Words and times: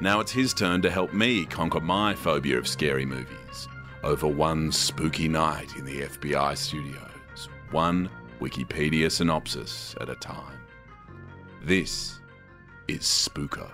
Now 0.00 0.20
it's 0.20 0.32
his 0.32 0.52
turn 0.52 0.82
to 0.82 0.90
help 0.90 1.14
me 1.14 1.46
conquer 1.46 1.80
my 1.80 2.14
phobia 2.14 2.58
of 2.58 2.68
scary 2.68 3.06
movies 3.06 3.68
over 4.02 4.26
one 4.26 4.70
spooky 4.70 5.26
night 5.26 5.74
in 5.76 5.86
the 5.86 6.02
FBI 6.02 6.54
studios, 6.56 7.48
one 7.70 8.10
Wikipedia 8.38 9.10
synopsis 9.10 9.94
at 10.00 10.10
a 10.10 10.14
time. 10.16 10.60
This 11.62 12.20
is 12.88 13.00
Spooko. 13.00 13.70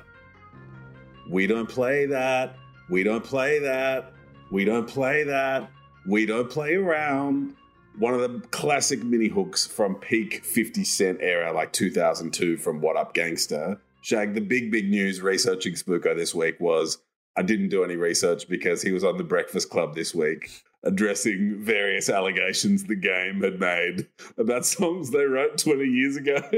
We 1.28 1.48
don't 1.48 1.68
play 1.68 2.06
that. 2.06 2.56
We 2.88 3.02
don't 3.02 3.24
play 3.24 3.58
that. 3.58 4.12
We 4.52 4.64
don't 4.64 4.86
play 4.86 5.24
that. 5.24 5.70
We 6.06 6.24
don't 6.24 6.48
play 6.48 6.74
around. 6.74 7.56
One 7.98 8.14
of 8.14 8.20
the 8.20 8.46
classic 8.48 9.02
mini 9.02 9.26
hooks 9.26 9.66
from 9.66 9.96
peak 9.96 10.44
50 10.44 10.84
Cent 10.84 11.18
era, 11.20 11.52
like 11.52 11.72
2002 11.72 12.58
from 12.58 12.80
What 12.80 12.96
Up 12.96 13.12
Gangster. 13.12 13.80
Shag, 14.02 14.34
the 14.34 14.40
big, 14.40 14.70
big 14.72 14.90
news 14.90 15.20
researching 15.22 15.74
Spooko 15.74 16.16
this 16.16 16.34
week 16.34 16.58
was 16.60 16.98
I 17.36 17.42
didn't 17.42 17.68
do 17.68 17.84
any 17.84 17.96
research 17.96 18.48
because 18.48 18.82
he 18.82 18.90
was 18.90 19.04
on 19.04 19.16
the 19.16 19.24
Breakfast 19.24 19.70
Club 19.70 19.94
this 19.94 20.14
week 20.14 20.50
addressing 20.84 21.62
various 21.62 22.08
allegations 22.10 22.84
the 22.84 22.96
game 22.96 23.40
had 23.42 23.60
made 23.60 24.08
about 24.36 24.66
songs 24.66 25.10
they 25.10 25.24
wrote 25.24 25.56
20 25.56 25.84
years 25.84 26.16
ago. 26.16 26.34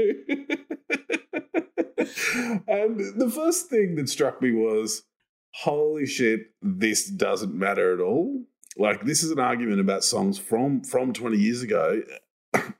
and 2.67 2.99
the 3.19 3.31
first 3.33 3.67
thing 3.67 3.93
that 3.95 4.09
struck 4.09 4.41
me 4.41 4.51
was 4.51 5.03
holy 5.53 6.07
shit, 6.07 6.47
this 6.63 7.07
doesn't 7.07 7.53
matter 7.53 7.93
at 7.93 7.99
all. 7.99 8.43
Like 8.75 9.05
this 9.05 9.23
is 9.23 9.29
an 9.29 9.39
argument 9.39 9.79
about 9.79 10.03
songs 10.03 10.39
from 10.39 10.83
from 10.83 11.13
20 11.13 11.37
years 11.37 11.61
ago. 11.61 12.01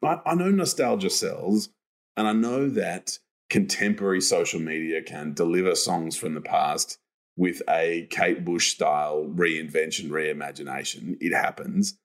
I, 0.04 0.20
I 0.26 0.34
know 0.36 0.50
nostalgia 0.50 1.12
sells, 1.12 1.70
and 2.18 2.28
I 2.28 2.34
know 2.34 2.68
that 2.70 3.20
contemporary 3.50 4.22
social 4.22 4.60
media 4.60 5.02
can 5.02 5.34
deliver 5.34 5.76
songs 5.76 6.18
from 6.18 6.34
the 6.34 6.42
past 6.42 6.98
with 7.38 7.62
a 7.70 8.08
Kate 8.10 8.46
Bush 8.46 8.72
style 8.72 9.26
reinvention, 9.26 10.10
reimagination. 10.10 11.18
It 11.20 11.34
happens. 11.34 11.98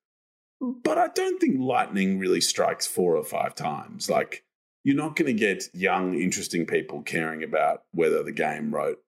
But 0.60 0.98
I 0.98 1.08
don't 1.08 1.40
think 1.40 1.58
lightning 1.58 2.18
really 2.18 2.40
strikes 2.40 2.86
four 2.86 3.16
or 3.16 3.24
five 3.24 3.54
times. 3.54 4.10
Like, 4.10 4.44
you're 4.84 4.96
not 4.96 5.16
going 5.16 5.34
to 5.34 5.38
get 5.38 5.68
young, 5.72 6.14
interesting 6.14 6.66
people 6.66 7.02
caring 7.02 7.42
about 7.42 7.84
whether 7.92 8.22
the 8.22 8.32
game 8.32 8.74
wrote 8.74 8.98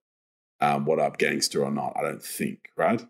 um, 0.61 0.85
What 0.85 0.99
Up 0.99 1.19
Gangster 1.19 1.65
or 1.65 1.71
not. 1.71 1.95
I 1.97 2.03
don't 2.03 2.23
think, 2.23 2.71
right? 2.77 3.05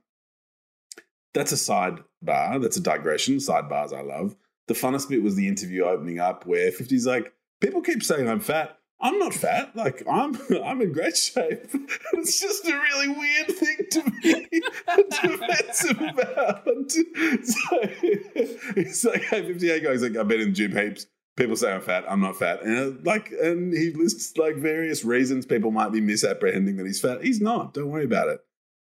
That's 1.34 1.52
a 1.52 1.56
sidebar. 1.56 2.60
That's 2.60 2.76
a 2.76 2.82
digression. 2.82 3.36
Sidebars 3.36 3.92
I 3.92 4.02
love. 4.02 4.36
The 4.68 4.74
funnest 4.74 5.08
bit 5.08 5.22
was 5.22 5.34
the 5.36 5.48
interview 5.48 5.84
opening 5.84 6.18
up 6.18 6.46
where 6.46 6.70
50's 6.70 7.06
like, 7.06 7.32
people 7.60 7.80
keep 7.80 8.02
saying 8.02 8.28
I'm 8.28 8.40
fat. 8.40 8.78
I'm 9.02 9.18
not 9.18 9.34
fat. 9.34 9.74
Like 9.74 10.04
I'm, 10.08 10.38
I'm 10.64 10.80
in 10.80 10.92
great 10.92 11.16
shape. 11.16 11.66
it's 12.14 12.40
just 12.40 12.66
a 12.66 12.72
really 12.72 13.08
weird 13.08 13.48
thing 13.48 13.76
to 13.90 14.10
be 14.22 14.62
defensive 15.20 16.00
about. 16.08 16.90
So 17.42 17.88
he's 18.74 19.04
like, 19.04 19.22
hey, 19.22 19.46
58 19.46 19.82
guys, 19.82 20.02
like, 20.02 20.16
I've 20.16 20.28
been 20.28 20.40
in 20.40 20.48
the 20.48 20.54
gym 20.54 20.76
heaps. 20.76 21.06
People 21.36 21.56
say 21.56 21.72
I'm 21.72 21.80
fat. 21.80 22.04
I'm 22.08 22.20
not 22.20 22.36
fat. 22.36 22.62
And 22.62 22.78
uh, 22.78 23.00
like, 23.04 23.32
and 23.32 23.72
he 23.72 23.90
lists 23.90 24.36
like 24.36 24.56
various 24.56 25.04
reasons 25.04 25.46
people 25.46 25.70
might 25.70 25.90
be 25.90 26.00
misapprehending 26.00 26.76
that 26.76 26.86
he's 26.86 27.00
fat. 27.00 27.24
He's 27.24 27.40
not. 27.40 27.74
Don't 27.74 27.90
worry 27.90 28.04
about 28.04 28.28
it. 28.28 28.40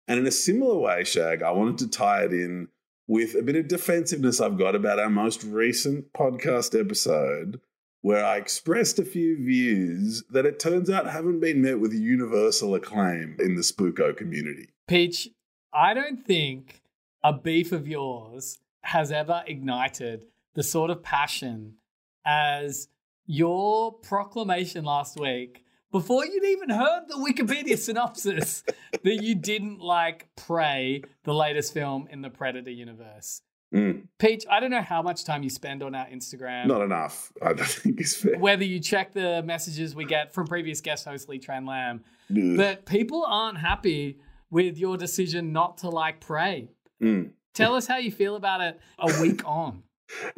And 0.08 0.20
in 0.20 0.28
a 0.28 0.32
similar 0.32 0.78
way, 0.78 1.04
Shag, 1.04 1.42
I 1.42 1.52
wanted 1.52 1.80
to 1.80 1.88
tie 1.90 2.26
it 2.26 2.34
in 2.34 2.68
with 3.08 3.36
a 3.36 3.42
bit 3.42 3.56
of 3.56 3.68
defensiveness 3.68 4.42
I've 4.42 4.58
got 4.58 4.76
about 4.76 5.00
our 5.00 5.10
most 5.10 5.44
recent 5.44 6.12
podcast 6.14 6.80
episode, 6.80 7.62
where 8.06 8.24
I 8.24 8.38
expressed 8.38 9.00
a 9.00 9.04
few 9.04 9.36
views 9.36 10.24
that 10.30 10.46
it 10.46 10.60
turns 10.60 10.92
out 10.92 11.10
haven't 11.10 11.40
been 11.40 11.64
met 11.64 11.80
with 11.80 11.92
universal 11.92 12.76
acclaim 12.76 13.36
in 13.40 13.56
the 13.56 13.64
Spooko 13.64 14.16
community. 14.16 14.70
Peach, 14.88 15.28
I 15.74 15.96
don't 15.96 16.24
think 16.24 16.84
a 17.24 17.34
beef 17.34 17.72
of 17.72 17.88
yours 17.88 18.60
has 18.82 19.12
ever 19.12 19.44
ignited 19.48 20.26
the 20.54 20.62
sort 20.62 20.92
of 20.92 21.02
passion 21.02 21.78
as 22.24 22.90
your 23.26 23.92
proclamation 23.92 24.86
last 24.86 25.20
week 25.20 25.66
before 25.92 26.28
you'd 26.28 26.44
even 26.44 26.70
heard 26.70 27.08
the 27.08 27.16
Wikipedia 27.16 27.76
synopsis 27.76 28.64
that 29.04 29.24
you 29.24 29.34
didn't 29.34 29.80
like 29.80 30.28
Prey, 30.36 31.02
the 31.24 31.34
latest 31.34 31.74
film 31.74 32.08
in 32.12 32.22
the 32.22 32.30
Predator 32.30 32.70
universe. 32.70 33.42
Mm, 33.74 34.08
Peach, 34.20 34.46
I 34.50 34.60
don't 34.60 34.72
know 34.72 34.82
how 34.82 35.02
much 35.02 35.26
time 35.26 35.44
you 35.44 35.50
spend 35.50 35.84
on 35.84 35.96
our 35.96 36.06
Instagram. 36.08 36.68
not 36.68 36.82
enough, 36.82 37.32
I 37.42 37.54
don't 37.54 37.68
think 37.68 38.00
it's 38.00 38.16
fair. 38.16 38.38
Whether 38.38 38.64
you 38.64 38.80
check 38.80 39.12
the 39.14 39.42
messages 39.44 39.96
we 39.96 40.06
get 40.06 40.34
from 40.34 40.48
previous 40.48 40.80
guest 40.82 41.06
host 41.06 41.28
Lee 41.28 41.40
Tran 41.40 41.68
Lam, 41.68 42.02
Ugh. 42.32 42.58
but 42.58 42.86
people 42.86 43.26
aren't 43.28 43.58
happy 43.58 44.20
with 44.50 44.78
your 44.78 44.96
decision 44.98 45.52
not 45.52 45.80
to 45.80 45.90
like 45.90 46.22
Prey. 46.22 46.70
Mm. 47.02 47.32
Tell 47.54 47.76
us 47.76 47.88
how 47.88 47.98
you 47.98 48.12
feel 48.12 48.36
about 48.36 48.62
it 48.62 48.80
a 49.00 49.22
week 49.22 49.42
on. 49.46 49.84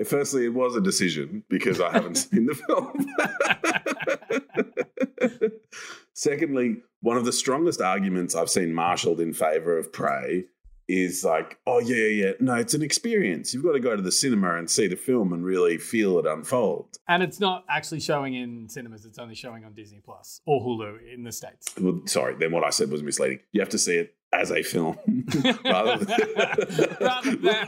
Firstly, 0.05 0.45
it 0.45 0.53
was 0.53 0.75
a 0.75 0.81
decision 0.81 1.43
because 1.49 1.81
I 1.81 1.91
haven't 1.91 2.15
seen 2.15 2.45
the 2.45 2.55
film. 2.55 3.05
Secondly, 6.13 6.77
one 7.01 7.17
of 7.17 7.25
the 7.25 7.33
strongest 7.33 7.81
arguments 7.81 8.33
I've 8.33 8.49
seen 8.49 8.73
marshaled 8.73 9.19
in 9.19 9.33
favor 9.33 9.77
of 9.77 9.91
Prey 9.91 10.45
is 10.87 11.23
like, 11.23 11.57
oh, 11.67 11.79
yeah, 11.79 11.95
yeah, 11.97 12.25
yeah. 12.27 12.31
No, 12.39 12.55
it's 12.55 12.73
an 12.73 12.81
experience. 12.81 13.53
You've 13.53 13.63
got 13.63 13.73
to 13.73 13.79
go 13.79 13.95
to 13.95 14.01
the 14.01 14.11
cinema 14.11 14.55
and 14.55 14.69
see 14.69 14.87
the 14.87 14.95
film 14.95 15.33
and 15.33 15.43
really 15.43 15.77
feel 15.77 16.17
it 16.19 16.25
unfold. 16.25 16.97
And 17.07 17.21
it's 17.21 17.39
not 17.39 17.65
actually 17.69 17.99
showing 17.99 18.35
in 18.35 18.69
cinemas, 18.69 19.05
it's 19.05 19.19
only 19.19 19.35
showing 19.35 19.65
on 19.65 19.73
Disney 19.73 19.99
Plus 20.03 20.41
or 20.45 20.61
Hulu 20.61 21.13
in 21.13 21.23
the 21.23 21.31
States. 21.31 21.67
Well, 21.79 22.01
sorry, 22.05 22.35
then 22.35 22.51
what 22.51 22.63
I 22.63 22.69
said 22.69 22.89
was 22.89 23.03
misleading. 23.03 23.39
You 23.51 23.61
have 23.61 23.69
to 23.69 23.77
see 23.77 23.95
it 23.95 24.13
as 24.33 24.51
a 24.51 24.61
film 24.61 24.97
rather 25.65 26.03
than, 26.03 26.19
rather 27.01 27.35
than, 27.37 27.67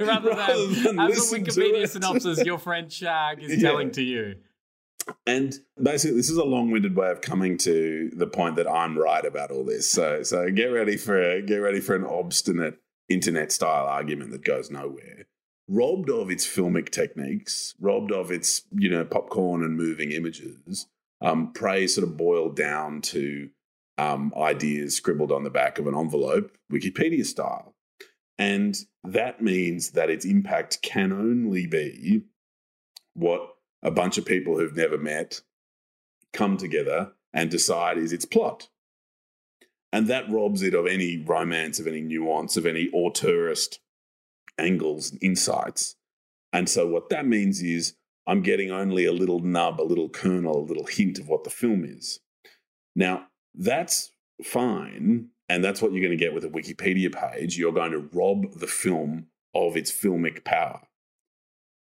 rather 0.00 0.34
than, 0.34 0.98
as 1.00 1.08
listen 1.10 1.42
a 1.42 1.44
to 1.44 1.50
Wikipedia 1.60 1.88
synopsis 1.88 2.44
your 2.44 2.58
friend 2.58 2.92
Shag 2.92 3.42
is 3.42 3.60
Yeah. 3.62 3.68
telling 3.70 3.90
to 3.92 4.02
you. 4.02 4.34
And 5.26 5.54
basically, 5.80 6.16
this 6.16 6.30
is 6.30 6.36
a 6.36 6.44
long-winded 6.44 6.96
way 6.96 7.10
of 7.10 7.20
coming 7.20 7.58
to 7.58 8.10
the 8.14 8.26
point 8.26 8.56
that 8.56 8.68
I'm 8.68 8.98
right 8.98 9.24
about 9.24 9.50
all 9.50 9.64
this. 9.64 9.90
So, 9.90 10.22
so 10.22 10.50
get 10.50 10.66
ready 10.66 10.96
for 10.96 11.40
get 11.42 11.58
ready 11.58 11.80
for 11.80 11.94
an 11.94 12.04
obstinate 12.04 12.80
internet-style 13.08 13.86
argument 13.86 14.32
that 14.32 14.44
goes 14.44 14.70
nowhere. 14.70 15.26
Robbed 15.68 16.10
of 16.10 16.30
its 16.30 16.46
filmic 16.46 16.90
techniques, 16.90 17.74
robbed 17.80 18.12
of 18.12 18.30
its 18.30 18.62
you 18.72 18.88
know 18.88 19.04
popcorn 19.04 19.62
and 19.62 19.76
moving 19.76 20.12
images, 20.12 20.86
um, 21.20 21.52
Prey 21.52 21.86
sort 21.86 22.06
of 22.06 22.16
boiled 22.16 22.56
down 22.56 23.00
to 23.02 23.50
um, 23.98 24.32
ideas 24.36 24.96
scribbled 24.96 25.32
on 25.32 25.44
the 25.44 25.50
back 25.50 25.78
of 25.78 25.86
an 25.86 25.96
envelope, 25.96 26.56
Wikipedia 26.72 27.24
style, 27.24 27.74
and 28.38 28.76
that 29.02 29.40
means 29.40 29.92
that 29.92 30.10
its 30.10 30.24
impact 30.24 30.82
can 30.82 31.12
only 31.12 31.66
be 31.66 32.22
what 33.14 33.55
a 33.82 33.90
bunch 33.90 34.18
of 34.18 34.24
people 34.24 34.58
who've 34.58 34.76
never 34.76 34.98
met 34.98 35.42
come 36.32 36.56
together 36.56 37.12
and 37.32 37.50
decide 37.50 37.98
is 37.98 38.12
its 38.12 38.24
plot. 38.24 38.68
And 39.92 40.08
that 40.08 40.30
robs 40.30 40.62
it 40.62 40.74
of 40.74 40.86
any 40.86 41.16
romance, 41.18 41.78
of 41.78 41.86
any 41.86 42.00
nuance, 42.00 42.56
of 42.56 42.66
any 42.66 42.90
auteurist 42.90 43.78
angles 44.58 45.10
and 45.10 45.22
insights. 45.22 45.96
And 46.52 46.68
so 46.68 46.86
what 46.86 47.08
that 47.10 47.26
means 47.26 47.62
is 47.62 47.94
I'm 48.26 48.42
getting 48.42 48.70
only 48.70 49.04
a 49.04 49.12
little 49.12 49.40
nub, 49.40 49.80
a 49.80 49.82
little 49.82 50.08
kernel, 50.08 50.58
a 50.58 50.66
little 50.66 50.86
hint 50.86 51.18
of 51.18 51.28
what 51.28 51.44
the 51.44 51.50
film 51.50 51.84
is. 51.84 52.20
Now, 52.94 53.26
that's 53.54 54.10
fine. 54.42 55.28
And 55.48 55.62
that's 55.62 55.80
what 55.80 55.92
you're 55.92 56.00
going 56.00 56.16
to 56.18 56.24
get 56.24 56.34
with 56.34 56.44
a 56.44 56.48
Wikipedia 56.48 57.12
page. 57.14 57.56
You're 57.56 57.72
going 57.72 57.92
to 57.92 58.08
rob 58.12 58.58
the 58.58 58.66
film 58.66 59.28
of 59.54 59.76
its 59.76 59.92
filmic 59.92 60.44
power 60.44 60.82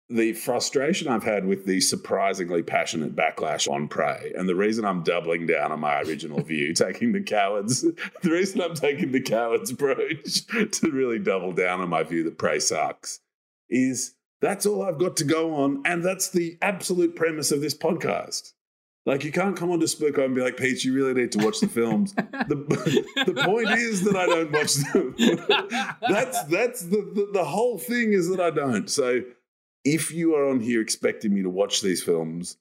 the 0.09 0.33
frustration 0.33 1.07
I've 1.07 1.23
had 1.23 1.45
with 1.45 1.65
the 1.65 1.79
surprisingly 1.81 2.63
passionate 2.63 3.15
backlash 3.15 3.69
on 3.69 3.87
Prey, 3.87 4.33
and 4.35 4.49
the 4.49 4.55
reason 4.55 4.83
I'm 4.83 5.03
doubling 5.03 5.45
down 5.45 5.71
on 5.71 5.79
my 5.79 6.01
original 6.01 6.41
view, 6.41 6.73
taking 6.75 7.11
the 7.11 7.21
cowards, 7.21 7.81
the 8.21 8.31
reason 8.31 8.61
I'm 8.61 8.73
taking 8.73 9.11
the 9.11 9.21
cowards 9.21 9.69
approach 9.69 10.45
to 10.71 10.91
really 10.91 11.19
double 11.19 11.51
down 11.51 11.81
on 11.81 11.89
my 11.89 12.03
view 12.03 12.23
that 12.23 12.39
Prey 12.39 12.59
sucks, 12.59 13.19
is 13.69 14.15
that's 14.41 14.65
all 14.65 14.81
I've 14.81 14.99
got 14.99 15.17
to 15.17 15.25
go 15.25 15.55
on, 15.55 15.83
and 15.85 16.03
that's 16.03 16.29
the 16.29 16.57
absolute 16.61 17.15
premise 17.15 17.51
of 17.51 17.61
this 17.61 17.77
podcast. 17.77 18.53
Like 19.05 19.23
you 19.23 19.31
can't 19.31 19.55
come 19.55 19.71
onto 19.71 19.85
Spooko 19.85 20.25
and 20.25 20.35
be 20.35 20.41
like, 20.41 20.57
Pete, 20.57 20.83
you 20.83 20.93
really 20.93 21.13
need 21.13 21.31
to 21.31 21.43
watch 21.43 21.61
the 21.61 21.67
films. 21.67 22.13
the, 22.13 23.03
the 23.25 23.43
point 23.43 23.69
is 23.71 24.03
that 24.03 24.15
I 24.15 24.25
don't 24.25 24.51
watch 24.51 24.73
them. 24.75 25.15
that's 26.01 26.43
that's 26.43 26.81
the, 26.81 27.09
the 27.15 27.29
the 27.33 27.43
whole 27.43 27.77
thing 27.79 28.13
is 28.13 28.29
that 28.29 28.39
I 28.39 28.51
don't. 28.51 28.89
So 28.89 29.21
if 29.83 30.11
you 30.11 30.35
are 30.35 30.49
on 30.49 30.59
here 30.59 30.81
expecting 30.81 31.33
me 31.33 31.41
to 31.41 31.49
watch 31.49 31.81
these 31.81 32.03
films, 32.03 32.57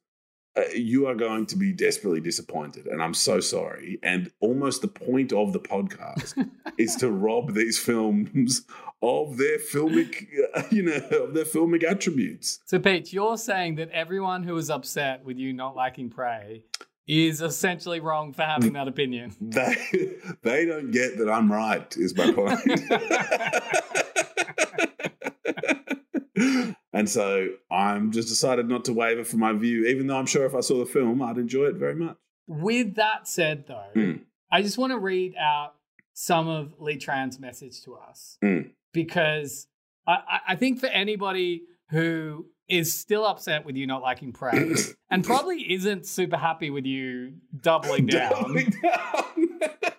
uh, 0.57 0.63
you 0.75 1.07
are 1.07 1.15
going 1.15 1.47
to 1.47 1.57
be 1.57 1.73
desperately 1.73 2.21
disappointed, 2.21 2.87
and 2.87 3.03
I'm 3.03 3.15
so 3.15 3.41
sorry. 3.41 3.99
And 4.03 4.31
almost 4.41 4.83
the 4.83 4.89
point 4.89 5.33
of 5.33 5.53
the 5.53 5.61
podcast 5.61 6.49
is 6.79 6.97
to 6.97 7.11
rob 7.11 7.55
these 7.55 7.79
films 7.79 8.63
of 9.03 9.37
their 9.37 9.59
filmic, 9.59 10.27
uh, 10.55 10.63
you 10.71 10.83
know, 10.83 10.97
of 11.25 11.35
their 11.35 11.45
filmic 11.45 11.85
attributes. 11.85 12.61
So, 12.67 12.79
Pete, 12.79 13.13
you're 13.13 13.39
saying 13.39 13.77
that 13.77 13.91
everyone 13.91 14.43
who 14.43 14.57
is 14.57 14.71
upset 14.71 15.25
with 15.25 15.39
you 15.39 15.53
not 15.53 15.77
liking 15.77 16.11
Prey 16.11 16.65
is 17.07 17.41
essentially 17.41 18.01
wrong 18.01 18.33
for 18.33 18.43
having 18.43 18.75
that 18.75 18.87
opinion. 18.89 19.35
They 19.41 20.17
they 20.43 20.67
don't 20.67 20.91
get 20.91 21.19
that 21.19 21.31
I'm 21.31 21.51
right. 21.51 21.97
Is 21.97 22.15
my 22.17 22.33
point. 22.33 22.61
and 26.93 27.09
so 27.09 27.49
I'm 27.71 28.13
just 28.13 28.29
decided 28.29 28.69
not 28.69 28.85
to 28.87 28.93
waver 28.93 29.25
from 29.25 29.41
my 29.41 29.53
view, 29.53 29.87
even 29.87 30.07
though 30.07 30.17
I'm 30.17 30.27
sure 30.27 30.45
if 30.47 30.55
I 30.55 30.61
saw 30.61 30.79
the 30.79 30.87
film, 30.87 31.23
I'd 31.23 31.39
enjoy 31.39 31.65
it 31.67 31.77
very 31.77 31.95
much. 31.95 32.17
With 32.47 32.95
that 32.97 33.29
said, 33.29 33.65
though, 33.69 33.85
Mm. 33.95 34.21
I 34.51 34.63
just 34.63 34.79
want 34.79 34.93
to 34.93 34.99
read 34.99 35.35
out 35.37 35.75
some 36.15 36.49
of 36.49 36.75
Lee 36.81 36.97
Tran's 36.97 37.39
message 37.39 37.83
to 37.85 37.95
us 37.97 38.39
Mm. 38.43 38.71
because 38.93 39.67
I, 40.07 40.41
I- 40.49 40.57
think 40.57 40.81
for 40.81 40.87
anybody 40.87 41.63
who 41.91 42.47
is 42.69 42.93
still 42.99 43.25
upset 43.27 43.65
with 43.65 43.77
you 43.77 43.87
not 43.87 44.03
liking 44.03 44.33
Prey 44.33 44.75
and 45.11 45.25
probably 45.25 45.73
isn't 45.73 46.07
super 46.07 46.37
happy 46.37 46.71
with 46.71 46.85
you 46.87 47.33
doubling 47.61 48.07
down. 48.07 48.31
Doubling 48.31 48.75
down. 48.83 49.61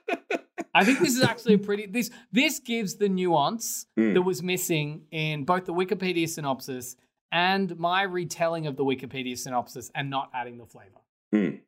I 0.74 0.86
think 0.86 1.00
this 1.00 1.16
is 1.16 1.24
actually 1.24 1.56
a 1.56 1.60
pretty 1.60 1.86
this 1.88 2.12
this 2.32 2.60
gives 2.60 2.96
the 2.96 3.10
nuance 3.10 3.88
Mm. 3.98 4.14
that 4.14 4.22
was 4.22 4.44
missing 4.44 5.06
in 5.12 5.44
both 5.46 5.66
the 5.66 5.74
Wikipedia 5.74 6.28
synopsis 6.30 6.96
and 7.32 7.78
my 7.78 8.04
retelling 8.04 8.68
of 8.68 8.76
the 8.76 8.84
Wikipedia 8.86 9.38
synopsis 9.38 9.92
and 9.96 10.10
not 10.10 10.30
adding 10.34 10.58
the 10.58 10.66
flavor. 10.66 11.02
Mm. 11.34 11.62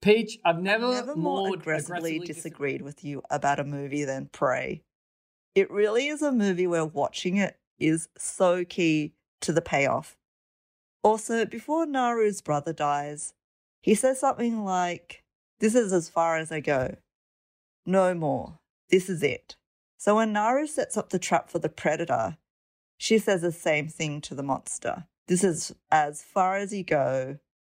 Peach, 0.00 0.38
I've 0.44 0.60
never, 0.62 0.92
never 0.92 1.16
more 1.16 1.54
aggressively, 1.54 2.20
disagreed 2.20 2.82
with 2.82 3.04
you 3.04 3.22
about 3.30 3.58
a 3.58 3.64
movie 3.64 4.04
than 4.04 4.26
Prey. 4.26 4.82
It 5.54 5.70
really 5.70 6.06
is 6.06 6.22
a 6.22 6.30
movie 6.30 6.68
where 6.68 6.84
watching 6.84 7.36
it 7.36 7.58
is 7.80 8.08
so 8.16 8.64
key 8.64 9.14
to 9.40 9.52
the 9.52 9.60
payoff. 9.60 10.16
Also, 11.02 11.44
before 11.44 11.84
Naru's 11.84 12.40
brother 12.40 12.72
dies, 12.72 13.34
he 13.82 13.94
says 13.94 14.20
something 14.20 14.64
like, 14.64 15.24
This 15.58 15.74
is 15.74 15.92
as 15.92 16.08
far 16.08 16.36
as 16.36 16.52
I 16.52 16.60
go. 16.60 16.96
No 17.88 18.12
more. 18.12 18.58
This 18.90 19.08
is 19.08 19.22
it. 19.22 19.56
So 19.96 20.16
when 20.16 20.34
Naru 20.34 20.66
sets 20.66 20.98
up 20.98 21.08
the 21.08 21.18
trap 21.18 21.48
for 21.48 21.58
the 21.58 21.70
predator, 21.70 22.36
she 22.98 23.16
says 23.16 23.40
the 23.40 23.50
same 23.50 23.88
thing 23.88 24.20
to 24.20 24.34
the 24.34 24.42
monster. 24.42 25.06
This 25.26 25.42
is 25.42 25.74
as 25.90 26.22
far 26.22 26.58
as 26.58 26.70
you 26.70 26.84
go. 26.84 27.38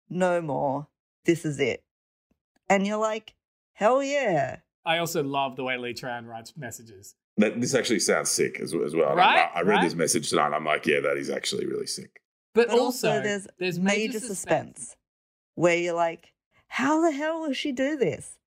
No 0.08 0.40
more. 0.40 0.86
This 1.26 1.44
is 1.44 1.60
it. 1.60 1.84
And 2.70 2.86
you're 2.86 2.96
like, 2.96 3.34
hell 3.74 4.02
yeah. 4.02 4.60
I 4.86 4.96
also 4.96 5.22
love 5.22 5.56
the 5.56 5.64
way 5.64 5.76
Lee 5.76 5.92
Tran 5.92 6.26
writes 6.26 6.54
messages. 6.56 7.14
That, 7.36 7.60
this 7.60 7.74
actually 7.74 8.00
sounds 8.00 8.30
sick 8.30 8.60
as, 8.60 8.72
as 8.72 8.96
well. 8.96 9.14
Right, 9.14 9.50
I, 9.54 9.58
I 9.58 9.60
read 9.60 9.74
right. 9.74 9.84
this 9.84 9.94
message 9.94 10.30
tonight. 10.30 10.54
I'm 10.54 10.64
like, 10.64 10.86
yeah, 10.86 11.00
that 11.00 11.18
is 11.18 11.28
actually 11.28 11.66
really 11.66 11.86
sick. 11.86 12.22
But, 12.54 12.68
But 12.68 12.78
also, 12.78 13.10
also, 13.10 13.22
there's, 13.22 13.46
there's 13.58 13.78
major, 13.78 14.20
suspense. 14.20 14.96
where 15.54 15.76
you're 15.76 15.92
like, 15.92 16.32
how 16.68 17.02
the 17.02 17.12
hell 17.12 17.42
will 17.42 17.52
she 17.52 17.72
do 17.72 17.98
this? 17.98 18.37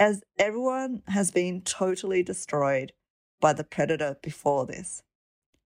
As 0.00 0.22
everyone 0.38 1.02
has 1.08 1.30
been 1.30 1.60
totally 1.60 2.22
destroyed 2.22 2.94
by 3.38 3.52
the 3.52 3.64
predator 3.64 4.16
before 4.22 4.64
this. 4.64 5.02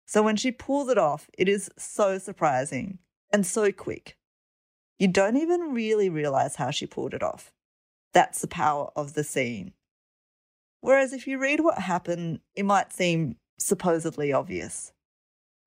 So 0.07 0.25
when 0.25 0.35
she 0.35 0.51
pulls 0.51 0.89
it 0.89 0.99
off, 0.99 1.31
it 1.39 1.49
is 1.49 1.71
so 1.79 2.19
surprising 2.19 2.99
and 3.33 3.47
so 3.47 3.71
quick. 3.71 4.17
You 4.99 5.07
don't 5.07 5.37
even 5.37 5.73
really 5.73 6.09
realize 6.09 6.57
how 6.57 6.73
she 6.73 6.85
pulled 6.85 7.15
it 7.15 7.23
off. 7.23 7.53
That's 8.13 8.41
the 8.41 8.49
power 8.49 8.91
of 8.97 9.15
the 9.15 9.23
scene. 9.23 9.73
Whereas 10.81 11.13
if 11.13 11.29
you 11.29 11.39
read 11.39 11.61
what 11.61 11.79
happened, 11.79 12.41
it 12.57 12.65
might 12.65 12.93
seem 12.93 13.37
supposedly 13.59 14.33
obvious. 14.33 14.93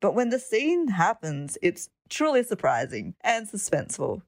But 0.02 0.14
when 0.14 0.30
the 0.30 0.40
scene 0.40 0.90
happens, 0.90 1.58
it's 1.62 1.90
truly 2.10 2.44
surprising 2.44 3.16
and 3.22 3.48
suspenseful. 3.48 4.24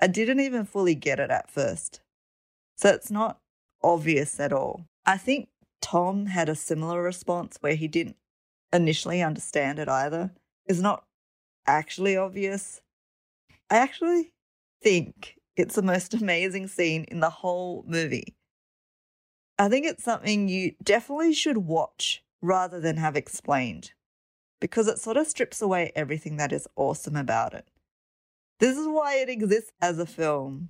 I 0.00 0.06
didn't 0.06 0.40
even 0.40 0.64
fully 0.64 0.94
get 0.94 1.20
it 1.20 1.30
at 1.30 1.50
first. 1.50 2.00
So 2.76 2.88
it's 2.88 3.10
not 3.10 3.38
obvious 3.82 4.38
at 4.40 4.52
all. 4.52 4.86
I 5.04 5.16
think 5.16 5.48
Tom 5.80 6.26
had 6.26 6.48
a 6.48 6.54
similar 6.54 7.02
response 7.02 7.58
where 7.60 7.74
he 7.74 7.88
didn't 7.88 8.16
initially 8.72 9.22
understand 9.22 9.78
it 9.78 9.88
either. 9.88 10.32
It's 10.66 10.80
not 10.80 11.04
actually 11.66 12.16
obvious. 12.16 12.80
I 13.70 13.76
actually 13.76 14.32
think 14.82 15.36
it's 15.56 15.74
the 15.74 15.82
most 15.82 16.14
amazing 16.22 16.68
scene 16.68 17.04
in 17.08 17.20
the 17.20 17.30
whole 17.30 17.84
movie. 17.86 18.34
I 19.58 19.68
think 19.68 19.86
it's 19.86 20.04
something 20.04 20.48
you 20.48 20.72
definitely 20.82 21.34
should 21.34 21.58
watch 21.58 22.24
rather 22.40 22.80
than 22.80 22.96
have 22.96 23.16
explained 23.16 23.92
because 24.60 24.88
it 24.88 24.98
sort 24.98 25.16
of 25.16 25.26
strips 25.26 25.60
away 25.60 25.92
everything 25.94 26.36
that 26.36 26.52
is 26.52 26.68
awesome 26.76 27.16
about 27.16 27.52
it. 27.52 27.68
This 28.60 28.78
is 28.78 28.86
why 28.86 29.16
it 29.16 29.28
exists 29.28 29.72
as 29.80 29.98
a 29.98 30.06
film, 30.06 30.68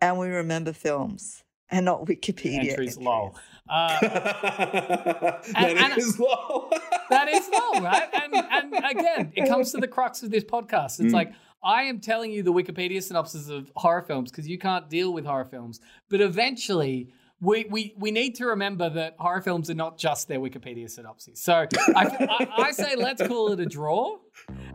and 0.00 0.18
we 0.18 0.28
remember 0.28 0.72
films 0.72 1.44
and 1.70 1.84
not 1.84 2.04
Wikipedia 2.06 2.58
entries 2.70 2.70
entries. 2.70 2.98
lol. 2.98 3.36
Uh, 3.68 4.00
that 4.00 5.42
and- 5.54 5.98
is 5.98 6.18
low. 6.18 6.70
that 7.10 7.28
is 7.28 7.48
lol, 7.52 7.82
right? 7.82 8.08
And 8.12 8.34
and 8.34 8.74
again, 8.90 9.32
it 9.36 9.48
comes 9.48 9.72
to 9.72 9.78
the 9.78 9.88
crux 9.88 10.22
of 10.22 10.30
this 10.30 10.44
podcast. 10.44 11.00
It's 11.00 11.12
Mm. 11.12 11.12
like 11.12 11.32
I 11.62 11.82
am 11.84 12.00
telling 12.00 12.30
you 12.30 12.42
the 12.42 12.52
Wikipedia 12.52 13.02
synopsis 13.02 13.48
of 13.48 13.70
horror 13.76 14.02
films 14.02 14.30
because 14.30 14.46
you 14.48 14.58
can't 14.58 14.88
deal 14.88 15.12
with 15.12 15.24
horror 15.26 15.44
films. 15.44 15.80
But 16.08 16.20
eventually, 16.20 17.12
we, 17.40 17.66
we, 17.70 17.94
we 17.98 18.10
need 18.12 18.36
to 18.36 18.46
remember 18.46 18.88
that 18.90 19.16
horror 19.18 19.40
films 19.42 19.68
are 19.68 19.74
not 19.74 19.98
just 19.98 20.28
their 20.28 20.38
Wikipedia 20.40 20.88
synopses. 20.90 21.40
So 21.40 21.52
I, 21.54 21.66
I, 21.96 22.48
I 22.58 22.70
say 22.72 22.94
let's 22.96 23.20
call 23.26 23.52
it 23.52 23.60
a 23.60 23.66
draw. 23.66 24.18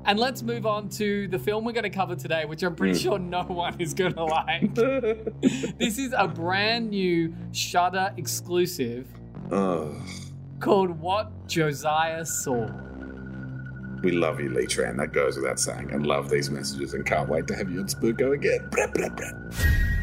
And 0.06 0.20
let's 0.20 0.42
move 0.44 0.66
on 0.66 0.90
to 0.90 1.28
the 1.30 1.40
film 1.40 1.64
we're 1.64 1.72
going 1.72 1.84
to 1.84 1.90
cover 1.90 2.16
today, 2.16 2.46
which 2.46 2.62
I'm 2.64 2.76
pretty 2.76 2.98
Mm. 3.00 3.02
sure 3.02 3.20
no 3.20 3.44
one 3.44 3.80
is 3.80 3.94
going 3.94 4.14
to 4.22 4.26
like. 4.26 4.76
this 5.78 5.98
is 5.98 6.14
a 6.18 6.28
brand 6.28 6.90
new 6.90 7.34
Shudder 7.54 8.14
exclusive 8.18 9.08
oh, 9.52 9.96
called 10.60 10.90
What 11.00 11.48
Josiah 11.48 12.26
Saw. 12.26 12.68
we 14.04 14.12
love 14.12 14.40
you, 14.42 14.50
Lee 14.50 14.66
Tran. 14.66 14.98
That 14.98 15.14
goes 15.14 15.38
without 15.38 15.60
saying. 15.60 15.92
And 15.92 16.06
love 16.06 16.30
these 16.30 16.50
messages 16.50 16.94
and 16.94 17.06
can't 17.06 17.30
wait 17.30 17.48
to 17.48 17.56
have 17.56 17.70
you 17.72 17.80
on 17.80 17.88
Spooko 17.88 18.34
again. 18.34 18.68
Blah, 18.72 18.88
blah, 18.88 19.10
blah. 19.10 19.32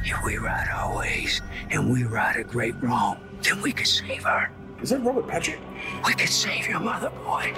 If 0.04 0.24
we 0.24 0.38
right 0.38 0.66
our 0.72 0.96
ways 0.96 1.42
and 1.68 1.90
we 1.92 2.04
right 2.04 2.36
a 2.36 2.42
great 2.44 2.74
wrong, 2.82 3.20
then 3.42 3.60
we 3.60 3.70
could 3.72 3.86
save 3.86 4.22
her. 4.24 4.50
Is 4.80 4.88
that 4.90 5.00
Robert 5.00 5.28
Patrick? 5.28 5.60
We 6.06 6.14
could 6.14 6.30
save 6.30 6.66
your 6.68 6.80
mother, 6.80 7.10
boy. 7.22 7.52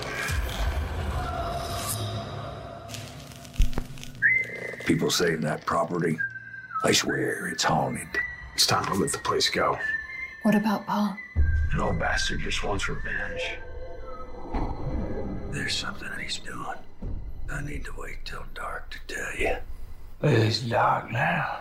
People 4.85 5.11
save 5.11 5.41
that 5.43 5.65
property. 5.65 6.19
I 6.85 6.93
swear 6.93 7.47
it's 7.47 7.65
haunted. 7.65 8.09
It's 8.55 8.67
time 8.67 8.85
to 8.87 8.95
let 8.95 9.13
the 9.13 9.19
place 9.19 9.49
go. 9.49 9.79
What 10.43 10.55
about 10.55 10.87
Paul? 10.87 11.17
An 11.73 11.81
old 11.81 11.99
bastard 11.99 12.41
just 12.41 12.63
wants 12.65 12.89
revenge. 12.89 13.43
There's 15.51 15.75
something 15.75 16.09
he's 16.21 16.39
doing. 16.39 16.79
I 17.51 17.61
need 17.63 17.85
to 17.85 17.93
wait 17.97 18.25
till 18.25 18.45
dark 18.55 18.91
to 18.91 19.15
tell 19.15 19.37
you. 19.39 19.57
It's 20.23 20.61
dark 20.61 21.11
now. 21.13 21.61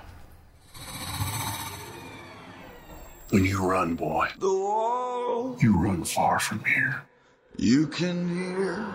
When 3.30 3.46
you 3.46 3.64
run, 3.66 3.96
boy, 3.96 4.28
you 4.42 5.78
run 5.78 6.04
far 6.04 6.40
from 6.40 6.64
here. 6.66 7.04
You 7.58 7.88
can 7.88 8.28
hear 8.28 8.86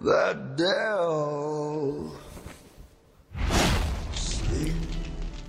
that 0.00 0.56
bell. 0.56 2.12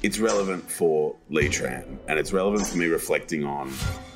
It's 0.08 0.20
relevant 0.20 0.72
for 0.72 1.18
Lee 1.28 1.50
Tran, 1.50 1.98
and 2.08 2.18
it's 2.18 2.32
relevant 2.32 2.66
for 2.66 2.78
me 2.78 2.86
reflecting 2.86 3.44
on 3.44 3.74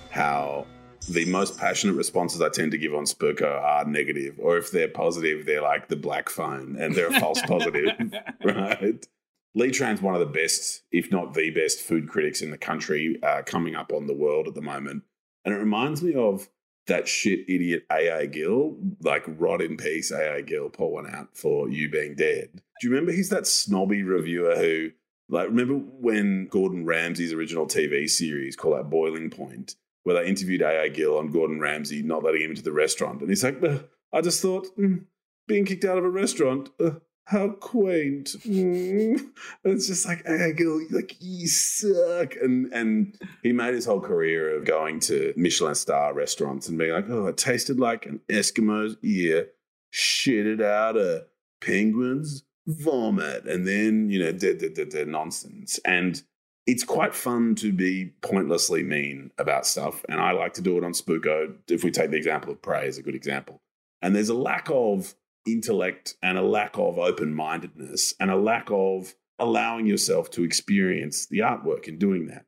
how 0.10 0.66
the 1.10 1.26
most 1.26 1.58
passionate 1.58 1.98
responses 1.98 2.42
I 2.42 2.48
tend 2.48 2.72
to 2.72 2.78
give 2.78 2.96
on 2.96 3.04
Spooko 3.04 3.62
are 3.62 3.84
negative, 3.84 4.40
or 4.40 4.58
if 4.58 4.72
they're 4.72 4.88
positive, 4.88 5.46
they're 5.46 5.62
like 5.62 5.90
the 5.90 5.98
black 5.98 6.30
phone 6.30 6.78
and 6.80 6.96
they're 6.96 7.10
a 7.10 7.20
false 7.20 7.42
positive, 7.42 7.90
right? 8.46 9.06
Lee 9.54 9.72
Tran's 9.72 10.02
one 10.02 10.14
of 10.14 10.22
the 10.22 10.28
best, 10.28 10.84
if 10.94 11.12
not 11.12 11.34
the 11.34 11.50
best, 11.50 11.82
food 11.82 12.08
critics 12.08 12.42
in 12.42 12.52
the 12.52 12.58
country 12.58 13.20
uh, 13.22 13.42
coming 13.46 13.76
up 13.76 13.92
on 13.92 14.08
the 14.08 14.16
world 14.16 14.48
at 14.48 14.56
the 14.56 14.62
moment. 14.62 15.04
And 15.44 15.54
it 15.54 15.58
reminds 15.58 16.02
me 16.02 16.16
of 16.16 16.48
that 16.88 17.06
shit 17.06 17.42
idiot 17.50 17.84
AA 17.90 18.28
Gill, 18.32 18.78
like 19.02 19.26
rot 19.28 19.62
in 19.62 19.76
peace, 19.76 20.10
AA 20.10 20.40
Gill, 20.40 20.70
pull 20.70 20.94
one 20.94 21.14
out 21.14 21.36
for 21.36 21.68
you 21.68 21.90
being 21.90 22.16
dead. 22.16 22.50
Do 22.54 22.88
you 22.88 22.92
remember 22.92 23.12
he's 23.12 23.30
that 23.30 23.46
snobby 23.46 24.04
reviewer 24.04 24.56
who 24.56 24.92
Like, 25.32 25.48
remember 25.48 25.76
when 25.76 26.48
Gordon 26.48 26.86
Ramsay's 26.86 27.34
original 27.34 27.66
TV 27.66 28.10
series 28.10 28.56
called 28.58 28.76
out 28.76 28.90
Boiling 28.90 29.30
Point, 29.30 29.76
where 30.04 30.22
they 30.22 30.30
interviewed 30.30 30.62
A.A. 30.62 30.90
Gill 30.90 31.18
on 31.18 31.32
Gordon 31.32 31.60
Ramsay 31.60 32.04
not 32.04 32.24
letting 32.24 32.42
him 32.42 32.52
into 32.52 32.62
the 32.62 32.74
restaurant? 32.74 33.22
And 33.22 33.30
he's 33.30 33.44
like, 33.44 33.64
"Uh, 33.64 33.80
I 34.12 34.20
just 34.20 34.42
thought, 34.42 34.68
mm, 34.78 35.06
being 35.48 35.66
kicked 35.66 35.86
out 35.86 35.98
of 35.98 36.04
a 36.04 36.10
restaurant, 36.10 36.70
uh, 36.80 36.92
how 37.26 37.50
quaint. 37.50 38.36
Mm. 38.46 39.30
It's 39.64 39.88
just 39.88 40.06
like, 40.06 40.24
A.A. 40.26 40.54
Gill, 40.54 40.82
like, 40.92 41.16
you 41.20 41.48
suck. 41.48 42.36
And, 42.36 42.72
and 42.74 43.18
he 43.42 43.54
made 43.54 43.74
his 43.74 43.86
whole 43.86 44.02
career 44.02 44.58
of 44.58 44.66
going 44.66 45.00
to 45.02 45.34
Michelin 45.38 45.76
star 45.76 46.14
restaurants 46.14 46.68
and 46.68 46.78
being 46.78 46.92
like, 46.92 47.10
oh, 47.10 47.28
it 47.28 47.38
tasted 47.38 47.80
like 47.80 48.06
an 48.06 48.20
Eskimo's 48.28 48.98
ear 49.02 49.50
shitted 49.94 50.62
out 50.62 50.98
of 50.98 51.24
penguin's 51.62 52.44
vomit 52.80 53.46
and 53.46 53.68
then 53.68 54.10
you 54.10 54.20
know 54.20 54.32
the, 54.32 54.54
the, 54.54 54.86
the 54.86 55.06
nonsense. 55.06 55.80
And 55.86 56.22
it's 56.68 56.84
quite 56.84 57.16
fun 57.16 57.56
to 57.56 57.72
be 57.72 58.12
pointlessly 58.22 58.84
mean 58.84 59.32
about 59.40 59.66
stuff 59.66 60.06
and 60.08 60.22
i 60.22 60.32
like 60.32 60.54
to 60.54 60.62
do 60.62 60.78
it 60.78 60.84
on 60.84 60.94
spooko 60.94 61.56
if 61.68 61.84
we 61.84 61.90
take 61.90 62.12
the 62.12 62.18
example 62.18 62.52
of 62.52 62.62
prey 62.62 62.88
as 62.88 62.98
a 62.98 63.04
good 63.04 63.16
example. 63.16 63.62
And 64.02 64.16
there's 64.16 64.30
a 64.30 64.36
lack 64.36 64.68
of 64.72 65.16
intellect 65.46 66.16
and 66.22 66.38
a 66.38 66.44
lack 66.44 66.78
of 66.78 66.98
open-mindedness 67.00 68.16
and 68.20 68.30
a 68.30 68.36
lack 68.36 68.70
of 68.72 69.16
allowing 69.40 69.88
yourself 69.88 70.30
to 70.32 70.44
experience 70.44 71.26
the 71.26 71.40
artwork 71.40 71.88
in 71.88 71.98
doing 71.98 72.28
that 72.28 72.46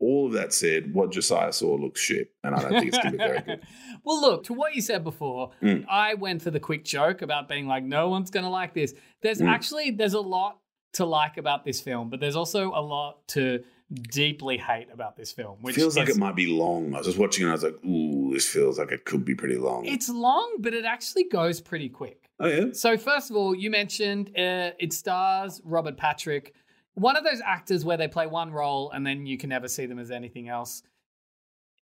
all 0.00 0.26
of 0.26 0.32
that 0.32 0.52
said, 0.52 0.92
what 0.92 1.12
Josiah 1.12 1.52
saw 1.52 1.74
looks 1.76 2.00
shit, 2.00 2.32
and 2.42 2.54
I 2.54 2.60
don't 2.62 2.72
think 2.72 2.88
it's 2.88 2.98
going 2.98 3.12
to 3.12 3.18
be 3.18 3.24
very 3.24 3.40
good. 3.40 3.60
well, 4.04 4.20
look, 4.20 4.44
to 4.44 4.52
what 4.52 4.74
you 4.74 4.82
said 4.82 5.04
before, 5.04 5.52
Mm. 5.62 5.86
I 5.88 6.14
went 6.14 6.42
for 6.42 6.50
the 6.50 6.60
quick 6.60 6.84
joke 6.84 7.22
about 7.22 7.48
being 7.48 7.66
like, 7.66 7.84
no 7.84 8.08
one's 8.08 8.30
going 8.30 8.44
to 8.44 8.50
like 8.50 8.74
this. 8.74 8.92
There's 9.22 9.40
Mm. 9.40 9.48
actually 9.48 9.90
there's 9.92 10.14
a 10.14 10.20
lot 10.20 10.58
to 10.94 11.04
like 11.06 11.36
about 11.38 11.64
this 11.64 11.80
film, 11.80 12.10
but 12.10 12.20
there's 12.20 12.36
also 12.36 12.70
a 12.70 12.80
lot 12.82 13.26
to 13.28 13.62
deeply 13.92 14.56
hate 14.58 14.88
about 14.92 15.16
this 15.16 15.32
film. 15.32 15.58
Which 15.60 15.74
feels 15.76 15.96
like 15.96 16.08
it 16.08 16.16
might 16.16 16.36
be 16.36 16.46
long. 16.46 16.94
I 16.94 16.98
was 16.98 17.06
just 17.06 17.18
watching 17.18 17.44
and 17.44 17.50
I 17.50 17.54
was 17.54 17.62
like, 17.64 17.84
ooh, 17.84 18.30
this 18.32 18.46
feels 18.48 18.78
like 18.78 18.90
it 18.92 19.04
could 19.04 19.24
be 19.24 19.34
pretty 19.34 19.56
long. 19.56 19.84
It's 19.86 20.08
long, 20.08 20.56
but 20.60 20.74
it 20.74 20.84
actually 20.84 21.24
goes 21.24 21.60
pretty 21.60 21.88
quick. 21.88 22.28
oh, 22.40 22.46
yeah? 22.46 22.64
So 22.72 22.96
first 22.96 23.30
of 23.30 23.36
all, 23.36 23.54
you 23.54 23.70
mentioned 23.70 24.30
uh, 24.36 24.70
it 24.78 24.92
stars 24.92 25.60
Robert 25.64 25.96
Patrick, 25.96 26.54
one 26.94 27.16
of 27.16 27.24
those 27.24 27.40
actors 27.44 27.84
where 27.84 27.96
they 27.96 28.08
play 28.08 28.26
one 28.26 28.52
role 28.52 28.90
and 28.90 29.06
then 29.06 29.26
you 29.26 29.36
can 29.36 29.50
never 29.50 29.68
see 29.68 29.86
them 29.86 29.98
as 29.98 30.10
anything 30.10 30.48
else. 30.48 30.82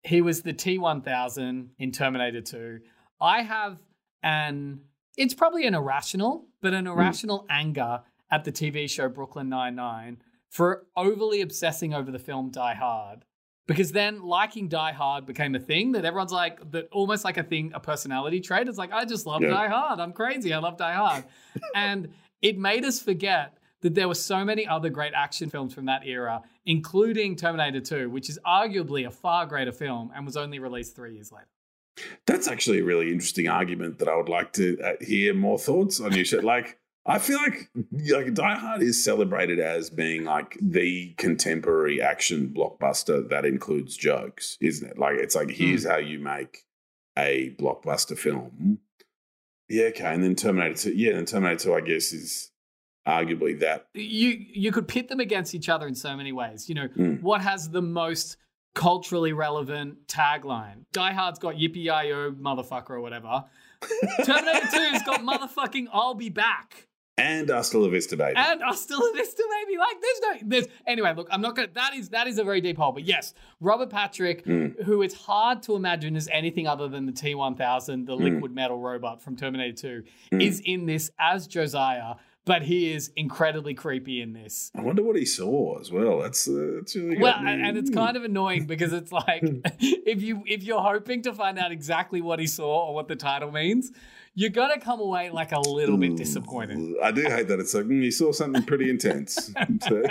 He 0.02 0.20
was 0.20 0.42
the 0.42 0.52
T1000 0.52 1.68
in 1.78 1.92
Terminator 1.92 2.40
2. 2.40 2.80
I 3.20 3.42
have 3.42 3.78
an 4.22 4.80
it's 5.16 5.34
probably 5.34 5.66
an 5.66 5.74
irrational, 5.74 6.46
but 6.62 6.72
an 6.72 6.86
hmm. 6.86 6.92
irrational 6.92 7.44
anger 7.50 8.02
at 8.30 8.44
the 8.44 8.52
TV 8.52 8.88
show 8.88 9.08
Brooklyn 9.08 9.48
Nine-Nine 9.48 10.18
for 10.48 10.86
overly 10.96 11.40
obsessing 11.40 11.92
over 11.92 12.10
the 12.10 12.18
film 12.18 12.50
Die 12.50 12.74
Hard. 12.74 13.24
Because 13.66 13.92
then 13.92 14.22
liking 14.22 14.68
Die 14.68 14.92
Hard 14.92 15.26
became 15.26 15.54
a 15.54 15.58
thing 15.58 15.92
that 15.92 16.04
everyone's 16.04 16.32
like, 16.32 16.70
that 16.70 16.88
almost 16.90 17.24
like 17.24 17.36
a 17.36 17.42
thing, 17.42 17.72
a 17.74 17.80
personality 17.80 18.40
trait. 18.40 18.66
It's 18.66 18.78
like, 18.78 18.92
I 18.92 19.04
just 19.04 19.26
love 19.26 19.42
Yeah. 19.42 19.50
Die 19.50 19.68
Hard. 19.68 20.00
I'm 20.00 20.12
crazy. 20.12 20.54
I 20.54 20.58
love 20.58 20.78
Die 20.78 20.94
Hard. 20.94 21.24
and 21.74 22.08
it 22.40 22.56
made 22.56 22.84
us 22.84 23.02
forget 23.02 23.57
that 23.80 23.94
there 23.94 24.08
were 24.08 24.14
so 24.14 24.44
many 24.44 24.66
other 24.66 24.90
great 24.90 25.12
action 25.14 25.50
films 25.50 25.72
from 25.72 25.86
that 25.86 26.06
era, 26.06 26.42
including 26.66 27.36
Terminator 27.36 27.80
2, 27.80 28.10
which 28.10 28.28
is 28.28 28.38
arguably 28.46 29.06
a 29.06 29.10
far 29.10 29.46
greater 29.46 29.72
film 29.72 30.10
and 30.14 30.26
was 30.26 30.36
only 30.36 30.58
released 30.58 30.96
three 30.96 31.14
years 31.14 31.30
later. 31.30 31.46
That's 32.26 32.48
actually 32.48 32.80
a 32.80 32.84
really 32.84 33.10
interesting 33.10 33.48
argument 33.48 33.98
that 33.98 34.08
I 34.08 34.16
would 34.16 34.28
like 34.28 34.52
to 34.54 34.78
uh, 34.80 34.92
hear 35.00 35.34
more 35.34 35.58
thoughts 35.58 36.00
on. 36.00 36.12
You 36.12 36.24
should 36.24 36.44
like. 36.44 36.78
I 37.06 37.18
feel 37.18 37.38
like 37.38 37.70
like 38.10 38.34
Die 38.34 38.54
Hard 38.54 38.82
is 38.82 39.02
celebrated 39.02 39.58
as 39.58 39.88
being 39.88 40.24
like 40.24 40.58
the 40.60 41.14
contemporary 41.16 42.02
action 42.02 42.52
blockbuster 42.54 43.28
that 43.30 43.46
includes 43.46 43.96
jokes, 43.96 44.58
isn't 44.60 44.90
it? 44.90 44.98
Like 44.98 45.16
it's 45.16 45.34
like 45.34 45.50
here's 45.50 45.86
how 45.86 45.96
you 45.96 46.18
make 46.18 46.64
a 47.16 47.56
blockbuster 47.58 48.16
film. 48.16 48.78
Yeah, 49.68 49.86
okay, 49.86 50.04
and 50.04 50.22
then 50.22 50.34
Terminator 50.34 50.74
Two. 50.74 50.92
Yeah, 50.92 51.14
and 51.14 51.26
Terminator 51.26 51.64
Two, 51.64 51.74
I 51.74 51.80
guess, 51.80 52.12
is 52.12 52.52
arguably 53.08 53.58
that. 53.60 53.86
you 53.94 54.44
you 54.52 54.70
could 54.72 54.86
pit 54.86 55.08
them 55.08 55.20
against 55.20 55.54
each 55.54 55.68
other 55.68 55.86
in 55.86 55.94
so 55.94 56.16
many 56.16 56.32
ways. 56.32 56.68
You 56.68 56.74
know, 56.74 56.88
Mm. 56.88 57.22
what 57.22 57.40
has 57.40 57.70
the 57.70 57.82
most 57.82 58.36
culturally 58.74 59.32
relevant 59.32 60.06
tagline? 60.06 60.84
Die 60.92 61.12
Hard's 61.12 61.38
got 61.38 61.54
yippee 61.56 61.76
yi 61.76 62.08
yo 62.10 62.32
motherfucker 62.32 62.90
or 62.90 63.00
whatever. 63.00 63.44
Terminator 64.24 64.66
2's 64.66 65.02
got 65.04 65.20
motherfucking 65.22 65.86
I'll 65.92 66.14
be 66.14 66.28
back. 66.28 66.84
And 67.16 67.48
Hasta 67.50 67.76
La 67.78 67.88
Vista, 67.88 68.16
baby. 68.16 68.34
And 68.36 68.62
I 68.62 68.72
still 68.76 69.00
Vista, 69.12 69.42
baby. 69.66 69.76
Like, 69.76 69.96
there's 70.00 70.20
no, 70.22 70.48
there's 70.48 70.66
anyway. 70.86 71.12
Look, 71.16 71.26
I'm 71.32 71.40
not 71.40 71.56
gonna. 71.56 71.66
That 71.74 71.92
is 71.96 72.10
that 72.10 72.28
is 72.28 72.38
a 72.38 72.44
very 72.44 72.60
deep 72.60 72.76
hole. 72.76 72.92
But 72.92 73.04
yes, 73.06 73.34
Robert 73.60 73.90
Patrick, 73.90 74.44
Mm. 74.44 74.84
who 74.84 75.02
it's 75.02 75.14
hard 75.14 75.60
to 75.64 75.74
imagine 75.74 76.14
as 76.14 76.28
anything 76.28 76.68
other 76.68 76.86
than 76.86 77.06
the 77.06 77.12
T1000, 77.12 78.06
the 78.06 78.16
Mm. 78.16 78.20
liquid 78.34 78.52
metal 78.54 78.78
robot 78.78 79.20
from 79.20 79.34
Terminator 79.34 79.72
2, 79.72 80.04
Mm. 80.32 80.42
is 80.42 80.60
in 80.64 80.86
this 80.86 81.10
as 81.18 81.48
Josiah. 81.48 82.14
But 82.44 82.62
he 82.62 82.90
is 82.92 83.10
incredibly 83.14 83.74
creepy 83.74 84.22
in 84.22 84.32
this. 84.32 84.70
I 84.74 84.80
wonder 84.80 85.02
what 85.02 85.16
he 85.16 85.26
saw 85.26 85.78
as 85.80 85.90
well. 85.92 86.20
That's 86.20 86.48
uh, 86.48 86.76
that's 86.76 86.96
really 86.96 87.18
Well, 87.18 87.42
me- 87.42 87.50
and 87.62 87.76
it's 87.76 87.90
kind 87.90 88.16
of 88.16 88.24
annoying 88.24 88.64
because 88.66 88.94
it's 88.94 89.12
like 89.22 89.42
if 89.42 90.22
you 90.22 90.42
if 90.46 90.62
you're 90.62 90.80
hoping 90.80 91.20
to 91.22 91.34
find 91.34 91.58
out 91.58 91.72
exactly 91.72 92.22
what 92.22 92.38
he 92.38 92.46
saw 92.46 92.86
or 92.86 92.94
what 92.94 93.06
the 93.06 93.16
title 93.16 93.50
means, 93.52 93.90
you're 94.34 94.48
gonna 94.48 94.80
come 94.80 94.98
away 94.98 95.28
like 95.28 95.52
a 95.52 95.60
little 95.60 95.98
bit 95.98 96.16
disappointed. 96.16 96.78
I 97.02 97.10
do 97.12 97.22
hate 97.24 97.48
that 97.48 97.60
it's 97.60 97.74
like 97.74 97.84
mm, 97.84 98.02
he 98.02 98.10
saw 98.10 98.32
something 98.32 98.62
pretty 98.62 98.88
intense. 98.88 99.52
So- 99.82 100.02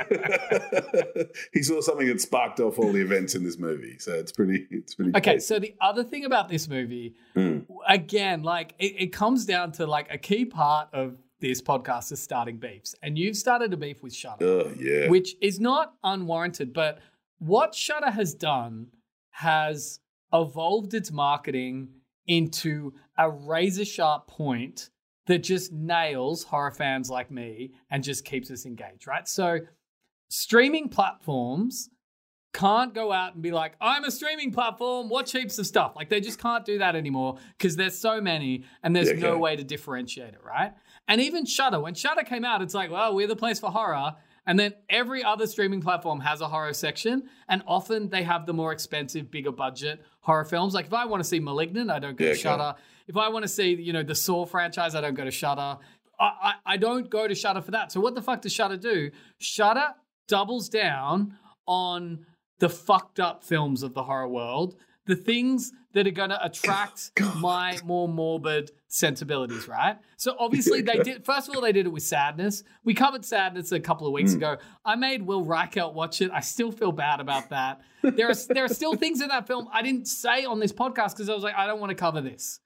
he 1.53 1.63
saw 1.63 1.81
something 1.81 2.07
that 2.07 2.21
sparked 2.21 2.59
off 2.59 2.77
all 2.79 2.91
the 2.91 3.01
events 3.01 3.35
in 3.35 3.43
this 3.43 3.57
movie. 3.57 3.97
So 3.99 4.13
it's 4.13 4.31
pretty. 4.31 4.67
It's 4.69 4.93
pretty. 4.95 5.11
Okay, 5.15 5.33
cool. 5.33 5.39
so 5.39 5.59
the 5.59 5.73
other 5.81 6.03
thing 6.03 6.25
about 6.25 6.49
this 6.49 6.67
movie, 6.67 7.15
Mm. 7.35 7.65
again, 7.87 8.43
like 8.43 8.73
it, 8.79 8.93
it 8.99 9.07
comes 9.07 9.45
down 9.45 9.71
to 9.73 9.87
like 9.87 10.07
a 10.11 10.17
key 10.17 10.45
part 10.45 10.89
of 10.93 11.15
this 11.39 11.61
podcast 11.61 12.11
is 12.11 12.21
starting 12.21 12.57
beefs, 12.57 12.95
and 13.03 13.17
you've 13.17 13.37
started 13.37 13.73
a 13.73 13.77
beef 13.77 14.01
with 14.03 14.13
Shudder, 14.13 14.61
Ugh, 14.61 14.77
yeah. 14.79 15.09
which 15.09 15.35
is 15.41 15.59
not 15.59 15.93
unwarranted. 16.03 16.73
But 16.73 16.99
what 17.39 17.75
Shudder 17.75 18.09
has 18.11 18.33
done 18.33 18.87
has 19.31 19.99
evolved 20.33 20.93
its 20.93 21.11
marketing 21.11 21.89
into 22.25 22.93
a 23.17 23.29
razor 23.29 23.85
sharp 23.85 24.27
point 24.27 24.89
that 25.27 25.39
just 25.43 25.71
nails 25.71 26.43
horror 26.43 26.71
fans 26.71 27.09
like 27.09 27.29
me 27.29 27.71
and 27.91 28.03
just 28.03 28.25
keeps 28.25 28.49
us 28.49 28.65
engaged, 28.65 29.07
right? 29.07 29.27
So, 29.27 29.59
streaming 30.29 30.89
platforms 30.89 31.89
can't 32.53 32.93
go 32.93 33.11
out 33.11 33.33
and 33.35 33.43
be 33.43 33.51
like, 33.51 33.73
I'm 33.79 34.03
a 34.03 34.11
streaming 34.11 34.51
platform, 34.51 35.09
watch 35.09 35.31
heaps 35.31 35.59
of 35.59 35.67
stuff. 35.67 35.93
Like, 35.95 36.09
they 36.09 36.19
just 36.21 36.39
can't 36.39 36.65
do 36.65 36.79
that 36.79 36.95
anymore 36.95 37.37
because 37.57 37.75
there's 37.75 37.97
so 37.97 38.19
many 38.19 38.63
and 38.83 38.95
there's 38.95 39.09
Yeah, 39.09 39.19
no 39.19 39.37
way 39.37 39.55
to 39.55 39.63
differentiate 39.63 40.33
it, 40.33 40.41
right? 40.43 40.73
And 41.07 41.21
even 41.21 41.45
Shudder, 41.45 41.79
when 41.79 41.93
Shudder 41.93 42.23
came 42.23 42.43
out, 42.43 42.61
it's 42.61 42.73
like, 42.73 42.91
well, 42.91 43.15
we're 43.15 43.27
the 43.27 43.35
place 43.35 43.59
for 43.59 43.69
horror. 43.71 44.15
And 44.45 44.57
then 44.57 44.73
every 44.89 45.23
other 45.23 45.45
streaming 45.45 45.81
platform 45.81 46.21
has 46.21 46.39
a 46.39 46.47
horror 46.47 46.73
section, 46.73 47.23
and 47.49 47.61
often 47.67 48.09
they 48.09 48.23
have 48.23 48.45
the 48.45 48.53
more 48.53 48.71
expensive, 48.71 49.29
bigger 49.29 49.51
budget 49.51 50.01
horror 50.21 50.45
films. 50.45 50.73
Like 50.73 50.85
if 50.85 50.93
I 50.93 51.05
want 51.05 51.21
to 51.21 51.27
see 51.27 51.39
*Malignant*, 51.39 51.89
I 51.91 51.99
don't 51.99 52.17
go 52.17 52.25
Yeah, 52.25 52.31
to. 52.31 52.37
Shudder. 52.37 52.75
If 53.07 53.17
I 53.17 53.27
want 53.29 53.43
to 53.43 53.49
see, 53.49 53.75
you 53.75 53.91
know, 53.91 54.03
the 54.03 54.15
Saw 54.15 54.45
franchise, 54.45 54.95
I 54.95 55.01
don't 55.01 55.15
go 55.15 55.25
to 55.25 55.31
Shudder. 55.31 55.77
I, 56.19 56.25
I, 56.41 56.53
I 56.65 56.77
don't 56.77 57.09
go 57.09 57.27
to 57.27 57.35
Shudder 57.35 57.61
for 57.61 57.71
that. 57.71 57.91
So 57.91 57.99
what 57.99 58.15
the 58.15 58.21
fuck 58.21 58.41
does 58.41 58.53
Shudder 58.53 58.77
do? 58.77 59.11
Shudder 59.39 59.89
doubles 60.29 60.69
down 60.69 61.37
on 61.67 62.25
the 62.59 62.69
fucked 62.69 63.19
up 63.19 63.43
films 63.43 63.83
of 63.83 63.93
the 63.93 64.03
horror 64.03 64.27
world, 64.29 64.75
the 65.05 65.15
things 65.15 65.71
that 65.93 66.07
are 66.07 66.11
going 66.11 66.29
to 66.29 66.43
attract 66.43 67.11
my 67.37 67.77
more 67.83 68.07
morbid 68.07 68.71
sensibilities, 68.87 69.67
right? 69.67 69.97
So 70.17 70.35
obviously 70.39 70.81
they 70.81 70.99
did. 70.99 71.25
First 71.25 71.49
of 71.49 71.55
all, 71.55 71.61
they 71.61 71.71
did 71.71 71.85
it 71.85 71.89
with 71.89 72.03
Sadness. 72.03 72.63
We 72.83 72.93
covered 72.93 73.25
Sadness 73.25 73.71
a 73.71 73.79
couple 73.79 74.07
of 74.07 74.13
weeks 74.13 74.33
mm. 74.33 74.37
ago. 74.37 74.57
I 74.85 74.95
made 74.95 75.21
Will 75.21 75.45
Reichelt 75.45 75.93
watch 75.93 76.21
it. 76.21 76.31
I 76.31 76.39
still 76.39 76.71
feel 76.71 76.91
bad 76.91 77.19
about 77.19 77.49
that. 77.49 77.81
There 78.01 78.29
are 78.29 78.35
there 78.49 78.65
are 78.65 78.69
still 78.69 78.95
things 78.97 79.21
in 79.21 79.29
that 79.29 79.47
film 79.47 79.67
I 79.71 79.81
didn't 79.81 80.07
say 80.07 80.45
on 80.45 80.59
this 80.59 80.71
podcast 80.71 81.11
because 81.11 81.29
I 81.29 81.33
was 81.33 81.43
like, 81.43 81.55
I 81.55 81.67
don't 81.67 81.79
want 81.79 81.89
to 81.89 81.95
cover 81.95 82.21
this. 82.21 82.59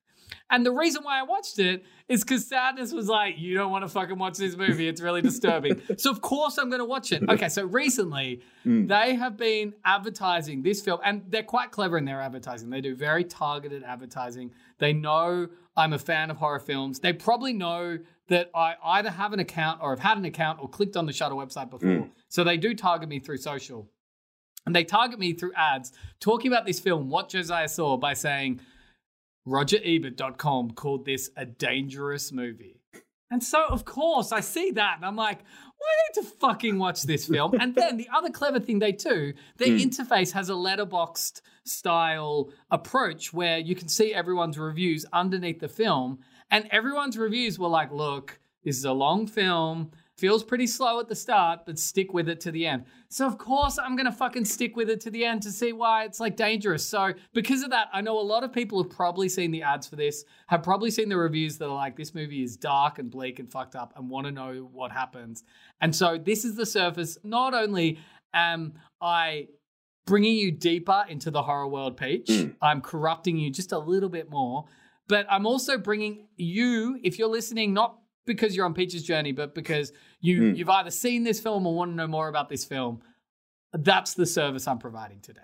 And 0.50 0.66
the 0.66 0.72
reason 0.72 1.04
why 1.04 1.20
I 1.20 1.24
watched 1.24 1.60
it 1.60 1.86
is 2.10 2.24
because 2.24 2.46
Sadness 2.46 2.92
was 2.92 3.08
like, 3.08 3.36
you 3.38 3.56
don't 3.56 3.72
want 3.72 3.86
to 3.86 3.90
fucking 3.90 4.18
watch 4.18 4.38
this 4.38 4.58
movie. 4.58 4.88
It's 4.88 5.00
really 5.00 5.22
disturbing. 5.22 5.82
so, 5.98 6.12
of 6.12 6.22
course, 6.22 6.58
I'm 6.58 6.70
going 6.70 6.80
to 6.80 6.86
watch 6.86 7.14
it. 7.14 7.24
Okay, 7.28 7.48
so 7.48 7.66
recently, 7.66 8.42
mm. 8.66 8.88
they 8.88 9.16
have 9.16 9.38
been 9.38 9.74
advertising 9.86 10.62
this 10.62 10.82
film, 10.82 11.00
and 11.06 11.24
they're 11.30 11.42
quite 11.44 11.72
clever 11.72 11.98
in 11.98 12.04
their 12.04 12.22
advertising. 12.22 12.70
They 12.70 12.82
do 12.82 12.96
very 12.96 13.24
targeted 13.24 13.84
advertising. 13.84 14.52
They 14.78 14.92
know 14.92 15.48
I'm 15.78 15.94
a 15.94 16.00
fan 16.00 16.30
of 16.30 16.38
horror 16.38 16.60
films. 16.60 17.00
They 17.00 17.14
probably 17.14 17.54
know 17.54 18.00
that 18.28 18.50
I 18.54 18.76
either 18.84 19.10
have 19.10 19.34
an 19.34 19.40
account 19.40 19.80
or 19.82 19.92
have 19.92 20.00
had 20.00 20.18
an 20.18 20.26
account 20.26 20.60
or 20.62 20.68
clicked 20.70 20.98
on 20.98 21.06
the 21.06 21.14
Shudder 21.14 21.36
website 21.36 21.70
before. 21.70 22.10
So, 22.30 22.44
they 22.44 22.58
do 22.58 22.74
target 22.74 23.08
me 23.10 23.20
through 23.20 23.38
social. 23.38 23.90
And 24.66 24.76
they 24.76 24.84
target 24.84 25.18
me 25.20 25.34
through 25.34 25.54
ads 25.56 25.92
talking 26.20 26.52
about 26.52 26.66
this 26.68 26.80
film, 26.80 27.10
what 27.10 27.30
Josiah 27.30 27.68
saw, 27.68 27.98
by 27.98 28.14
saying, 28.14 28.60
RogerEbert.com 29.48 30.72
called 30.72 31.06
this 31.06 31.30
a 31.36 31.46
dangerous 31.46 32.32
movie. 32.32 32.80
And 33.32 33.44
so, 33.44 33.66
of 33.70 33.86
course, 33.86 34.32
I 34.32 34.42
see 34.42 34.72
that 34.72 34.98
and 34.98 35.06
I'm 35.06 35.16
like, 35.16 35.40
"Why 35.40 35.88
do 36.14 36.20
I 36.20 36.22
need 36.22 36.30
to 36.30 36.36
fucking 36.38 36.78
watch 36.78 37.04
this 37.04 37.28
film. 37.28 37.54
And 37.60 37.74
then 37.74 37.98
the 37.98 38.10
other 38.14 38.30
clever 38.30 38.60
thing 38.60 38.80
they 38.80 38.92
do, 38.92 39.34
their 39.58 39.70
Hmm. 39.70 39.78
interface 39.78 40.34
has 40.34 40.50
a 40.50 40.54
Letterboxd 40.54 41.42
style 41.66 42.52
approach 42.70 43.34
where 43.34 43.58
you 43.58 43.76
can 43.76 43.88
see 43.88 44.14
everyone's 44.14 44.58
reviews 44.58 45.06
underneath 45.14 45.60
the 45.60 45.68
film. 45.68 46.20
And 46.50 46.68
everyone's 46.72 47.18
reviews 47.18 47.58
were 47.58 47.68
like, 47.68 47.92
look, 47.92 48.40
this 48.64 48.78
is 48.78 48.86
a 48.86 48.92
long 48.92 49.28
film. 49.28 49.92
Feels 50.18 50.44
pretty 50.44 50.68
slow 50.68 51.00
at 51.00 51.08
the 51.08 51.16
start, 51.16 51.62
but 51.66 51.80
stick 51.80 52.14
with 52.14 52.30
it 52.30 52.40
to 52.42 52.52
the 52.52 52.68
end. 52.68 52.86
So 53.10 53.26
of 53.26 53.40
course 53.40 53.80
I'm 53.80 53.96
gonna 53.96 54.12
fucking 54.12 54.46
stick 54.46 54.76
with 54.76 54.88
it 54.88 55.00
to 55.02 55.10
the 55.10 55.26
end 55.26 55.42
to 55.44 55.52
see 55.52 55.74
why 55.74 56.04
it's 56.04 56.20
like 56.20 56.36
dangerous. 56.36 56.86
So 56.86 57.14
because 57.34 57.64
of 57.64 57.72
that, 57.72 57.88
I 57.92 58.02
know 58.02 58.20
a 58.20 58.22
lot 58.22 58.44
of 58.44 58.54
people 58.54 58.84
have 58.84 58.92
probably 58.92 59.30
seen 59.30 59.50
the 59.50 59.64
ads 59.64 59.88
for 59.88 59.96
this, 59.96 60.24
have 60.48 60.62
probably 60.62 60.92
seen 60.92 61.10
the 61.10 61.18
reviews 61.18 61.58
that 61.58 61.66
are 61.66 61.76
like 61.76 61.96
this 61.96 62.14
movie 62.14 62.44
is 62.44 62.56
dark 62.56 63.00
and 63.00 63.10
bleak 63.10 63.40
and 63.40 63.52
fucked 63.52 63.76
up 63.76 63.94
and 63.96 64.10
want 64.10 64.28
to 64.28 64.32
know 64.32 64.70
what 64.72 64.92
happens. 64.92 65.44
And 65.80 65.96
so 65.96 66.20
this 66.20 66.46
is 66.46 66.56
the 66.56 66.68
surface. 66.68 67.18
Not 67.24 67.56
only 67.56 67.98
am 68.34 68.74
I 69.02 69.48
bringing 70.06 70.36
you 70.36 70.52
deeper 70.52 71.06
into 71.08 71.32
the 71.32 71.44
horror 71.44 71.68
world, 71.68 71.98
Peach, 71.98 72.28
Mm. 72.28 72.56
I'm 72.62 72.82
corrupting 72.82 73.38
you 73.38 73.50
just 73.52 73.72
a 73.72 73.80
little 73.80 74.10
bit 74.10 74.30
more, 74.30 74.66
but 75.08 75.26
I'm 75.30 75.46
also 75.46 75.78
bringing 75.78 76.28
you, 76.36 77.00
if 77.04 77.20
you're 77.20 77.28
listening, 77.30 77.74
not 77.74 77.98
because 78.26 78.56
you're 78.56 78.66
on 78.66 78.74
Peach's 78.74 79.04
journey, 79.04 79.32
but 79.32 79.54
because 79.56 79.92
you 80.20 80.42
Mm. 80.42 80.58
you've 80.58 80.70
either 80.70 80.92
seen 80.92 81.24
this 81.24 81.40
film 81.40 81.66
or 81.66 81.74
want 81.76 81.92
to 81.92 81.96
know 81.96 82.08
more 82.08 82.28
about 82.28 82.50
this 82.50 82.66
film. 82.66 83.02
That's 83.74 84.14
the 84.14 84.26
service 84.26 84.68
I'm 84.68 84.80
providing 84.80 85.22
today. 85.22 85.42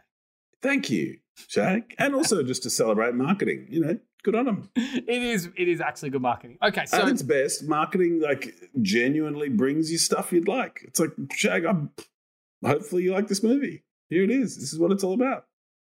Thank 0.61 0.89
you, 0.89 1.19
Shag. 1.47 1.95
And 1.97 2.13
also 2.15 2.43
just 2.51 2.63
to 2.63 2.69
celebrate 2.69 3.13
marketing, 3.15 3.67
you 3.69 3.79
know, 3.79 3.99
good 4.23 4.35
on 4.35 4.45
them. 4.45 4.69
It 4.75 5.07
is 5.23 5.49
it 5.55 5.67
is 5.67 5.79
actually 5.81 6.09
good 6.09 6.21
marketing. 6.21 6.57
Okay, 6.63 6.85
so 6.85 6.97
At 7.01 7.07
its 7.09 7.21
best, 7.21 7.63
marketing 7.67 8.19
like 8.21 8.53
genuinely 8.81 9.49
brings 9.49 9.91
you 9.91 9.97
stuff 9.97 10.31
you'd 10.33 10.47
like. 10.47 10.81
It's 10.83 10.99
like, 10.99 11.11
Shag, 11.33 11.65
I'm, 11.65 11.91
hopefully 12.65 13.03
you 13.03 13.13
like 13.13 13.27
this 13.27 13.43
movie. 13.43 13.83
Here 14.09 14.23
it 14.23 14.31
is. 14.31 14.57
This 14.57 14.73
is 14.73 14.79
what 14.79 14.91
it's 14.91 15.03
all 15.03 15.13
about. 15.13 15.45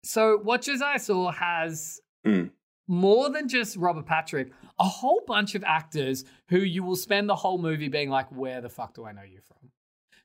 So 0.03 0.37
what 0.37 0.67
I 0.67 0.97
Saw 0.97 1.31
has 1.31 1.99
Mm. 2.25 2.51
more 2.87 3.29
than 3.29 3.47
just 3.49 3.75
Robert 3.75 4.05
Patrick, 4.05 4.51
a 4.79 4.83
whole 4.85 5.21
bunch 5.27 5.55
of 5.55 5.63
actors 5.63 6.23
who 6.49 6.59
you 6.59 6.83
will 6.83 6.95
spend 6.95 7.27
the 7.27 7.35
whole 7.35 7.57
movie 7.57 7.89
being 7.89 8.09
like, 8.09 8.31
where 8.31 8.61
the 8.61 8.69
fuck 8.69 8.93
do 8.93 9.03
I 9.05 9.11
know 9.11 9.23
you 9.23 9.39
from? 9.41 9.71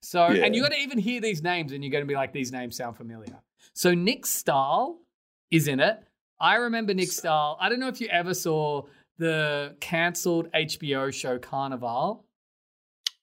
So, 0.00 0.22
and 0.24 0.54
you're 0.54 0.62
going 0.68 0.78
to 0.78 0.84
even 0.84 0.98
hear 0.98 1.20
these 1.20 1.42
names 1.42 1.72
and 1.72 1.82
you're 1.82 1.90
going 1.90 2.04
to 2.04 2.08
be 2.08 2.14
like, 2.14 2.32
these 2.32 2.52
names 2.52 2.76
sound 2.76 2.96
familiar. 2.96 3.40
So 3.74 3.94
Nick 3.94 4.26
Stahl 4.26 5.00
is 5.50 5.66
in 5.66 5.80
it. 5.80 6.00
I 6.40 6.54
remember 6.56 6.94
Nick 6.94 7.10
Stahl. 7.10 7.56
I 7.60 7.68
don't 7.68 7.80
know 7.80 7.88
if 7.88 8.00
you 8.00 8.06
ever 8.08 8.32
saw 8.32 8.82
the 9.18 9.76
cancelled 9.80 10.48
HBO 10.52 11.12
show 11.12 11.38
Carnivàle. 11.38 12.22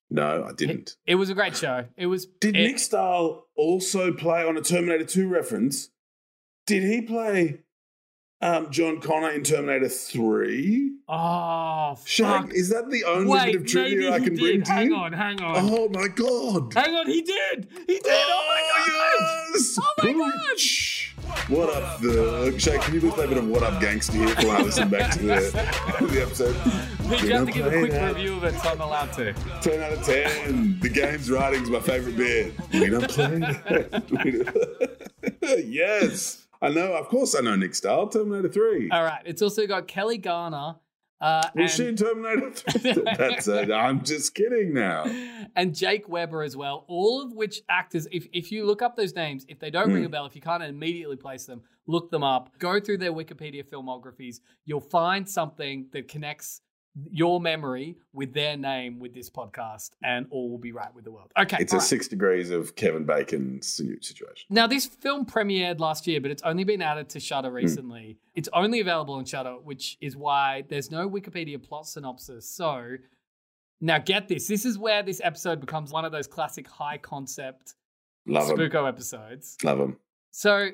No, 0.10 0.46
I 0.48 0.54
didn't. 0.54 0.96
It 1.06 1.16
was 1.16 1.30
a 1.30 1.34
great 1.34 1.58
show. 1.58 1.86
It 1.98 2.06
was. 2.08 2.26
Did 2.26 2.56
it- 2.56 2.64
Nick 2.68 2.80
Stahl 2.80 3.48
also 3.56 4.14
play 4.14 4.44
on 4.46 4.56
a 4.58 4.62
Terminator 4.62 5.04
2 5.06 5.28
reference? 5.28 5.90
Did 6.68 6.84
he 6.84 7.02
play 7.02 7.64
um, 8.46 8.72
John 8.72 9.00
Connor 9.02 9.32
in 9.32 9.44
Terminator 9.44 9.90
3? 9.90 10.92
Oh, 11.08 11.96
fuck. 11.96 12.54
is 12.54 12.70
that 12.70 12.90
the 12.90 13.04
only 13.06 13.28
Wait, 13.28 13.46
bit 13.54 13.62
of 13.62 13.68
trivia 13.68 14.12
I 14.14 14.20
can 14.20 14.36
did. 14.36 14.40
bring 14.40 14.64
to 14.64 14.72
Hang 14.72 14.88
you? 14.88 14.96
Hang 14.96 15.04
on, 15.04 15.14
hang 15.14 15.42
on. 15.42 15.56
Oh 15.58 15.90
my 15.90 16.08
god! 16.08 16.74
Hang 16.74 16.96
on, 16.96 17.08
he 17.08 17.22
did. 17.22 17.68
He 17.88 18.00
did. 18.00 18.04
Oh, 18.06 18.46
my 18.48 18.62
god. 18.88 19.54
yes! 19.56 19.78
Oh 19.80 19.94
my 20.04 20.14
god. 20.14 20.34
Pooch! 20.50 21.16
What 21.48 21.70
up, 21.76 22.02
the 22.02 22.56
Shay? 22.58 22.78
Can 22.80 22.94
you 22.96 23.00
please 23.02 23.14
play 23.14 23.26
a 23.26 23.28
bit 23.28 23.38
of 23.38 23.48
"What 23.48 23.62
Up, 23.64 23.80
Gangster" 23.82 24.14
here 24.14 24.28
while 24.48 24.52
I 24.58 24.62
listen 24.62 24.90
back 24.90 25.12
to 25.14 25.20
the, 25.20 26.06
the 26.12 26.22
episode? 26.22 26.56
Pete, 27.10 27.24
you 27.24 27.34
have 27.36 27.46
to 27.48 27.52
give 27.52 27.66
a 27.66 27.70
quick 27.70 27.92
that. 27.92 28.16
review 28.16 28.38
of 28.38 28.44
it, 28.46 28.60
so 28.60 28.70
I'm 28.70 28.82
allowed 28.82 29.12
to. 29.14 29.34
Ten 29.62 29.82
out 29.82 29.94
of 29.94 30.04
ten. 30.04 30.80
The 30.80 30.90
game's 30.90 31.30
writing's 31.30 31.70
my 31.70 31.80
favorite 31.80 32.16
bit. 32.18 32.54
We 32.74 32.90
don't 32.90 33.10
play 33.10 33.40
that. 33.40 35.02
Yes, 35.66 36.45
I 36.62 36.70
know. 36.70 36.94
Of 36.96 37.08
course, 37.08 37.36
I 37.36 37.42
know 37.42 37.56
Nick 37.56 37.76
Stahl. 37.76 38.08
Terminator 38.08 38.50
Three. 38.50 38.90
All 38.92 39.04
right. 39.04 39.22
It's 39.26 39.42
also 39.42 39.68
got 39.68 39.88
Kelli 39.88 40.22
Garner. 40.22 40.76
Uh, 41.22 41.42
Was 41.56 41.56
and, 41.56 41.72
she 41.72 41.88
in 41.88 41.96
Terminator 41.96 42.52
3? 42.92 43.04
That's 43.18 43.48
it. 43.48 43.72
I'm 43.72 44.04
just 44.04 44.36
kidding 44.36 44.74
now. 44.74 45.06
and 45.56 45.74
Jake 45.74 46.10
Weber 46.10 46.44
as 46.44 46.58
well. 46.58 46.84
All 46.90 47.22
of 47.22 47.32
which 47.34 47.62
actors, 47.70 48.06
if, 48.12 48.28
if 48.34 48.52
you 48.52 48.66
look 48.66 48.82
up 48.82 48.96
those 48.98 49.16
names, 49.16 49.46
if 49.48 49.58
they 49.60 49.70
don't 49.70 49.88
ring 49.94 50.00
Hmm. 50.04 50.08
a 50.08 50.10
bell, 50.10 50.26
if 50.26 50.36
you 50.36 50.42
can't 50.42 50.62
immediately 50.62 51.16
place 51.16 51.46
them, 51.46 51.62
look 51.88 52.12
them 52.12 52.22
up. 52.24 52.50
Go 52.60 52.80
through 52.82 52.98
their 52.98 53.14
Wikipedia 53.14 53.64
filmographies. 53.66 54.38
You'll 54.66 54.82
find 54.82 55.28
something 55.28 55.88
that 55.94 56.10
connects 56.10 56.62
your 57.12 57.42
memory 57.42 57.98
with 58.14 58.34
their 58.34 58.56
name 58.56 59.00
with 59.00 59.14
this 59.14 59.30
podcast, 59.30 59.92
and 60.04 60.28
all 60.30 60.50
will 60.50 60.58
be 60.58 60.72
right 60.72 60.94
with 60.96 61.04
the 61.04 61.12
world. 61.12 61.32
Okay. 61.38 61.58
It's 61.60 61.74
a 61.74 61.78
right. 61.78 61.86
six 61.86 62.08
degrees 62.08 62.52
of 62.52 62.76
Kevin 62.76 63.04
Bacon 63.06 63.62
situation. 63.62 64.46
Now, 64.50 64.66
this 64.68 64.86
film 64.86 65.26
premiered 65.26 65.80
last 65.80 66.08
year, 66.08 66.22
but 66.22 66.32
it's 66.32 66.44
only 66.44 66.64
been 66.64 66.82
added 66.82 67.10
to 67.10 67.20
Shudder 67.20 67.50
Hmm. 67.50 67.56
recently. 67.56 68.18
It's 68.34 68.48
only 68.54 68.80
available 68.80 69.16
on 69.16 69.26
Shudder, 69.26 69.56
which 69.62 69.98
is 70.00 70.16
why 70.16 70.64
there's 70.70 70.90
no 70.90 71.10
Wikipedia 71.10 71.62
plot 71.62 71.88
synopsis. 71.88 72.50
So, 72.50 72.96
now 73.82 73.98
get 73.98 74.28
this. 74.30 74.48
This 74.48 74.66
is 74.66 74.78
where 74.78 75.04
this 75.04 75.20
episode 75.24 75.60
becomes 75.60 75.92
one 75.92 76.06
of 76.06 76.12
those 76.14 76.28
classic 76.28 76.68
high 76.68 76.98
concept 76.98 77.76
Love. 78.26 78.50
Spooko 78.50 78.88
episodes. 78.88 79.58
Love 79.64 79.78
them. 79.80 79.98
So, 80.32 80.72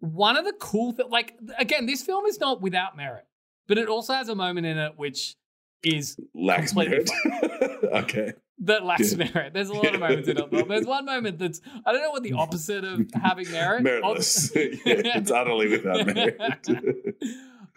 one 0.00 0.36
of 0.38 0.46
the 0.46 0.54
cool 0.58 0.92
things, 0.92 1.10
like, 1.10 1.34
again, 1.58 1.84
this 1.84 2.02
film 2.02 2.24
is 2.24 2.40
not 2.40 2.62
without 2.62 2.96
merit, 2.96 3.26
but 3.68 3.76
it 3.76 3.88
also 3.88 4.14
has 4.14 4.30
a 4.30 4.34
moment 4.34 4.66
in 4.66 4.78
it 4.78 4.94
which 4.96 5.36
is 5.82 6.16
Lacks 6.34 6.74
merit. 6.74 7.10
okay. 7.92 8.32
that 8.60 8.84
lacks 8.84 9.12
Yeah. 9.14 9.30
merit. 9.32 9.54
There's 9.54 9.68
a 9.70 9.72
lot 9.74 9.94
of 9.94 10.00
moments 10.06 10.28
in 10.28 10.36
it. 10.38 10.50
though. 10.50 10.62
There's 10.62 10.86
one 10.86 11.04
moment 11.06 11.38
that's, 11.38 11.60
I 11.86 11.92
don't 11.92 12.02
know 12.02 12.10
what 12.10 12.22
the 12.22 12.34
opposite 12.34 12.84
of 12.84 13.06
having 13.22 13.50
merit. 13.50 13.82
Meritless. 13.82 14.54
yeah, 14.54 15.16
it's 15.16 15.30
utterly 15.30 15.68
without 15.68 16.06
merit. 16.06 16.38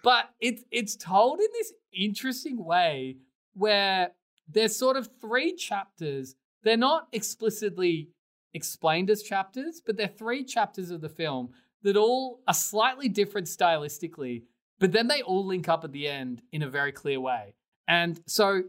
but 0.04 0.30
it's 0.42 0.64
it's 0.72 0.96
told 0.96 1.40
in 1.40 1.48
this 1.54 1.74
interesting 1.94 2.64
way 2.64 3.18
where 3.54 4.12
there's 4.50 4.76
sort 4.76 4.98
of 4.98 5.10
three 5.22 5.56
chapters. 5.56 6.36
They're 6.64 6.78
not 6.78 7.08
explicitly 7.14 8.10
explained 8.54 9.10
as 9.10 9.24
chapters, 9.24 9.82
but 9.86 9.98
they're 9.98 10.08
three 10.08 10.44
chapters 10.44 10.92
of 10.92 11.02
the 11.02 11.10
film 11.10 11.50
that 11.84 11.98
all 11.98 12.42
are 12.48 12.54
slightly 12.54 13.10
different 13.10 13.48
stylistically, 13.48 14.44
but 14.80 14.92
then 14.92 15.08
they 15.08 15.22
all 15.22 15.46
link 15.46 15.68
up 15.68 15.84
at 15.84 15.92
the 15.92 16.08
end 16.08 16.42
in 16.52 16.62
a 16.62 16.70
very 16.70 16.92
clear 16.92 17.20
way. 17.20 17.56
And 17.88 18.20
so 18.28 18.64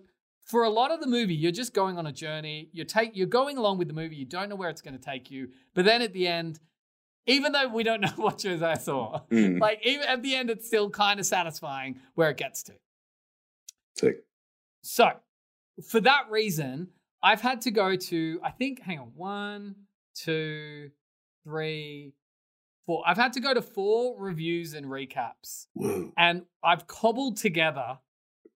for 0.45 0.65
a 0.65 0.71
lot 0.71 0.91
of 0.91 1.01
the 1.01 1.07
movie, 1.07 1.35
you're 1.35 1.53
just 1.53 1.73
going 1.73 1.99
on 1.99 2.07
a 2.07 2.13
journey. 2.13 2.69
You're 2.73 2.85
take 2.87 3.17
you're 3.17 3.27
going 3.27 3.57
along 3.59 3.79
with 3.79 3.89
the 3.89 3.95
movie. 3.95 4.17
You 4.17 4.27
don't 4.27 4.49
know 4.49 4.57
where 4.57 4.69
it's 4.71 4.83
going 4.83 4.97
to 4.97 5.03
take 5.03 5.31
you. 5.31 5.49
But 5.75 5.85
then 5.85 6.03
at 6.03 6.13
the 6.13 6.27
end, 6.27 6.61
even 7.27 7.53
though 7.53 7.69
we 7.69 7.83
don't 7.83 8.01
know 8.03 8.13
what 8.17 8.39
Josiah 8.39 8.79
saw, 8.79 9.21
Mm, 9.31 9.61
like 9.61 9.81
even 9.85 10.07
at 10.07 10.23
the 10.23 10.35
end, 10.35 10.51
it's 10.51 10.67
still 10.67 10.91
kind 10.91 11.19
of 11.21 11.27
satisfying 11.27 11.99
where 12.15 12.31
it 12.31 12.37
gets 12.37 12.63
to. 12.65 12.73
sick. 13.97 14.25
So, 14.83 15.13
for 15.89 16.01
that 16.01 16.27
reason, 16.31 16.89
I've 17.23 17.41
had 17.41 17.63
to 17.63 17.71
go 17.71 17.97
to, 17.97 18.39
I 18.45 18.51
think, 18.51 18.83
hang 18.83 18.99
on, 18.99 19.13
one, 19.15 19.77
two, 20.15 20.91
three, 21.43 22.13
four. 22.85 23.03
I've 23.07 23.17
had 23.17 23.33
to 23.33 23.41
go 23.41 23.55
to 23.55 23.63
four 23.63 24.21
reviews 24.21 24.75
and 24.75 24.85
recaps. 24.85 25.69
Whoa. 25.73 26.13
And 26.19 26.43
I've 26.63 26.87
cobbled 26.87 27.39
together 27.39 27.99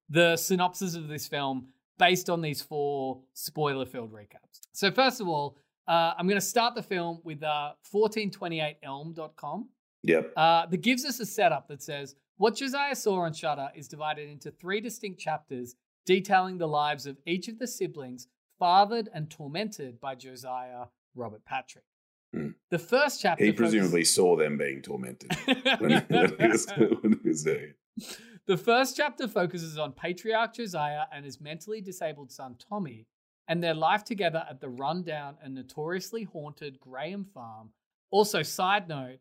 the 0.08 0.36
synopsis 0.36 0.94
of 0.94 1.08
this 1.08 1.28
film 1.28 1.68
based 1.98 2.30
on 2.30 2.40
these 2.40 2.62
four 2.62 3.20
spoiler 3.34 3.84
filled 3.84 4.12
recaps. 4.12 4.60
So, 4.72 4.90
first 4.90 5.20
of 5.20 5.28
all, 5.28 5.56
uh, 5.86 6.14
I'm 6.16 6.26
going 6.26 6.40
to 6.40 6.46
start 6.46 6.74
the 6.74 6.82
film 6.82 7.20
with 7.24 7.42
uh, 7.42 7.72
1428elm.com 7.92 9.68
Yep. 10.04 10.32
uh, 10.36 10.66
that 10.66 10.76
gives 10.80 11.04
us 11.04 11.18
a 11.18 11.26
setup 11.26 11.66
that 11.68 11.82
says 11.82 12.14
what 12.36 12.54
Josiah 12.54 12.94
saw 12.94 13.22
on 13.22 13.32
Shudder 13.32 13.68
is 13.74 13.88
divided 13.88 14.28
into 14.30 14.52
three 14.52 14.80
distinct 14.80 15.18
chapters 15.18 15.74
detailing 16.06 16.56
the 16.56 16.68
lives 16.68 17.04
of 17.04 17.16
each 17.26 17.48
of 17.48 17.58
the 17.58 17.66
siblings 17.66 18.28
fathered 18.60 19.08
and 19.12 19.28
tormented 19.28 20.00
by 20.00 20.14
Josiah 20.14 20.84
Robert 21.16 21.44
Patrick. 21.44 21.84
Hmm. 22.32 22.50
The 22.70 22.78
first 22.78 23.20
chapter 23.20 23.44
He 23.44 23.52
presumably 23.52 24.04
saw 24.04 24.36
them 24.36 24.56
being 24.56 24.82
tormented 24.82 25.34
when, 25.78 26.04
when, 26.08 26.36
he 26.38 26.46
was, 26.48 26.66
when 26.76 27.20
he 27.22 27.28
was 27.28 27.42
doing 27.42 27.72
it. 27.98 28.18
The 28.48 28.56
first 28.56 28.96
chapter 28.96 29.28
focuses 29.28 29.76
on 29.78 29.92
patriarch 29.92 30.54
Josiah 30.54 31.02
and 31.12 31.22
his 31.22 31.38
mentally 31.38 31.82
disabled 31.82 32.32
son 32.32 32.56
Tommy 32.58 33.06
and 33.46 33.62
their 33.62 33.74
life 33.74 34.04
together 34.04 34.42
at 34.48 34.58
the 34.58 34.70
rundown 34.70 35.36
and 35.42 35.54
notoriously 35.54 36.24
haunted 36.24 36.80
Graham 36.80 37.26
farm. 37.26 37.68
Also, 38.10 38.42
side 38.42 38.88
note, 38.88 39.18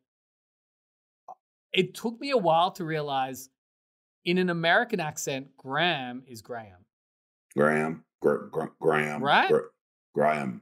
it 1.74 1.94
took 1.94 2.18
me 2.22 2.32
a 2.32 2.38
while 2.38 2.72
to 2.72 2.86
realize 2.86 3.50
in 4.24 4.38
an 4.38 4.50
American 4.50 5.02
accent, 5.02 5.48
Graham 5.58 6.24
is 6.26 6.42
Graham. 6.42 6.86
Graham. 7.56 8.06
Gra- 8.22 8.50
Gra- 8.50 8.72
Graham. 8.80 9.22
Right? 9.22 9.50
Gra- 9.50 9.68
Graham. 10.16 10.62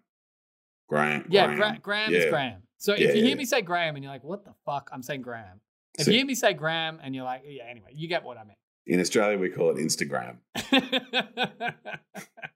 Graham. 0.90 1.28
Yeah, 1.30 1.46
Graham. 1.54 1.58
Gra- 1.58 1.80
Graham 1.84 2.12
Yeah. 2.12 2.18
is 2.18 2.26
Graham. 2.32 2.64
So 2.78 2.96
Yeah, 2.96 3.10
if 3.10 3.16
you 3.16 3.22
hear 3.22 3.30
yeah. 3.30 3.36
me 3.36 3.46
say 3.46 3.62
Graham 3.62 3.96
and 3.96 4.04
you're 4.04 4.12
like, 4.12 4.24
what 4.24 4.44
the 4.44 4.54
fuck? 4.66 4.90
I'm 4.92 5.04
saying 5.04 5.22
Graham. 5.22 5.62
If 5.98 6.06
See. 6.06 6.12
you 6.12 6.18
hear 6.18 6.26
me 6.26 6.36
say 6.36 6.54
Graham 6.54 7.00
and 7.02 7.16
you're 7.16 7.24
like, 7.24 7.44
yeah, 7.48 7.64
anyway, 7.70 7.90
you 7.94 8.08
get 8.08 8.24
what 8.24 8.38
I 8.38 8.44
mean. 8.44 8.56
In 8.88 9.00
Australia, 9.00 9.38
we 9.38 9.50
call 9.50 9.72
it 9.72 9.78
Instagram. 9.78 10.38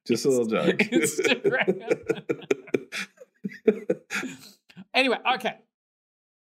Just 0.06 0.24
a 0.24 0.28
little 0.28 0.46
joke. 0.46 0.80
anyway, 4.94 5.16
okay. 5.34 5.56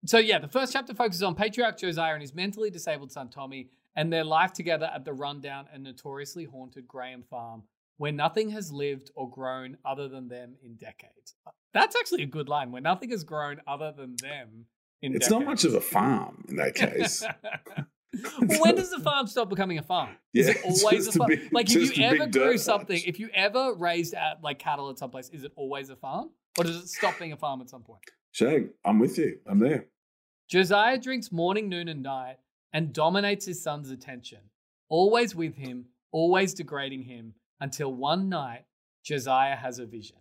So 0.06 0.18
yeah, 0.18 0.38
the 0.38 0.48
first 0.48 0.72
chapter 0.72 0.94
focuses 0.94 1.22
on 1.22 1.34
patriarch 1.34 1.78
Josiah 1.78 2.14
and 2.14 2.22
his 2.22 2.34
mentally 2.34 2.70
disabled 2.70 3.12
son 3.12 3.28
Tommy 3.28 3.68
and 3.94 4.12
their 4.12 4.24
life 4.24 4.52
together 4.52 4.90
at 4.92 5.04
the 5.04 5.12
rundown 5.12 5.66
and 5.72 5.84
notoriously 5.84 6.44
haunted 6.44 6.88
Graham 6.88 7.22
farm, 7.22 7.64
where 7.98 8.12
nothing 8.12 8.50
has 8.50 8.72
lived 8.72 9.10
or 9.14 9.28
grown 9.30 9.76
other 9.84 10.08
than 10.08 10.28
them 10.28 10.54
in 10.62 10.74
decades. 10.76 11.34
That's 11.74 11.94
actually 11.96 12.22
a 12.22 12.26
good 12.26 12.48
line. 12.48 12.72
Where 12.72 12.82
nothing 12.82 13.10
has 13.10 13.24
grown 13.24 13.60
other 13.66 13.92
than 13.92 14.16
them 14.20 14.66
it's 15.02 15.28
decades. 15.28 15.30
not 15.30 15.44
much 15.44 15.64
of 15.64 15.74
a 15.74 15.80
farm 15.80 16.44
in 16.48 16.56
that 16.56 16.74
case. 16.74 17.22
well, 17.22 18.58
when 18.60 18.74
does 18.74 18.90
the 18.90 19.00
farm 19.00 19.26
stop 19.26 19.48
becoming 19.48 19.78
a 19.78 19.82
farm? 19.82 20.10
Yeah, 20.32 20.42
is 20.42 20.48
it 20.48 20.58
always 20.64 21.06
a 21.08 21.12
farm? 21.12 21.28
big- 21.28 21.52
like, 21.52 21.70
if 21.70 21.96
you 21.96 22.04
ever 22.04 22.26
grew 22.26 22.52
patch. 22.52 22.60
something, 22.60 23.00
if 23.06 23.18
you 23.18 23.30
ever 23.34 23.74
raised 23.74 24.14
at, 24.14 24.42
like 24.42 24.58
cattle 24.58 24.90
at 24.90 24.98
some 24.98 25.10
place, 25.10 25.28
is 25.30 25.44
it 25.44 25.52
always 25.56 25.90
a 25.90 25.96
farm, 25.96 26.30
or 26.58 26.64
does 26.64 26.76
it 26.76 26.88
stop 26.88 27.18
being 27.18 27.32
a 27.32 27.36
farm 27.36 27.60
at 27.60 27.70
some 27.70 27.82
point? 27.82 28.02
Shag, 28.32 28.70
I'm 28.84 28.98
with 28.98 29.18
you. 29.18 29.38
I'm 29.46 29.58
there. 29.58 29.86
Josiah 30.48 30.98
drinks 30.98 31.30
morning, 31.32 31.68
noon, 31.68 31.88
and 31.88 32.02
night 32.02 32.36
and 32.72 32.92
dominates 32.92 33.46
his 33.46 33.62
son's 33.62 33.90
attention, 33.90 34.38
always 34.88 35.34
with 35.34 35.56
him, 35.56 35.86
always 36.12 36.54
degrading 36.54 37.02
him, 37.02 37.34
until 37.60 37.92
one 37.92 38.28
night 38.28 38.64
Josiah 39.04 39.56
has 39.56 39.78
a 39.78 39.86
vision. 39.86 40.16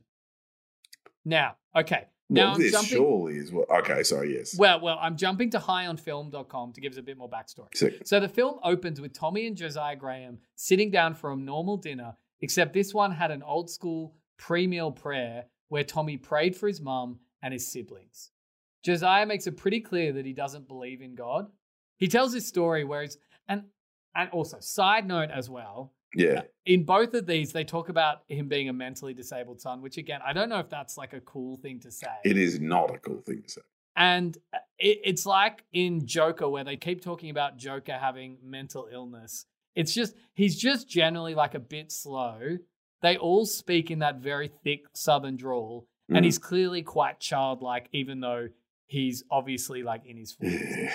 Now, 1.26 1.58
okay, 1.76 2.08
now 2.30 2.50
well, 2.50 2.58
this 2.58 2.72
jumping. 2.72 2.90
surely 2.90 3.38
is 3.38 3.52
what. 3.52 3.70
Okay, 3.70 4.04
sorry. 4.04 4.38
Yes. 4.38 4.56
Well, 4.58 4.80
well, 4.82 4.98
I'm 5.02 5.18
jumping 5.18 5.50
to 5.52 5.60
highonfilm.com 5.60 6.74
to 6.74 6.82
give 6.82 6.94
us 6.94 7.00
a 7.00 7.02
bit 7.02 7.18
more 7.18 7.30
backstory. 7.30 7.76
Sick. 7.76 8.02
So 8.06 8.20
the 8.20 8.30
film 8.30 8.60
opens 8.64 9.02
with 9.02 9.14
Tommy 9.14 9.48
and 9.48 9.58
Josiah 9.58 9.96
Graham 9.96 10.38
sitting 10.56 10.92
down 10.92 11.16
for 11.16 11.32
a 11.32 11.36
normal 11.36 11.78
dinner, 11.78 12.16
except 12.42 12.74
this 12.74 12.94
one 12.94 13.12
had 13.12 13.32
an 13.32 13.42
old 13.42 13.70
school 13.70 14.16
pre 14.38 14.68
meal 14.68 14.92
prayer 14.92 15.46
where 15.70 15.84
Tommy 15.84 16.18
prayed 16.18 16.56
for 16.56 16.68
his 16.68 16.82
mum 16.82 17.20
and 17.42 17.54
his 17.54 17.72
siblings. 17.72 18.32
Josiah 18.84 19.26
makes 19.26 19.48
it 19.48 19.58
pretty 19.58 19.82
clear 19.82 20.14
that 20.14 20.26
he 20.26 20.34
doesn't 20.34 20.68
believe 20.68 21.02
in 21.02 21.16
God. 21.16 21.48
He 21.98 22.08
tells 22.08 22.34
his 22.34 22.48
story 22.48 22.84
where 22.84 23.02
he's, 23.02 23.18
and, 23.48 23.64
and 24.16 24.30
also, 24.32 24.58
side 24.60 25.08
note 25.08 25.30
as 25.32 25.50
well, 25.50 25.94
Yeah. 26.16 26.42
in 26.66 26.84
both 26.86 27.14
of 27.14 27.26
these, 27.28 27.52
they 27.52 27.64
talk 27.64 27.90
about 27.90 28.24
him 28.28 28.48
being 28.48 28.70
a 28.70 28.74
mentally 28.74 29.14
disabled 29.14 29.62
son, 29.62 29.82
which 29.82 29.98
again, 29.98 30.22
I 30.26 30.34
don't 30.34 30.50
know 30.50 30.60
if 30.60 30.70
that's 30.70 30.98
like 30.98 31.14
a 31.14 31.22
cool 31.22 31.58
thing 31.58 31.80
to 31.82 31.92
say. 31.92 32.08
It 32.26 32.38
is 32.38 32.60
not 32.60 32.94
a 32.94 32.98
cool 32.98 33.22
thing 33.22 33.44
to 33.44 33.50
say. 33.50 33.62
And 33.96 34.38
uh, 34.54 34.58
it, 34.78 35.00
it's 35.04 35.26
like 35.26 35.64
in 35.74 36.06
Joker, 36.06 36.48
where 36.50 36.64
they 36.64 36.78
keep 36.78 37.02
talking 37.04 37.30
about 37.30 37.58
Joker 37.58 37.94
having 37.94 38.38
mental 38.44 38.88
illness. 38.92 39.46
It's 39.76 39.94
just, 39.94 40.16
he's 40.34 40.58
just 40.58 40.90
generally 40.90 41.36
like 41.36 41.54
a 41.54 41.60
bit 41.60 41.92
slow. 41.92 42.58
They 43.02 43.18
all 43.18 43.46
speak 43.46 43.92
in 43.92 44.00
that 44.00 44.18
very 44.18 44.50
thick 44.64 44.86
Southern 44.94 45.36
drawl, 45.38 45.88
and 46.10 46.18
Mm. 46.20 46.24
he's 46.26 46.40
clearly 46.40 46.82
quite 46.82 47.20
childlike, 47.20 47.88
even 47.92 48.20
though 48.20 48.50
he's 48.88 49.24
obviously 49.30 49.84
like 49.84 50.06
in 50.06 50.18
his 50.18 50.36
40s. 50.36 50.92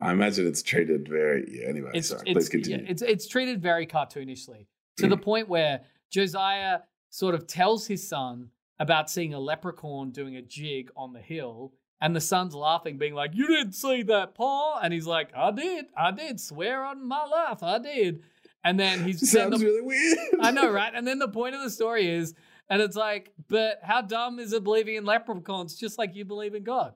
I 0.00 0.12
imagine 0.12 0.46
it's 0.46 0.62
treated 0.62 1.08
very. 1.08 1.44
Yeah. 1.60 1.68
Anyway, 1.68 1.90
It's, 1.94 2.08
sorry. 2.08 2.22
it's, 2.26 2.34
Please 2.34 2.48
continue. 2.48 2.84
yeah, 2.84 2.90
it's, 2.90 3.02
it's 3.02 3.26
treated 3.26 3.60
very 3.60 3.86
cartoonishly 3.86 4.66
to 4.98 5.08
the 5.08 5.16
mm. 5.16 5.22
point 5.22 5.48
where 5.48 5.80
Josiah 6.10 6.80
sort 7.10 7.34
of 7.34 7.46
tells 7.46 7.86
his 7.86 8.08
son 8.08 8.50
about 8.78 9.10
seeing 9.10 9.34
a 9.34 9.40
leprechaun 9.40 10.10
doing 10.10 10.36
a 10.36 10.42
jig 10.42 10.90
on 10.96 11.12
the 11.12 11.20
hill. 11.20 11.72
And 12.00 12.14
the 12.14 12.20
son's 12.20 12.54
laughing, 12.54 12.96
being 12.96 13.14
like, 13.14 13.32
You 13.34 13.48
didn't 13.48 13.72
see 13.72 14.04
that, 14.04 14.36
Paul. 14.36 14.78
And 14.80 14.94
he's 14.94 15.06
like, 15.06 15.30
I 15.36 15.50
did. 15.50 15.86
I 15.96 16.12
did. 16.12 16.38
Swear 16.38 16.84
on 16.84 17.06
my 17.06 17.24
life. 17.24 17.62
I 17.64 17.80
did. 17.80 18.22
And 18.62 18.78
then 18.78 19.02
he's 19.04 19.28
Sounds 19.28 19.58
the- 19.58 19.66
really 19.66 19.80
weird. 19.82 20.18
I 20.40 20.52
know, 20.52 20.70
right? 20.70 20.92
And 20.94 21.06
then 21.06 21.18
the 21.18 21.28
point 21.28 21.56
of 21.56 21.62
the 21.62 21.70
story 21.70 22.08
is, 22.08 22.34
and 22.70 22.80
it's 22.80 22.96
like, 22.96 23.32
but 23.48 23.80
how 23.82 24.02
dumb 24.02 24.38
is 24.38 24.52
it 24.52 24.62
believing 24.62 24.94
in 24.94 25.04
leprechauns 25.04 25.74
just 25.74 25.98
like 25.98 26.14
you 26.14 26.24
believe 26.24 26.54
in 26.54 26.62
God? 26.62 26.94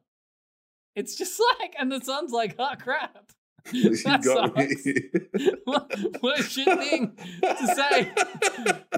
It's 0.95 1.15
just 1.15 1.41
like, 1.61 1.75
and 1.79 1.91
the 1.91 2.01
son's 2.01 2.33
like, 2.33 2.55
oh 2.59 2.75
crap. 2.81 3.33
That 3.73 4.25
sucks. 4.25 4.27
what, 5.65 5.95
what 6.21 6.41
a 6.41 6.43
shit 6.43 6.67
thing 6.67 7.17
to 7.43 7.67
say. 7.77 8.13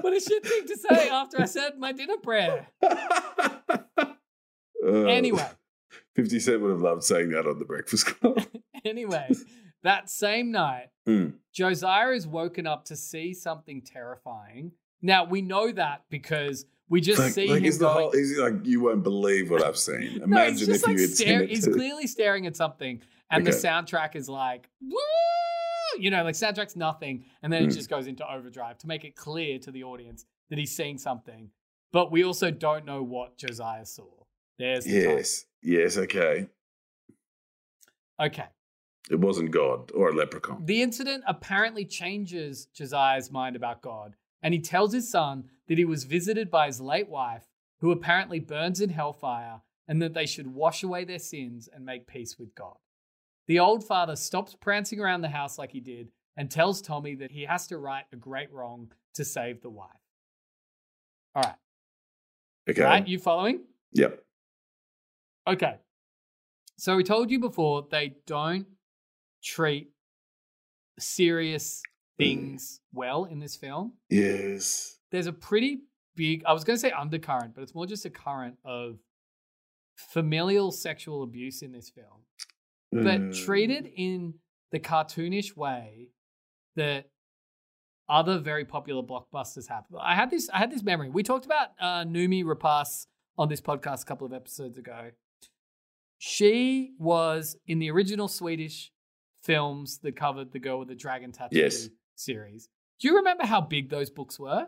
What 0.01 0.15
a 0.15 0.19
shit 0.19 0.43
thing 0.43 0.65
to 0.67 0.77
say 0.77 1.09
after 1.09 1.39
I 1.39 1.45
said 1.45 1.77
my 1.77 1.91
dinner 1.91 2.17
prayer. 2.17 2.67
Uh, 2.81 2.95
Anyway, 5.05 5.47
50 6.15 6.39
Cent 6.39 6.61
would 6.61 6.71
have 6.71 6.81
loved 6.81 7.03
saying 7.03 7.29
that 7.31 7.45
on 7.47 7.59
The 7.59 7.65
Breakfast 7.65 8.07
Club. 8.07 8.43
anyway, 8.83 9.29
that 9.83 10.09
same 10.09 10.51
night, 10.51 10.87
Mm. 11.07 11.33
Josiah 11.53 12.09
is 12.09 12.25
woken 12.25 12.65
up 12.65 12.85
to 12.85 12.95
see 12.95 13.35
something 13.35 13.83
terrifying. 13.83 14.71
Now 15.03 15.25
we 15.25 15.43
know 15.43 15.71
that 15.71 16.01
because 16.09 16.65
we 16.89 17.01
just 17.01 17.19
like, 17.19 17.31
see 17.33 17.47
like, 17.49 17.63
him 17.63 17.77
going. 17.77 17.93
whole, 17.93 18.11
is 18.11 18.31
he 18.31 18.37
like, 18.37 18.65
you 18.65 18.81
won't 18.81 19.03
believe 19.03 19.49
what 19.49 19.63
I've 19.63 19.77
seen. 19.77 20.21
Imagine 20.23 20.29
no, 20.29 20.49
he's 20.51 20.69
if 20.69 20.83
like 20.87 20.95
you 20.95 21.01
had 21.01 21.09
seen 21.09 21.27
stare- 21.27 21.43
it. 21.43 21.49
he's 21.49 21.67
clearly 21.67 22.07
staring 22.07 22.45
at 22.47 22.55
something, 22.55 23.01
and 23.31 23.45
the 23.45 23.51
soundtrack 23.51 24.15
is 24.15 24.29
like, 24.29 24.69
woo! 24.81 24.97
You 25.97 26.11
know, 26.11 26.23
like 26.23 26.35
soundtrack's 26.35 26.75
nothing, 26.75 27.25
and 27.41 27.51
then 27.51 27.63
it 27.63 27.67
Mm. 27.69 27.75
just 27.75 27.89
goes 27.89 28.05
into 28.07 28.29
overdrive 28.31 28.77
to 28.79 28.87
make 28.87 29.03
it 29.05 29.15
clear 29.15 29.57
to 29.59 29.71
the 29.71 29.83
audience 29.83 30.25
that 30.49 30.59
he's 30.59 30.75
seeing 30.75 30.97
something. 30.97 31.49
But 31.93 32.11
we 32.11 32.23
also 32.23 32.51
don't 32.51 32.85
know 32.85 33.01
what 33.01 33.37
Josiah 33.37 33.85
saw. 33.85 34.03
There's 34.59 34.83
the 34.85 35.03
time. 35.05 35.17
Yes. 35.17 35.45
Yes. 35.63 35.97
Okay. 35.97 36.47
Okay. 38.21 38.45
It 39.09 39.19
wasn't 39.19 39.51
God 39.51 39.91
or 39.93 40.09
a 40.09 40.13
leprechaun. 40.13 40.65
The 40.65 40.81
incident 40.81 41.23
apparently 41.27 41.85
changes 41.85 42.65
Josiah's 42.73 43.31
mind 43.31 43.55
about 43.55 43.81
God, 43.81 44.15
and 44.41 44.53
he 44.53 44.59
tells 44.59 44.93
his 44.93 45.07
son 45.09 45.45
that 45.67 45.77
he 45.77 45.85
was 45.85 46.03
visited 46.03 46.49
by 46.49 46.67
his 46.67 46.81
late 46.81 47.09
wife, 47.09 47.43
who 47.79 47.91
apparently 47.91 48.39
burns 48.39 48.81
in 48.81 48.89
hellfire, 48.89 49.61
and 49.87 50.01
that 50.01 50.13
they 50.13 50.25
should 50.25 50.47
wash 50.47 50.83
away 50.83 51.05
their 51.05 51.19
sins 51.19 51.69
and 51.71 51.85
make 51.85 52.07
peace 52.07 52.37
with 52.39 52.55
God. 52.55 52.77
The 53.47 53.59
old 53.59 53.83
father 53.83 54.15
stops 54.15 54.55
prancing 54.59 54.99
around 54.99 55.21
the 55.21 55.29
house 55.29 55.57
like 55.57 55.71
he 55.71 55.79
did 55.79 56.09
and 56.35 56.49
tells 56.49 56.81
Tommy 56.81 57.15
that 57.15 57.31
he 57.31 57.43
has 57.43 57.67
to 57.67 57.77
right 57.77 58.05
a 58.11 58.15
great 58.15 58.51
wrong 58.51 58.91
to 59.13 59.23
save 59.23 59.61
the 59.61 59.69
wife. 59.69 59.89
All 61.35 61.43
right. 61.43 61.55
Okay. 62.69 62.81
Right? 62.81 63.07
You 63.07 63.19
following? 63.19 63.61
Yep. 63.93 64.23
Okay. 65.47 65.75
So 66.77 66.95
we 66.95 67.03
told 67.03 67.29
you 67.29 67.39
before 67.39 67.87
they 67.89 68.15
don't 68.25 68.65
treat 69.43 69.89
serious 70.99 71.81
hmm. 72.17 72.23
things 72.23 72.81
well 72.93 73.25
in 73.25 73.39
this 73.39 73.55
film. 73.55 73.93
Yes. 74.09 74.94
There's 75.11 75.27
a 75.27 75.33
pretty 75.33 75.81
big, 76.15 76.43
I 76.45 76.53
was 76.53 76.63
going 76.63 76.75
to 76.75 76.79
say 76.79 76.91
undercurrent, 76.91 77.53
but 77.55 77.61
it's 77.61 77.75
more 77.75 77.85
just 77.85 78.05
a 78.05 78.09
current 78.09 78.57
of 78.65 78.97
familial 79.95 80.71
sexual 80.71 81.23
abuse 81.23 81.61
in 81.61 81.71
this 81.71 81.89
film, 81.89 82.25
but 82.91 83.21
Mm. 83.21 83.45
treated 83.45 83.85
in 83.95 84.35
the 84.71 84.79
cartoonish 84.79 85.55
way 85.55 86.09
that 86.75 87.09
other 88.09 88.37
very 88.39 88.65
popular 88.65 89.01
blockbusters 89.01 89.67
have. 89.67 89.85
I 89.97 90.15
had 90.15 90.29
this 90.29 90.49
I 90.49 90.57
had 90.59 90.69
this 90.71 90.83
memory. 90.83 91.09
We 91.09 91.23
talked 91.23 91.45
about 91.45 91.69
uh, 91.79 92.03
Noomi 92.03 92.43
Rapace 92.43 93.07
on 93.37 93.47
this 93.49 93.61
podcast 93.61 94.03
a 94.03 94.05
couple 94.05 94.27
of 94.27 94.33
episodes 94.33 94.77
ago. 94.77 95.11
She 96.17 96.93
was 96.99 97.55
in 97.67 97.79
the 97.79 97.89
original 97.91 98.27
Swedish 98.27 98.91
films 99.43 99.99
that 99.99 100.15
covered 100.15 100.51
the 100.51 100.59
girl 100.59 100.79
with 100.79 100.87
the 100.87 100.95
dragon 100.95 101.31
tattoo 101.31 101.57
Yes. 101.57 101.89
series. 102.15 102.69
Do 102.99 103.07
you 103.07 103.17
remember 103.17 103.45
how 103.45 103.61
big 103.61 103.89
those 103.89 104.09
books 104.09 104.39
were? 104.39 104.67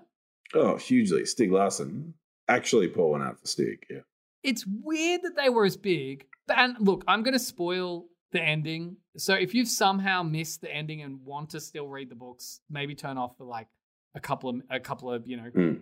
Oh, 0.54 0.78
hugely. 0.78 1.24
Stieg 1.24 1.52
Larsson 1.52 2.14
actually 2.48 2.88
one 2.88 3.22
out 3.22 3.40
for 3.40 3.48
Stig. 3.48 3.86
Yeah. 3.90 4.00
It's 4.44 4.66
weird 4.66 5.22
that 5.24 5.36
they 5.36 5.50
were 5.50 5.66
as 5.66 5.76
big. 5.78 6.26
But- 6.48 6.58
And 6.58 6.76
look, 6.80 7.04
I'm 7.08 7.24
going 7.24 7.34
to 7.34 7.40
spoil 7.40 8.06
the 8.32 8.42
ending. 8.42 8.98
So 9.18 9.34
if 9.34 9.54
you've 9.54 9.68
somehow 9.68 10.24
missed 10.24 10.62
the 10.62 10.74
ending 10.74 11.02
and 11.02 11.24
want 11.26 11.50
to 11.52 11.60
still 11.60 11.88
read 11.88 12.10
the 12.10 12.16
books, 12.16 12.62
maybe 12.70 12.96
turn 12.96 13.18
off 13.18 13.38
for 13.38 13.46
like 13.46 13.68
a 14.16 14.20
couple 14.20 14.50
of 14.50 14.62
a 14.70 14.80
couple 14.80 15.12
of 15.12 15.28
you 15.28 15.38
know 15.38 15.50
Mm. 15.56 15.82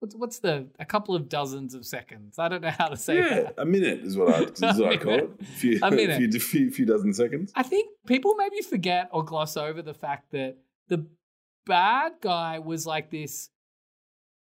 what's 0.00 0.14
what's 0.16 0.38
the 0.40 0.66
a 0.78 0.84
couple 0.84 1.14
of 1.14 1.28
dozens 1.28 1.74
of 1.74 1.86
seconds. 1.86 2.38
I 2.38 2.48
don't 2.48 2.62
know 2.62 2.70
how 2.70 2.88
to 2.88 2.96
say 2.96 3.16
Yeah, 3.18 3.40
that. 3.42 3.54
a 3.58 3.64
minute 3.64 4.00
is 4.00 4.16
what 4.16 4.34
I, 4.34 4.40
is 4.70 4.80
what 4.80 4.92
I 4.92 4.96
call 4.96 5.14
it. 5.14 5.30
A 5.40 5.44
few, 5.44 5.78
A 5.82 5.90
minute. 5.90 6.18
few, 6.18 6.40
few, 6.40 6.70
few 6.70 6.86
dozen 6.86 7.12
seconds. 7.14 7.52
I 7.54 7.62
think 7.62 7.90
people 8.06 8.34
maybe 8.34 8.60
forget 8.62 9.08
or 9.12 9.24
gloss 9.24 9.56
over 9.56 9.82
the 9.82 9.94
fact 9.94 10.32
that 10.32 10.56
the 10.88 11.06
bad 11.66 12.12
guy 12.20 12.58
was 12.58 12.86
like 12.86 13.10
this 13.10 13.50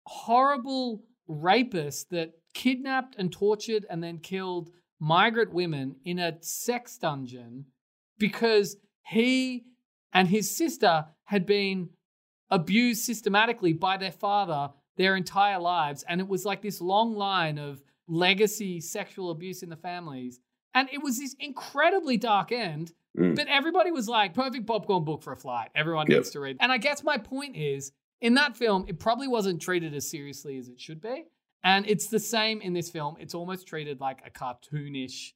horrible 0.05 1.03
rapist 1.29 2.11
that 2.11 2.33
kidnapped 2.55 3.15
and 3.19 3.33
tortured 3.33 3.87
and 3.89 4.03
then 4.03 4.19
killed 4.19 4.71
migrant 5.01 5.53
women 5.53 5.97
in 6.05 6.19
a 6.19 6.37
sex 6.43 6.99
dungeon 6.99 7.65
because 8.19 8.77
he 9.07 9.65
and 10.13 10.29
his 10.29 10.55
sister 10.55 11.07
had 11.25 11.47
been 11.47 11.89
abused 12.51 13.05
systematically 13.05 13.73
by 13.73 13.97
their 13.97 14.13
father 14.13 14.71
their 14.97 15.17
entire 15.17 15.59
lives. 15.59 16.05
And 16.07 16.21
it 16.21 16.29
was 16.29 16.45
like 16.45 16.61
this 16.61 16.81
long 16.81 17.15
line 17.17 17.57
of 17.59 17.83
legacy 18.07 18.81
sexual 18.81 19.31
abuse 19.31 19.63
in 19.63 19.71
the 19.71 19.77
families. 19.77 20.39
And 20.75 20.89
it 20.93 21.03
was 21.03 21.19
this 21.19 21.35
incredibly 21.41 22.17
dark 22.17 22.53
end 22.53 22.93
Mm. 23.19 23.37
But 23.37 23.47
everybody 23.49 23.91
was 23.91 24.09
like, 24.09 24.33
perfect 24.33 24.67
popcorn 24.67 25.05
book 25.05 25.23
for 25.23 25.35
a 25.35 25.37
flight. 25.37 25.69
Everyone 25.75 26.07
Yep. 26.09 26.17
needs 26.17 26.31
to 26.31 26.41
read. 26.41 26.57
And 26.61 26.73
I 26.73 26.79
guess 26.79 27.05
my 27.05 27.19
point 27.19 27.57
is, 27.57 27.93
in 28.23 28.35
that 28.35 28.57
film, 28.57 28.87
it 28.89 28.99
probably 28.99 29.29
wasn't 29.29 29.61
treated 29.61 29.93
as 29.93 30.09
seriously 30.09 30.57
as 30.57 30.69
it 30.69 30.81
should 30.81 31.03
be. 31.03 31.27
And 31.65 31.87
it's 31.87 32.07
the 32.07 32.19
same 32.19 32.61
in 32.61 32.73
this 32.73 32.89
film. 32.89 33.17
It's 33.21 33.35
almost 33.35 33.67
treated 33.67 34.01
like 34.01 34.21
a 34.25 34.31
cartoonish 34.31 35.33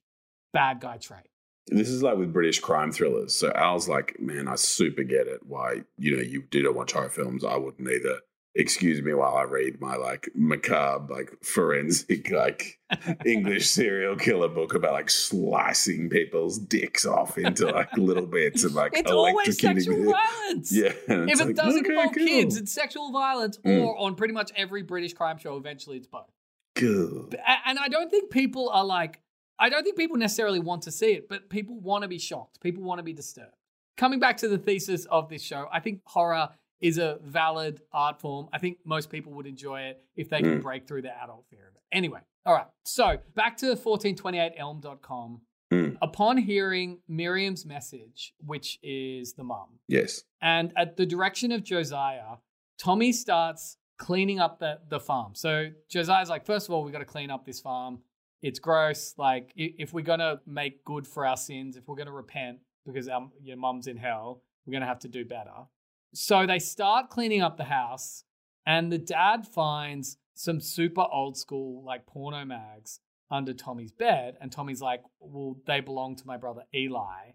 bad 0.53 0.79
guy 0.81 0.97
trait. 0.97 1.27
This 1.67 1.89
is 1.89 2.01
like 2.01 2.17
with 2.17 2.33
British 2.33 2.59
crime 2.59 2.91
thrillers. 2.91 3.35
So 3.35 3.51
Al's 3.51 3.89
like, 3.89 4.19
man, 4.19 4.47
I 4.47 4.55
super 4.55 5.03
get 5.03 5.27
it. 5.27 5.41
Why 5.45 5.83
you 5.97 6.15
know 6.15 6.23
you 6.23 6.43
do 6.49 6.63
not 6.63 6.75
watch 6.75 6.93
horror 6.93 7.09
films. 7.09 7.43
I 7.43 7.57
wouldn't 7.57 7.89
either. 7.89 8.19
Excuse 8.55 9.03
me 9.03 9.13
while 9.13 9.35
I 9.35 9.43
read 9.43 9.79
my 9.79 9.95
like 9.97 10.29
macabre, 10.33 11.13
like 11.13 11.31
forensic, 11.43 12.31
like 12.31 12.79
English 13.25 13.69
serial 13.69 14.15
killer 14.15 14.47
book 14.47 14.73
about 14.73 14.93
like 14.93 15.11
slicing 15.11 16.09
people's 16.09 16.57
dicks 16.57 17.05
off 17.05 17.37
into 17.37 17.67
like 17.67 17.95
little 17.97 18.25
bits 18.25 18.63
and 18.63 18.73
like 18.73 18.93
It's 18.95 19.11
always 19.11 19.59
sexual 19.61 19.95
them. 19.97 20.11
violence. 20.11 20.71
Yeah, 20.75 20.87
If 21.07 21.07
it 21.39 21.45
like, 21.45 21.55
doesn't 21.55 21.81
okay, 21.85 21.89
involve 21.89 22.15
cool. 22.15 22.25
kids, 22.25 22.57
it's 22.57 22.71
sexual 22.71 23.11
violence, 23.11 23.59
Mm. 23.59 23.85
or 23.85 23.95
on 23.99 24.15
pretty 24.15 24.33
much 24.33 24.51
every 24.55 24.81
British 24.81 25.13
crime 25.13 25.37
show, 25.37 25.55
eventually 25.57 25.97
it's 25.97 26.07
both. 26.07 26.31
Good. 26.75 27.35
A- 27.35 27.67
And 27.69 27.77
I 27.77 27.89
don't 27.89 28.09
think 28.09 28.31
people 28.31 28.69
are 28.69 28.85
like, 28.85 29.21
I 29.59 29.69
don't 29.69 29.83
think 29.83 29.97
people 29.97 30.17
necessarily 30.17 30.59
want 30.59 30.81
to 30.83 30.91
see 30.91 31.11
it, 31.13 31.29
but 31.29 31.49
people 31.49 31.79
want 31.79 32.03
to 32.03 32.07
be 32.07 32.17
shocked. 32.19 32.59
People 32.61 32.83
want 32.83 32.97
to 32.99 33.03
be 33.03 33.13
disturbed. 33.13 33.53
Coming 33.97 34.19
back 34.19 34.37
to 34.37 34.47
the 34.47 34.57
thesis 34.57 35.05
of 35.05 35.29
this 35.29 35.41
show, 35.43 35.67
I 35.71 35.79
think 35.79 36.01
horror 36.05 36.49
is 36.81 36.97
a 36.97 37.19
valid 37.23 37.81
art 37.91 38.19
form. 38.21 38.47
I 38.53 38.59
think 38.59 38.77
most 38.85 39.09
people 39.09 39.33
would 39.33 39.47
enjoy 39.47 39.81
it 39.81 40.03
if 40.15 40.29
they 40.29 40.41
can 40.41 40.59
Mm. 40.59 40.61
break 40.61 40.87
through 40.87 41.01
the 41.03 41.15
adult 41.23 41.45
fear 41.49 41.67
of 41.69 41.75
it. 41.75 41.81
Anyway, 41.91 42.19
all 42.45 42.53
right. 42.53 42.67
So 42.85 43.17
back 43.35 43.57
to 43.57 43.75
1428elm.com. 43.75 45.41
Mm. 45.73 45.97
Upon 46.01 46.37
hearing 46.37 46.99
Miriam's 47.09 47.65
message, 47.65 48.33
which 48.39 48.79
is 48.83 49.33
the 49.33 49.43
mum, 49.43 49.79
Yes. 49.89 50.23
and 50.41 50.71
at 50.77 50.95
the 50.95 51.05
direction 51.05 51.51
of 51.51 51.61
Josiah, 51.63 52.37
Tommy 52.77 53.11
starts 53.11 53.77
cleaning 53.97 54.39
up 54.39 54.59
the, 54.59 54.79
the 54.89 54.99
farm. 54.99 55.35
So 55.35 55.71
Josiah's 55.89 56.29
like, 56.29 56.45
first 56.45 56.69
of 56.69 56.73
all, 56.73 56.83
we 56.83 56.91
got 56.91 56.99
to 56.99 57.05
clean 57.05 57.29
up 57.31 57.45
this 57.45 57.59
farm. 57.59 57.99
It's 58.41 58.59
gross. 58.59 59.15
Like, 59.17 59.51
if 59.55 59.91
we're 59.93 60.03
going 60.05 60.19
to 60.19 60.39
make 60.45 60.85
good 60.85 61.05
for 61.07 61.25
our 61.25 61.35
sins, 61.35 61.75
if 61.75 61.87
we're 61.87 61.95
going 61.95 62.05
to 62.07 62.13
repent 62.13 62.59
because 62.85 63.09
our, 63.09 63.29
your 63.41 63.57
mum's 63.57 63.87
in 63.87 63.97
hell, 63.97 64.43
we're 64.65 64.71
going 64.71 64.81
to 64.81 64.87
have 64.87 64.99
to 64.99 65.07
do 65.09 65.25
better. 65.25 65.65
So 66.13 66.45
they 66.45 66.59
start 66.59 67.09
cleaning 67.09 67.41
up 67.41 67.57
the 67.57 67.65
house, 67.65 68.23
and 68.65 68.91
the 68.91 68.97
dad 68.97 69.47
finds 69.47 70.17
some 70.33 70.59
super 70.59 71.05
old 71.11 71.37
school, 71.37 71.83
like 71.83 72.05
porno 72.05 72.45
mags 72.45 72.99
under 73.29 73.53
Tommy's 73.53 73.91
bed. 73.91 74.37
And 74.39 74.51
Tommy's 74.51 74.81
like, 74.81 75.03
well, 75.19 75.57
they 75.65 75.79
belong 75.79 76.15
to 76.17 76.27
my 76.27 76.37
brother 76.37 76.63
Eli. 76.73 77.33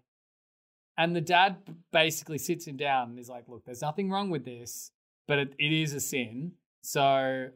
And 0.97 1.15
the 1.15 1.21
dad 1.21 1.57
basically 1.91 2.37
sits 2.37 2.65
him 2.65 2.77
down 2.77 3.09
and 3.09 3.19
is 3.19 3.29
like, 3.29 3.45
look, 3.47 3.65
there's 3.65 3.81
nothing 3.81 4.09
wrong 4.09 4.29
with 4.29 4.45
this, 4.45 4.91
but 5.27 5.39
it, 5.39 5.53
it 5.59 5.71
is 5.71 5.93
a 5.93 5.99
sin. 5.99 6.53
So 6.81 7.49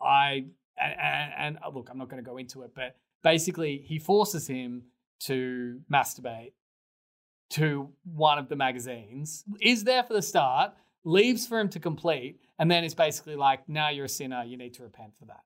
I, 0.00 0.46
and, 0.78 1.00
and, 1.00 1.32
and 1.38 1.58
uh, 1.64 1.70
look, 1.70 1.88
I'm 1.90 1.98
not 1.98 2.08
going 2.08 2.22
to 2.22 2.28
go 2.28 2.36
into 2.36 2.62
it, 2.62 2.70
but 2.74 2.96
basically 3.22 3.78
he 3.84 3.98
forces 3.98 4.46
him 4.46 4.84
to 5.20 5.80
masturbate 5.92 6.52
to 7.50 7.90
one 8.04 8.38
of 8.38 8.48
the 8.48 8.56
magazines, 8.56 9.44
is 9.60 9.84
there 9.84 10.02
for 10.02 10.14
the 10.14 10.22
start, 10.22 10.72
leaves 11.04 11.46
for 11.46 11.58
him 11.60 11.68
to 11.70 11.78
complete, 11.80 12.40
and 12.58 12.70
then 12.70 12.84
it's 12.84 12.94
basically 12.94 13.36
like, 13.36 13.68
now 13.68 13.90
you're 13.90 14.06
a 14.06 14.08
sinner, 14.08 14.42
you 14.44 14.56
need 14.56 14.74
to 14.74 14.82
repent 14.82 15.12
for 15.18 15.26
that. 15.26 15.40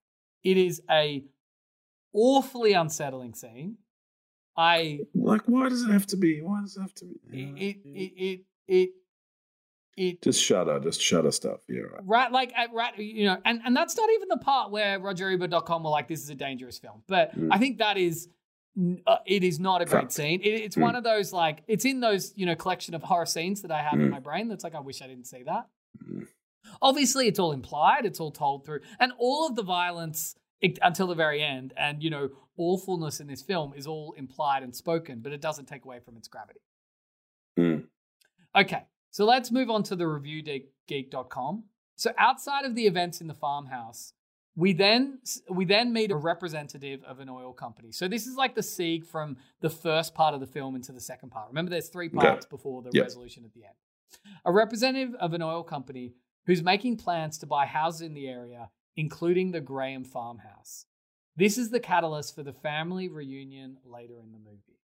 It 0.45 0.57
is 0.57 0.81
a 0.91 1.25
awfully 2.13 2.73
unsettling 2.73 3.35
scene. 3.35 3.77
I 4.57 5.01
Like, 5.15 5.43
why 5.47 5.69
does 5.69 5.83
it 5.83 5.91
have 5.93 6.07
to 6.09 6.17
be? 6.17 6.41
Why 6.43 6.61
does 6.61 6.77
it 6.77 6.81
have 6.81 6.95
to 6.95 7.05
be? 7.31 7.43
it 7.57 7.77
it 7.87 8.13
it 8.27 8.41
it 8.69 8.91
it, 9.97 10.23
Just 10.23 10.43
Shudder, 10.43 10.79
just 10.81 11.01
Shudder 11.01 11.33
stuff. 11.33 11.59
Yeah, 11.69 11.81
right. 11.81 12.01
right 12.05 12.33
like 12.33 12.53
at 12.57 12.73
right 12.73 12.97
you 12.99 13.25
know 13.27 13.37
and 13.45 13.61
and 13.65 13.77
that's 13.77 13.97
not 13.97 14.09
even 14.15 14.29
the 14.29 14.37
part 14.39 14.71
where 14.71 14.99
rogerebert.com 15.01 15.83
were 15.83 15.91
like 15.91 16.07
this 16.09 16.23
is 16.23 16.31
a 16.31 16.35
dangerous 16.37 16.79
film 16.79 17.03
but 17.09 17.37
Mm. 17.37 17.49
i 17.51 17.59
think 17.59 17.79
that 17.79 17.97
is 17.99 18.29
uh, 19.07 19.17
it 19.27 19.43
is 19.45 19.59
not 19.59 19.81
a 19.83 19.85
great 19.85 20.13
scene 20.13 20.41
it, 20.41 20.49
it's 20.67 20.77
Mm. 20.77 20.83
one 20.83 20.97
of 20.97 21.05
those 21.05 21.33
like 21.33 21.63
it's 21.67 21.85
in 21.85 22.01
those 22.01 22.33
you 22.37 22.47
know 22.47 22.55
collection 22.55 22.95
of 22.95 23.03
horror 23.03 23.27
scenes 23.27 23.63
that 23.63 23.71
i 23.71 23.83
have 23.83 23.95
in 23.95 24.07
Mm. 24.09 24.11
my 24.11 24.21
brain 24.21 24.49
that's 24.49 24.63
like 24.65 24.75
i 24.75 24.81
wish 24.81 25.03
i 25.03 25.07
didn't 25.07 25.27
see 25.27 25.43
that 25.45 25.67
Mm. 26.05 26.27
obviously 26.83 27.27
it's 27.27 27.39
all 27.39 27.53
implied 27.53 28.07
it's 28.07 28.21
all 28.21 28.31
told 28.31 28.65
through 28.65 28.81
and 29.01 29.13
all 29.19 29.47
of 29.49 29.57
the 29.57 29.63
violence 29.63 30.37
it, 30.61 30.79
until 30.83 31.07
the 31.07 31.15
very 31.15 31.43
end 31.43 31.73
and 31.77 32.03
you 32.03 32.11
know 32.11 32.29
awfulness 32.57 33.21
in 33.21 33.27
this 33.27 33.43
film 33.43 33.73
is 33.75 33.87
all 33.87 34.13
implied 34.17 34.63
and 34.63 34.75
spoken 34.77 35.21
but 35.21 35.33
it 35.33 35.41
doesn't 35.41 35.67
take 35.67 35.85
away 35.85 35.99
from 36.01 36.17
its 36.17 36.29
gravity 36.29 36.61
Mm. 37.59 37.89
Okay, 38.55 38.85
so 39.11 39.25
let's 39.25 39.51
move 39.51 39.69
on 39.71 39.83
to 39.85 39.97
the 39.97 40.05
reviewgeek.com. 40.05 41.65
So 41.97 42.13
outside 42.17 42.65
of 42.65 42.75
the 42.77 42.87
events 42.87 43.21
in 43.21 43.27
the 43.27 43.35
farmhouse, 43.35 44.13
we 44.59 44.73
then 44.73 45.21
we 45.49 45.65
then 45.65 45.93
meet 45.93 46.11
a 46.11 46.17
representative 46.17 47.03
of 47.05 47.21
an 47.21 47.29
oil 47.29 47.53
company. 47.53 47.93
So 47.93 48.09
this 48.09 48.27
is 48.27 48.35
like 48.37 48.57
the 48.57 48.63
sieg 48.63 49.07
from 49.07 49.37
the 49.61 49.71
first 49.71 50.15
part 50.15 50.35
of 50.35 50.41
the 50.41 50.49
film 50.49 50.75
into 50.75 50.91
the 50.91 51.01
second 51.01 51.31
part. 51.31 51.47
Remember, 51.49 51.71
there's 51.71 51.89
three 51.89 52.09
Okay. 52.09 52.17
parts 52.19 52.45
before 52.45 52.83
the 52.83 52.91
Yep. 52.93 53.05
resolution 53.05 53.45
at 53.45 53.53
the 53.55 53.65
end. 53.65 53.75
A 54.45 54.51
representative 54.53 55.15
of 55.15 55.33
an 55.33 55.43
oil 55.43 55.63
company 55.63 56.15
who's 56.47 56.61
making 56.63 56.97
plans 56.97 57.39
to 57.39 57.47
buy 57.47 57.67
houses 57.67 58.01
in 58.01 58.15
the 58.15 58.27
area, 58.27 58.71
including 58.97 59.53
the 59.53 59.61
Graham 59.61 60.03
farmhouse. 60.03 60.87
This 61.37 61.57
is 61.57 61.71
the 61.71 61.79
catalyst 61.79 62.35
for 62.35 62.43
the 62.43 62.53
family 62.53 63.09
reunion 63.09 63.79
later 63.85 64.19
in 64.19 64.33
the 64.33 64.39
movie. 64.39 64.81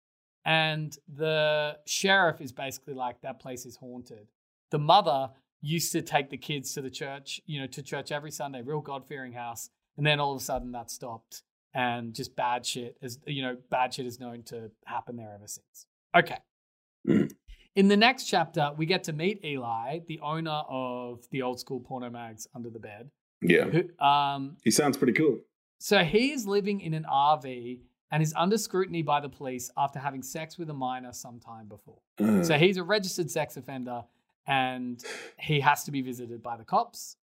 And 0.45 0.95
the 1.07 1.79
sheriff 1.87 2.41
is 2.41 2.51
basically 2.51 2.93
like, 2.93 3.21
that 3.21 3.39
place 3.39 3.65
is 3.65 3.77
haunted. 3.77 4.27
The 4.69 4.77
mother 4.77 5.31
used 5.63 5.91
to 5.93 6.01
take 6.01 6.29
the 6.29 6.37
kids 6.37 6.73
to 6.73 6.81
the 6.81 6.89
church, 6.89 7.39
you 7.45 7.59
know, 7.59 7.67
to 7.67 7.81
church 7.81 8.11
every 8.11 8.29
Sunday, 8.31 8.61
real 8.61 8.81
God 8.81 9.07
fearing 9.07 9.33
house. 9.33 9.69
And 9.97 10.05
then 10.05 10.19
all 10.19 10.33
of 10.35 10.41
a 10.41 10.43
sudden 10.43 10.71
that 10.73 10.91
stopped 10.91 11.41
and 11.73 12.13
just 12.13 12.35
bad 12.35 12.65
shit 12.65 12.97
is, 13.01 13.17
you 13.25 13.41
know, 13.41 13.57
bad 13.71 13.93
shit 13.93 14.05
is 14.05 14.19
known 14.19 14.43
to 14.43 14.69
happen 14.85 15.15
there 15.15 15.31
ever 15.33 15.47
since. 15.47 15.87
Okay. 16.15 16.37
Mm. 17.07 17.31
In 17.75 17.87
the 17.87 17.97
next 17.97 18.25
chapter, 18.25 18.71
we 18.77 18.85
get 18.85 19.03
to 19.05 19.13
meet 19.13 19.43
Eli, 19.43 19.99
the 20.07 20.19
owner 20.19 20.61
of 20.69 21.23
the 21.31 21.41
old 21.41 21.59
school 21.59 21.79
porno 21.79 22.07
mags 22.11 22.45
under 22.53 22.69
the 22.69 22.77
bed. 22.79 23.09
Yeah. 23.41 23.63
Who, 23.65 24.05
um, 24.05 24.57
He 24.63 24.69
sounds 24.69 24.95
pretty 24.97 25.13
cool. 25.13 25.39
so 25.79 26.03
he 26.03 26.31
is 26.33 26.45
living 26.45 26.81
in 26.81 26.93
an 26.93 27.05
RV 27.11 27.79
and 28.11 28.21
is 28.21 28.31
under 28.37 28.59
scrutiny 28.59 29.01
by 29.01 29.19
the 29.21 29.29
police 29.29 29.71
after 29.75 29.97
having 29.97 30.21
sex 30.21 30.57
with 30.59 30.69
a 30.69 30.73
minor 30.73 31.11
sometime 31.13 31.67
before. 31.67 31.97
Uh, 32.19 32.43
So 32.43 32.59
he's 32.59 32.77
a 32.77 32.83
registered 32.83 33.31
sex 33.31 33.57
offender 33.57 34.03
and 34.47 35.03
he 35.39 35.59
has 35.61 35.83
to 35.85 35.91
be 35.91 36.01
visited 36.01 36.41
by 36.43 36.57
the 36.57 36.63
cops. 36.63 37.17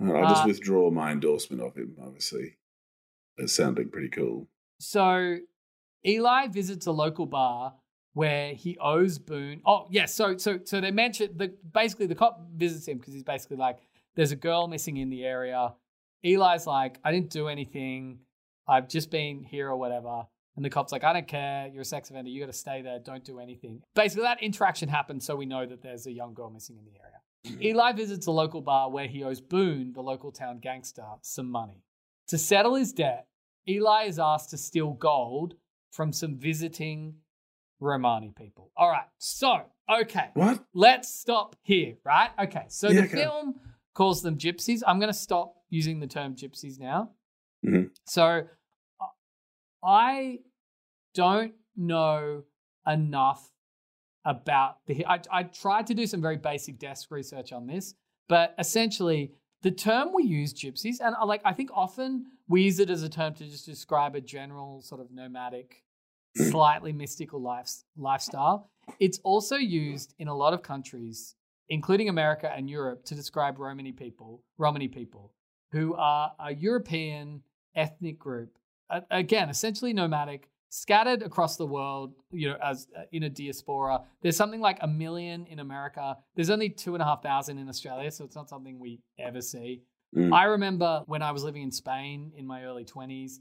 I'll 0.00 0.28
just 0.28 0.44
uh, 0.44 0.48
withdraw 0.48 0.90
my 0.90 1.12
endorsement 1.12 1.62
of 1.62 1.74
him, 1.74 1.96
obviously. 2.02 2.56
It's 3.36 3.54
sounding 3.54 3.90
pretty 3.90 4.08
cool. 4.08 4.48
So 4.78 5.38
Eli 6.06 6.46
visits 6.48 6.86
a 6.86 6.92
local 6.92 7.26
bar 7.26 7.74
where 8.14 8.54
he 8.54 8.76
owes 8.80 9.18
Boone. 9.18 9.60
Oh, 9.64 9.86
yes. 9.90 10.14
so 10.14 10.36
so 10.36 10.58
so 10.64 10.80
they 10.80 10.90
mention 10.90 11.36
the 11.36 11.54
basically 11.72 12.06
the 12.06 12.14
cop 12.14 12.40
visits 12.54 12.88
him 12.88 12.98
because 12.98 13.14
he's 13.14 13.22
basically 13.22 13.56
like, 13.56 13.78
there's 14.14 14.32
a 14.32 14.36
girl 14.36 14.66
missing 14.68 14.96
in 14.96 15.10
the 15.10 15.24
area. 15.24 15.74
Eli's 16.24 16.66
like, 16.66 16.98
I 17.04 17.12
didn't 17.12 17.30
do 17.30 17.48
anything. 17.48 18.20
I've 18.66 18.88
just 18.88 19.10
been 19.10 19.42
here 19.42 19.68
or 19.68 19.76
whatever. 19.76 20.26
And 20.56 20.64
the 20.64 20.70
cop's 20.70 20.92
like, 20.92 21.04
I 21.04 21.12
don't 21.12 21.28
care. 21.28 21.68
You're 21.72 21.82
a 21.82 21.84
sex 21.84 22.10
offender. 22.10 22.28
You 22.30 22.40
got 22.40 22.46
to 22.52 22.58
stay 22.58 22.82
there. 22.82 22.98
Don't 22.98 23.24
do 23.24 23.38
anything. 23.38 23.82
Basically, 23.94 24.22
that 24.24 24.42
interaction 24.42 24.88
happens 24.88 25.24
so 25.24 25.36
we 25.36 25.46
know 25.46 25.64
that 25.64 25.80
there's 25.82 26.06
a 26.06 26.12
young 26.12 26.34
girl 26.34 26.50
missing 26.50 26.76
in 26.76 26.84
the 26.84 26.98
area. 27.00 27.62
Eli 27.62 27.92
visits 27.92 28.26
a 28.26 28.30
local 28.32 28.60
bar 28.60 28.90
where 28.90 29.06
he 29.06 29.22
owes 29.24 29.40
Boone, 29.40 29.92
the 29.92 30.02
local 30.02 30.30
town 30.32 30.58
gangster, 30.58 31.04
some 31.22 31.50
money. 31.50 31.82
To 32.28 32.36
settle 32.38 32.74
his 32.74 32.92
debt, 32.92 33.26
Eli 33.68 34.04
is 34.06 34.18
asked 34.18 34.50
to 34.50 34.58
steal 34.58 34.90
gold 34.92 35.54
from 35.90 36.12
some 36.12 36.36
visiting 36.36 37.14
Romani 37.80 38.32
people. 38.36 38.70
All 38.76 38.90
right, 38.90 39.06
so, 39.18 39.62
okay, 39.90 40.28
What? 40.34 40.62
let's 40.74 41.08
stop 41.14 41.56
here, 41.62 41.94
right? 42.04 42.30
Okay, 42.38 42.64
so 42.68 42.88
Yeah, 42.88 43.02
the 43.02 43.06
okay. 43.06 43.16
film 43.22 43.54
calls 43.94 44.20
them 44.22 44.36
gypsies. 44.36 44.82
I'm 44.86 44.98
going 44.98 45.12
to 45.12 45.18
stop 45.18 45.54
using 45.70 46.00
the 46.00 46.06
term 46.06 46.34
gypsies 46.34 46.78
now. 46.78 47.12
Mhm. 47.64 47.90
So 48.04 48.42
I 49.82 50.40
don't 51.14 51.54
know 51.76 52.44
enough 52.86 53.50
about 54.24 54.76
the. 54.86 55.06
I, 55.06 55.20
I 55.30 55.42
tried 55.44 55.86
to 55.88 55.94
do 55.94 56.06
some 56.06 56.20
very 56.20 56.36
basic 56.36 56.78
desk 56.78 57.10
research 57.10 57.52
on 57.52 57.66
this, 57.66 57.94
but 58.28 58.54
essentially, 58.58 59.32
the 59.62 59.70
term 59.70 60.12
we 60.14 60.24
use, 60.24 60.52
gypsies, 60.54 60.96
and 61.00 61.14
I 61.14 61.24
like 61.24 61.42
I 61.44 61.52
think 61.52 61.70
often 61.74 62.26
we 62.48 62.62
use 62.62 62.80
it 62.80 62.90
as 62.90 63.02
a 63.02 63.08
term 63.08 63.34
to 63.34 63.44
just 63.44 63.66
describe 63.66 64.14
a 64.14 64.20
general 64.20 64.82
sort 64.82 65.00
of 65.00 65.10
nomadic, 65.10 65.84
slightly 66.36 66.92
mystical 66.92 67.40
life, 67.40 67.70
lifestyle. 67.96 68.70
It's 68.98 69.20
also 69.22 69.56
used 69.56 70.14
in 70.18 70.28
a 70.28 70.34
lot 70.34 70.52
of 70.52 70.62
countries, 70.62 71.36
including 71.68 72.08
America 72.08 72.52
and 72.54 72.68
Europe, 72.68 73.04
to 73.06 73.14
describe 73.14 73.58
Romani 73.58 73.92
people, 73.92 74.42
Romani 74.58 74.88
people, 74.88 75.32
who 75.72 75.94
are 75.94 76.32
a 76.40 76.52
European 76.54 77.42
ethnic 77.76 78.18
group. 78.18 78.58
Again, 79.10 79.48
essentially 79.48 79.92
nomadic, 79.92 80.48
scattered 80.70 81.22
across 81.22 81.56
the 81.56 81.66
world, 81.66 82.14
you 82.30 82.48
know, 82.48 82.56
as 82.62 82.86
uh, 82.96 83.02
in 83.12 83.24
a 83.24 83.30
diaspora. 83.30 84.02
There's 84.22 84.36
something 84.36 84.60
like 84.60 84.78
a 84.80 84.88
million 84.88 85.46
in 85.46 85.58
America. 85.58 86.16
There's 86.36 86.50
only 86.50 86.70
two 86.70 86.94
and 86.94 87.02
a 87.02 87.04
half 87.04 87.22
thousand 87.22 87.58
in 87.58 87.68
Australia, 87.68 88.10
so 88.10 88.24
it's 88.24 88.36
not 88.36 88.48
something 88.48 88.78
we 88.78 89.00
ever 89.18 89.40
see. 89.40 89.82
Mm. 90.16 90.32
I 90.32 90.44
remember 90.44 91.02
when 91.06 91.22
I 91.22 91.32
was 91.32 91.44
living 91.44 91.62
in 91.62 91.70
Spain 91.70 92.32
in 92.36 92.46
my 92.46 92.64
early 92.64 92.84
20s, 92.84 93.34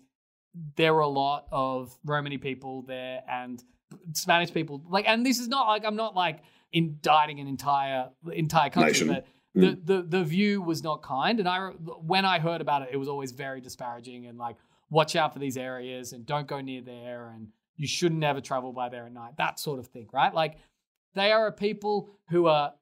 there 0.75 0.93
were 0.93 1.01
a 1.01 1.07
lot 1.07 1.45
of 1.51 1.95
Romani 2.03 2.37
people 2.37 2.83
there 2.83 3.21
and 3.29 3.63
Spanish 4.13 4.51
people. 4.53 4.83
Like, 4.87 5.07
and 5.07 5.25
this 5.25 5.39
is 5.39 5.47
not 5.47 5.67
like 5.67 5.85
I'm 5.85 5.95
not 5.95 6.15
like 6.15 6.39
indicting 6.71 7.39
an 7.39 7.47
entire 7.47 8.09
entire 8.31 8.69
country, 8.69 8.91
Nation. 8.91 9.07
but 9.07 9.25
the, 9.55 9.79
the 9.83 10.01
the 10.03 10.23
view 10.23 10.61
was 10.61 10.83
not 10.83 11.01
kind. 11.01 11.39
And 11.39 11.47
I 11.47 11.69
when 11.69 12.25
I 12.25 12.39
heard 12.39 12.61
about 12.61 12.83
it, 12.83 12.89
it 12.91 12.97
was 12.97 13.07
always 13.07 13.31
very 13.31 13.61
disparaging 13.61 14.25
and 14.27 14.37
like 14.37 14.57
watch 14.89 15.15
out 15.15 15.33
for 15.33 15.39
these 15.39 15.57
areas 15.57 16.13
and 16.13 16.25
don't 16.25 16.47
go 16.47 16.61
near 16.61 16.81
there 16.81 17.31
and 17.35 17.47
you 17.75 17.87
shouldn't 17.87 18.23
ever 18.23 18.41
travel 18.41 18.73
by 18.73 18.89
there 18.89 19.05
at 19.05 19.13
night. 19.13 19.33
That 19.37 19.59
sort 19.59 19.79
of 19.79 19.87
thing, 19.87 20.09
right? 20.11 20.33
Like 20.33 20.57
they 21.15 21.31
are 21.31 21.47
a 21.47 21.51
people 21.51 22.09
who 22.29 22.47
are 22.47 22.73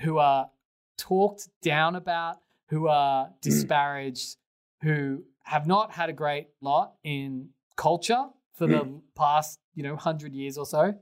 who 0.00 0.18
are 0.18 0.50
talked 0.98 1.48
down 1.62 1.96
about, 1.96 2.38
who 2.68 2.88
are 2.88 3.26
mm. 3.26 3.40
disparaged, 3.40 4.36
who 4.82 5.24
have 5.42 5.66
not 5.66 5.92
had 5.92 6.10
a 6.10 6.12
great 6.12 6.48
lot 6.60 6.94
in 7.04 7.48
culture 7.76 8.26
for 8.54 8.66
the 8.66 8.80
mm. 8.80 9.00
past, 9.16 9.58
you 9.74 9.82
know, 9.82 9.96
hundred 9.96 10.34
years 10.34 10.58
or 10.58 10.66
so. 10.66 10.94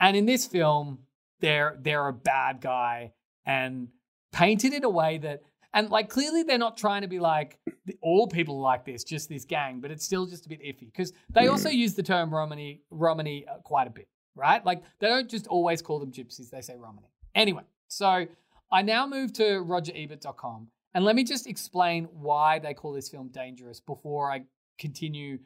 And 0.00 0.16
in 0.16 0.26
this 0.26 0.46
film, 0.46 1.00
they're 1.40 1.76
they're 1.80 2.08
a 2.08 2.12
bad 2.12 2.60
guy 2.60 3.12
and 3.44 3.88
painted 4.32 4.72
in 4.72 4.84
a 4.84 4.88
way 4.88 5.18
that 5.18 5.42
and 5.74 5.90
like 5.90 6.08
clearly 6.08 6.42
they're 6.42 6.58
not 6.58 6.76
trying 6.76 7.02
to 7.02 7.08
be 7.08 7.20
like 7.20 7.58
all 8.02 8.26
people 8.26 8.60
like 8.60 8.84
this, 8.84 9.04
just 9.04 9.28
this 9.28 9.44
gang, 9.44 9.80
but 9.80 9.90
it's 9.90 10.04
still 10.04 10.26
just 10.26 10.46
a 10.46 10.48
bit 10.48 10.62
iffy 10.62 10.86
because 10.86 11.12
they 11.30 11.48
also 11.48 11.68
use 11.68 11.94
the 11.94 12.02
term 12.02 12.32
Romany 12.32 12.82
Romani 12.90 13.46
uh, 13.46 13.58
quite 13.58 13.86
a 13.86 13.90
bit, 13.90 14.08
right? 14.34 14.64
Like 14.64 14.82
they 14.98 15.08
don't 15.08 15.28
just 15.28 15.46
always 15.46 15.82
call 15.82 15.98
them 15.98 16.12
gypsies; 16.12 16.50
they 16.50 16.60
say 16.60 16.76
Romany. 16.76 17.08
Anyway, 17.34 17.62
so 17.88 18.26
I 18.72 18.82
now 18.82 19.06
move 19.06 19.32
to 19.34 19.42
RogerEbert.com 19.42 20.68
and 20.94 21.04
let 21.04 21.14
me 21.14 21.24
just 21.24 21.46
explain 21.46 22.04
why 22.12 22.58
they 22.58 22.74
call 22.74 22.92
this 22.92 23.08
film 23.08 23.28
dangerous 23.28 23.80
before 23.80 24.30
I 24.30 24.42
continue 24.78 25.38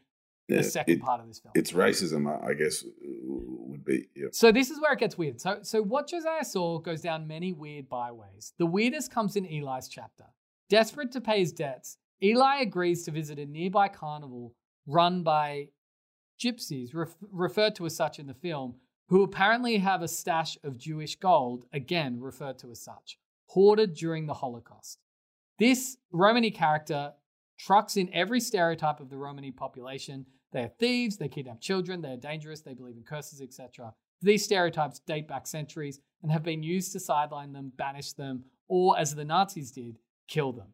the 0.48 0.56
Yeah, 0.56 0.62
second 0.62 0.94
it- 0.94 1.00
part 1.02 1.20
of 1.20 1.26
this 1.26 1.40
film. 1.40 1.52
It's 1.54 1.72
racism, 1.72 2.26
I- 2.42 2.54
guess, 2.54 2.84
uh, 2.84 2.88
would 3.70 3.84
be. 3.84 4.08
Yeah. 4.14 4.28
So 4.32 4.52
this 4.52 4.70
is 4.70 4.80
where 4.80 4.92
it 4.92 4.98
gets 4.98 5.16
weird. 5.16 5.40
So 5.40 5.62
so 5.62 5.82
what 5.82 6.06
Josiah 6.08 6.44
saw 6.44 6.78
goes 6.78 7.00
down 7.00 7.26
many 7.26 7.52
weird 7.52 7.88
byways. 7.88 8.52
The 8.58 8.66
weirdest 8.66 9.10
comes 9.10 9.36
in 9.36 9.46
Eli's 9.46 9.88
chapter. 9.88 10.26
Desperate 10.68 11.12
to 11.12 11.20
pay 11.20 11.40
his 11.40 11.52
debts, 11.52 11.98
Eli 12.22 12.60
agrees 12.60 13.04
to 13.04 13.10
visit 13.10 13.38
a 13.38 13.46
nearby 13.46 13.88
carnival 13.88 14.54
run 14.86 15.22
by 15.22 15.68
gypsies, 16.38 16.94
ref- 16.94 17.16
referred 17.30 17.74
to 17.76 17.86
as 17.86 17.94
such 17.96 18.18
in 18.18 18.26
the 18.26 18.34
film, 18.34 18.74
who 19.08 19.22
apparently 19.22 19.78
have 19.78 20.02
a 20.02 20.08
stash 20.08 20.56
of 20.64 20.78
Jewish 20.78 21.16
gold, 21.16 21.66
again 21.72 22.20
referred 22.20 22.58
to 22.58 22.70
as 22.70 22.80
such, 22.80 23.18
hoarded 23.46 23.94
during 23.94 24.26
the 24.26 24.34
Holocaust. 24.34 24.98
This 25.58 25.98
Romani 26.10 26.50
character 26.50 27.14
trucks 27.58 27.96
in 27.96 28.12
every 28.12 28.40
stereotype 28.40 29.00
of 29.00 29.10
the 29.10 29.16
Romani 29.16 29.52
population. 29.52 30.26
They 30.54 30.62
are 30.62 30.72
thieves, 30.78 31.16
they 31.16 31.28
kidnap 31.28 31.60
children, 31.60 32.00
they 32.00 32.12
are 32.12 32.16
dangerous, 32.16 32.60
they 32.62 32.74
believe 32.74 32.96
in 32.96 33.02
curses, 33.02 33.42
etc. 33.42 33.92
These 34.22 34.44
stereotypes 34.44 35.00
date 35.00 35.26
back 35.26 35.48
centuries 35.48 35.98
and 36.22 36.30
have 36.30 36.44
been 36.44 36.62
used 36.62 36.92
to 36.92 37.00
sideline 37.00 37.52
them, 37.52 37.72
banish 37.76 38.12
them, 38.12 38.44
or 38.68 38.96
as 38.96 39.16
the 39.16 39.24
Nazis 39.24 39.72
did, 39.72 39.98
kill 40.28 40.52
them. 40.52 40.68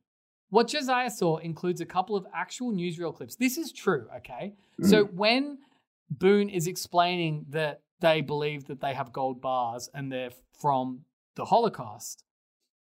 What 0.50 0.68
Josiah 0.68 1.10
saw 1.10 1.38
includes 1.38 1.80
a 1.80 1.86
couple 1.86 2.14
of 2.14 2.26
actual 2.34 2.72
newsreel 2.72 3.16
clips. 3.16 3.36
This 3.36 3.56
is 3.56 3.72
true, 3.72 4.06
okay? 4.18 4.52
So 4.82 5.06
mm. 5.06 5.14
when 5.14 5.58
Boone 6.10 6.50
is 6.50 6.66
explaining 6.66 7.46
that 7.48 7.80
they 8.00 8.20
believe 8.20 8.66
that 8.66 8.80
they 8.80 8.92
have 8.92 9.12
gold 9.12 9.40
bars 9.40 9.88
and 9.94 10.12
they're 10.12 10.32
from 10.60 11.00
the 11.36 11.46
Holocaust, 11.46 12.22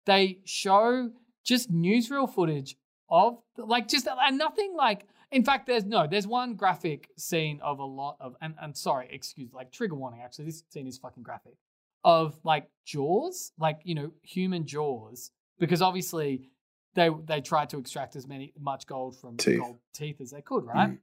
they 0.06 0.40
show 0.46 1.12
just 1.44 1.74
newsreel 1.74 2.34
footage 2.34 2.78
of 3.10 3.38
like 3.58 3.88
just 3.88 4.08
and 4.08 4.38
nothing 4.38 4.74
like 4.78 5.08
in 5.36 5.43
fact 5.43 5.67
there's 5.67 5.84
no 5.84 6.08
there's 6.08 6.26
one 6.26 6.56
graphic 6.56 7.10
scene 7.17 7.60
of 7.62 7.80
a 7.80 7.84
lot 7.84 8.15
of 8.21 8.36
and, 8.41 8.56
and 8.62 8.76
sorry 8.76 9.10
excuse 9.12 9.52
like 9.54 9.69
trigger 9.69 9.93
warning 9.95 10.21
actually. 10.24 10.45
This 10.45 10.63
scene 10.69 10.88
is 10.88 10.98
fucking 10.98 11.24
graphic. 11.24 11.58
Of 12.06 12.39
like 12.43 12.69
jaws 12.86 13.52
like 13.60 13.82
you 13.84 13.95
know 13.95 14.12
human 14.21 14.65
jaws 14.65 15.32
because 15.60 15.82
obviously 15.82 16.50
they 16.93 17.10
they 17.26 17.41
tried 17.41 17.69
to 17.71 17.78
extract 17.78 18.15
as 18.15 18.28
many 18.28 18.54
much 18.58 18.88
gold 18.88 19.19
from 19.19 19.36
Teeth. 19.36 19.60
gold 19.60 19.80
teeth 19.93 20.21
as 20.21 20.32
they 20.32 20.41
could 20.41 20.65
right? 20.65 20.91
Mm. 20.91 20.98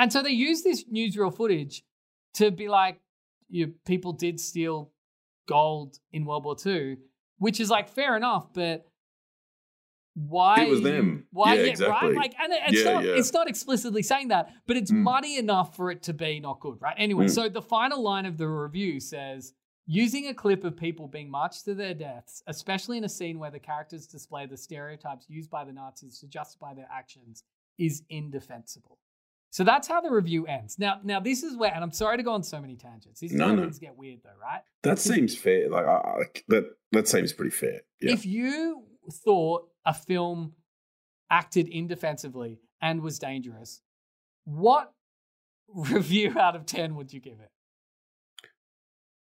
And 0.00 0.12
so 0.12 0.22
they 0.22 0.30
use 0.30 0.62
this 0.62 0.84
newsreel 0.84 1.34
footage 1.34 1.84
to 2.34 2.50
be 2.50 2.68
like 2.68 3.00
you 3.48 3.74
people 3.86 4.12
did 4.12 4.40
steal 4.40 4.90
gold 5.46 5.98
in 6.12 6.24
world 6.24 6.44
war 6.44 6.56
ii 6.66 6.96
which 7.38 7.60
is 7.60 7.70
like 7.70 7.88
fair 7.88 8.16
enough 8.16 8.52
but 8.52 8.87
why 10.26 10.62
It 10.64 10.70
was 10.70 10.82
them. 10.82 11.26
why 11.30 11.54
Yeah, 11.54 11.60
yeah, 11.62 11.66
exactly. 11.70 12.08
right 12.08 12.16
like 12.16 12.34
and 12.42 12.52
it- 12.52 12.60
it's 12.68 12.84
Yeah, 12.84 12.92
not 12.92 13.04
yeah. 13.04 13.10
it's 13.12 13.32
not 13.32 13.48
explicitly 13.48 14.02
saying 14.02 14.28
that 14.28 14.50
but 14.66 14.76
it's 14.76 14.90
Mm. 14.90 15.02
muddy 15.02 15.36
enough 15.36 15.76
for 15.76 15.90
it 15.90 16.02
to 16.04 16.12
be 16.12 16.40
not 16.40 16.58
good 16.60 16.80
right 16.80 16.94
anyway 16.98 17.26
Mm. 17.26 17.30
so 17.30 17.48
the 17.48 17.62
final 17.62 18.02
line 18.02 18.26
of 18.26 18.36
the 18.36 18.48
review 18.48 18.98
says 19.00 19.52
using 19.86 20.26
a 20.26 20.34
clip 20.34 20.64
of 20.64 20.76
people 20.76 21.06
being 21.08 21.30
marched 21.30 21.64
to 21.66 21.74
their 21.74 21.94
deaths 21.94 22.42
especially 22.48 22.98
in 22.98 23.04
a 23.04 23.08
scene 23.08 23.38
where 23.38 23.50
the 23.50 23.60
characters 23.60 24.06
display 24.06 24.44
the 24.46 24.56
stereotypes 24.56 25.26
used 25.28 25.50
by 25.50 25.64
the 25.64 25.72
nazis 25.72 26.18
to 26.18 26.26
justify 26.26 26.74
their 26.74 26.88
actions 26.90 27.44
is 27.78 28.02
indefensible 28.10 28.98
so 29.50 29.64
that's 29.64 29.88
how 29.88 30.00
the 30.00 30.10
review 30.10 30.46
ends 30.46 30.78
now 30.78 31.00
now 31.04 31.20
this 31.20 31.42
is 31.42 31.56
where 31.56 31.72
and 31.74 31.82
i'm 31.84 31.92
sorry 31.92 32.16
to 32.16 32.22
go 32.22 32.32
on 32.32 32.42
so 32.42 32.60
many 32.60 32.76
tangents 32.76 33.20
this 33.20 33.30
is 33.30 33.36
No, 33.36 33.54
no. 33.54 33.62
things 33.62 33.78
get 33.78 33.96
weird 33.96 34.20
though 34.24 34.38
right 34.40 34.62
That 34.82 34.98
seems 34.98 35.36
fair. 35.36 35.68
Like, 35.70 35.86
I, 35.86 36.24
that 36.48 36.64
that 36.92 37.06
seems 37.08 37.32
pretty 37.32 37.50
fair. 37.50 37.80
Yeah. 38.00 38.12
If 38.12 38.24
you 38.24 38.84
thought 39.12 39.68
a 39.84 39.94
film 39.94 40.52
acted 41.30 41.68
indefensively 41.68 42.60
and 42.80 43.00
was 43.02 43.18
dangerous, 43.18 43.82
what 44.44 44.92
review 45.74 46.38
out 46.38 46.56
of 46.56 46.64
10 46.66 46.94
would 46.94 47.12
you 47.12 47.20
give 47.20 47.40
it? 47.40 47.50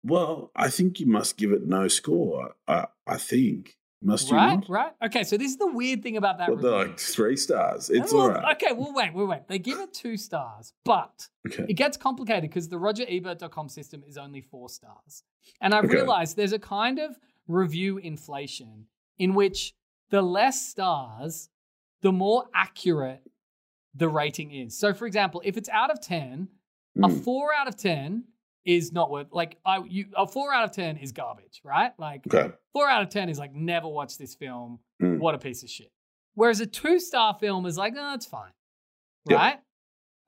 well, 0.03 0.51
I 0.55 0.69
think 0.69 0.99
you 0.99 1.05
must 1.05 1.37
give 1.37 1.51
it 1.51 1.65
no 1.67 1.87
score. 1.87 2.53
I, 2.67 2.85
I 3.05 3.17
think. 3.17 3.77
Must 4.01 4.29
you 4.29 4.35
right? 4.37 4.55
not? 4.55 4.69
Right? 4.69 4.91
Okay, 5.05 5.23
so 5.23 5.37
this 5.37 5.49
is 5.51 5.57
the 5.57 5.67
weird 5.71 6.03
thing 6.03 6.17
about 6.17 6.37
that 6.37 6.49
Well, 6.49 6.57
review. 6.57 6.69
like 6.91 6.99
three 6.99 7.35
stars. 7.35 7.89
It's 7.89 8.13
Well, 8.13 8.21
all 8.21 8.29
right. 8.29 8.55
Okay, 8.55 8.71
well, 8.71 8.93
wait, 8.93 9.11
wait, 9.13 9.25
wait. 9.27 9.47
They 9.47 9.57
give 9.57 9.79
it 9.79 9.91
two 9.93 10.17
stars, 10.17 10.71
but 10.85 11.27
Okay. 11.47 11.65
it 11.67 11.73
gets 11.73 11.97
complicated 11.97 12.43
because 12.43 12.69
the 12.69 12.75
RogerEbert.com 12.77 13.69
system 13.69 14.03
is 14.07 14.15
only 14.17 14.39
four 14.41 14.69
stars. 14.69 15.23
And 15.61 15.73
I've 15.73 15.85
Okay. 15.85 15.95
realized 15.95 16.37
there's 16.37 16.53
a 16.53 16.59
kind 16.59 16.99
of 16.99 17.17
review 17.47 17.97
inflation 17.97 18.85
in 19.19 19.33
which 19.33 19.73
the 20.09 20.21
less 20.21 20.65
stars, 20.67 21.49
the 22.01 22.11
more 22.11 22.45
accurate 22.53 23.21
the 23.95 24.07
rating 24.09 24.51
is. 24.51 24.77
So, 24.77 24.93
for 24.93 25.05
example, 25.07 25.41
if 25.43 25.57
it's 25.57 25.69
out 25.69 25.91
of 25.91 25.99
10, 26.01 26.47
a 26.97 27.07
Mm. 27.07 27.23
four 27.23 27.53
out 27.53 27.67
of 27.67 27.75
10 27.75 28.23
is 28.65 28.91
not 28.91 29.09
worth, 29.09 29.27
like, 29.31 29.57
I, 29.65 29.79
you, 29.87 30.05
a 30.15 30.27
four 30.27 30.53
out 30.53 30.63
of 30.63 30.71
10 30.71 30.97
is 30.97 31.11
garbage, 31.11 31.61
right? 31.63 31.91
Like, 31.99 32.25
Okay. 32.27 32.53
four 32.73 32.87
out 32.89 33.01
of 33.03 33.09
10 33.09 33.29
is 33.29 33.39
like, 33.39 33.53
never 33.53 33.87
watch 33.87 34.17
this 34.17 34.35
film. 34.35 34.79
Mm. 35.01 35.19
What 35.19 35.35
a 35.35 35.39
piece 35.39 35.63
of 35.63 35.69
shit. 35.69 35.91
Whereas 36.35 36.59
a 36.59 36.65
two 36.67 36.99
star 36.99 37.33
film 37.39 37.65
is 37.65 37.77
like, 37.77 37.93
oh, 37.97 38.13
it's 38.13 38.25
fine. 38.25 38.51
Yep. 39.29 39.37
Right? 39.39 39.59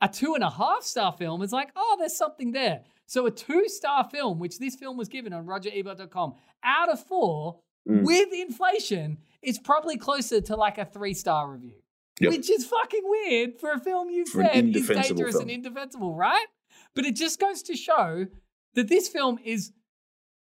A 0.01 0.07
two 0.09 0.33
and 0.33 0.43
a 0.43 0.49
half 0.49 0.83
star 0.83 1.11
film 1.13 1.41
is 1.41 1.51
like, 1.51 1.71
oh, 1.75 1.95
there's 1.99 2.15
something 2.15 2.51
there. 2.51 2.83
So 3.05 3.25
a 3.25 3.31
two 3.31 3.67
star 3.67 4.03
film, 4.09 4.39
which 4.39 4.57
this 4.57 4.75
film 4.75 4.97
was 4.97 5.09
given 5.09 5.33
on 5.33 5.45
RogerEbert.com, 5.45 6.33
out 6.63 6.89
of 6.89 7.03
four 7.05 7.59
Mm. 7.89 8.03
with 8.03 8.29
inflation, 8.33 9.17
it's 9.41 9.57
probably 9.57 9.97
closer 9.97 10.41
to 10.41 10.55
like 10.55 10.77
a 10.77 10.85
three 10.85 11.13
star 11.13 11.51
review. 11.51 11.73
Yep. 12.19 12.31
Which 12.31 12.49
is 12.49 12.65
fucking 12.65 13.03
weird 13.03 13.59
for 13.59 13.71
a 13.71 13.79
film 13.79 14.09
you 14.09 14.25
For 14.25 14.43
said 14.43 14.75
is 14.75 14.87
dangerous 14.87 15.35
and 15.35 15.49
indefensible, 15.49 16.13
right? 16.13 16.45
But 16.93 17.05
it 17.05 17.15
just 17.15 17.39
goes 17.39 17.63
to 17.63 17.75
show 17.75 18.27
that 18.75 18.89
this 18.89 19.07
film 19.07 19.39
is 19.43 19.71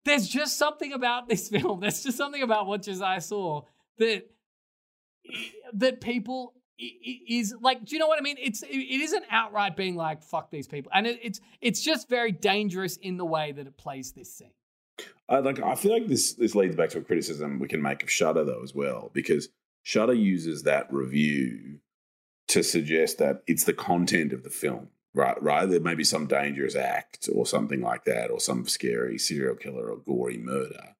there's 0.04 0.28
just 0.28 0.58
something 0.58 0.92
about 0.92 1.28
this 1.28 1.48
film. 1.54 1.80
There's 1.80 2.02
just 2.02 2.18
something 2.18 2.42
about 2.42 2.66
what 2.66 2.82
Josiah 2.82 3.20
saw 3.20 3.62
that 3.98 4.24
that 5.74 6.00
people 6.00 6.54
is 7.26 7.54
like. 7.60 7.84
Do 7.84 7.94
you 7.94 8.00
know 8.00 8.08
what 8.08 8.18
I 8.18 8.22
mean? 8.22 8.36
It's 8.38 8.62
it 8.62 8.68
it 8.68 9.00
isn't 9.00 9.24
outright 9.30 9.76
being 9.76 9.94
like 9.94 10.22
fuck 10.22 10.50
these 10.50 10.66
people, 10.66 10.90
and 10.94 11.06
it, 11.06 11.18
it's 11.22 11.40
it's 11.60 11.80
just 11.80 12.08
very 12.08 12.32
dangerous 12.32 12.96
in 12.96 13.16
the 13.16 13.24
way 13.24 13.52
that 13.52 13.66
it 13.66 13.76
plays 13.76 14.12
this 14.12 14.34
scene. 14.34 14.50
I 15.28 15.38
like. 15.38 15.60
I 15.60 15.74
feel 15.74 15.92
like 15.92 16.06
this 16.06 16.34
this 16.34 16.54
leads 16.54 16.76
back 16.76 16.90
to 16.90 16.98
a 16.98 17.02
criticism 17.02 17.58
we 17.58 17.68
can 17.68 17.82
make 17.82 18.02
of 18.02 18.10
Shudder 18.10 18.44
though 18.44 18.62
as 18.62 18.74
well, 18.74 19.10
because 19.12 19.48
Shudder 19.82 20.14
uses 20.14 20.62
that 20.62 20.92
review 20.92 21.80
to 22.48 22.62
suggest 22.62 23.18
that 23.18 23.42
it's 23.46 23.64
the 23.64 23.74
content 23.74 24.32
of 24.32 24.42
the 24.42 24.50
film, 24.50 24.88
right? 25.14 25.40
Right? 25.42 25.66
There 25.66 25.80
may 25.80 25.94
be 25.94 26.04
some 26.04 26.26
dangerous 26.26 26.74
act 26.74 27.28
or 27.32 27.46
something 27.46 27.80
like 27.80 28.04
that, 28.04 28.30
or 28.30 28.40
some 28.40 28.66
scary 28.66 29.18
serial 29.18 29.56
killer 29.56 29.90
or 29.90 29.98
gory 29.98 30.38
murder, 30.38 30.96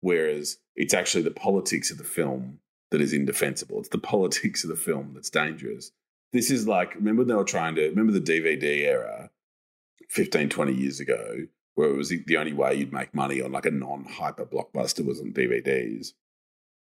whereas 0.00 0.58
it's 0.76 0.94
actually 0.94 1.24
the 1.24 1.30
politics 1.30 1.90
of 1.90 1.98
the 1.98 2.04
film 2.04 2.60
that 2.90 3.00
is 3.00 3.12
indefensible. 3.12 3.80
It's 3.80 3.88
the 3.88 3.98
politics 4.14 4.62
of 4.62 4.70
the 4.70 4.76
film 4.76 5.12
that's 5.14 5.30
dangerous, 5.30 5.92
this 6.32 6.50
is 6.50 6.66
like 6.66 6.94
remember 6.94 7.24
they 7.24 7.34
were 7.34 7.44
trying 7.44 7.74
to 7.76 7.88
remember 7.88 8.12
the 8.12 8.20
DVD 8.20 8.86
era 8.86 9.30
15, 10.08 10.48
20 10.48 10.74
years 10.74 11.00
ago, 11.00 11.46
where 11.74 11.90
it 11.90 11.96
was 11.96 12.10
the, 12.10 12.36
only 12.36 12.52
way 12.52 12.74
you'd 12.74 12.92
make 12.92 13.14
money 13.14 13.40
on 13.40 13.52
like 13.52 13.66
a 13.66 13.70
non-hyper 13.70 14.46
blockbuster 14.46 15.04
was 15.04 15.20
on 15.20 15.32
DVDs. 15.32 16.12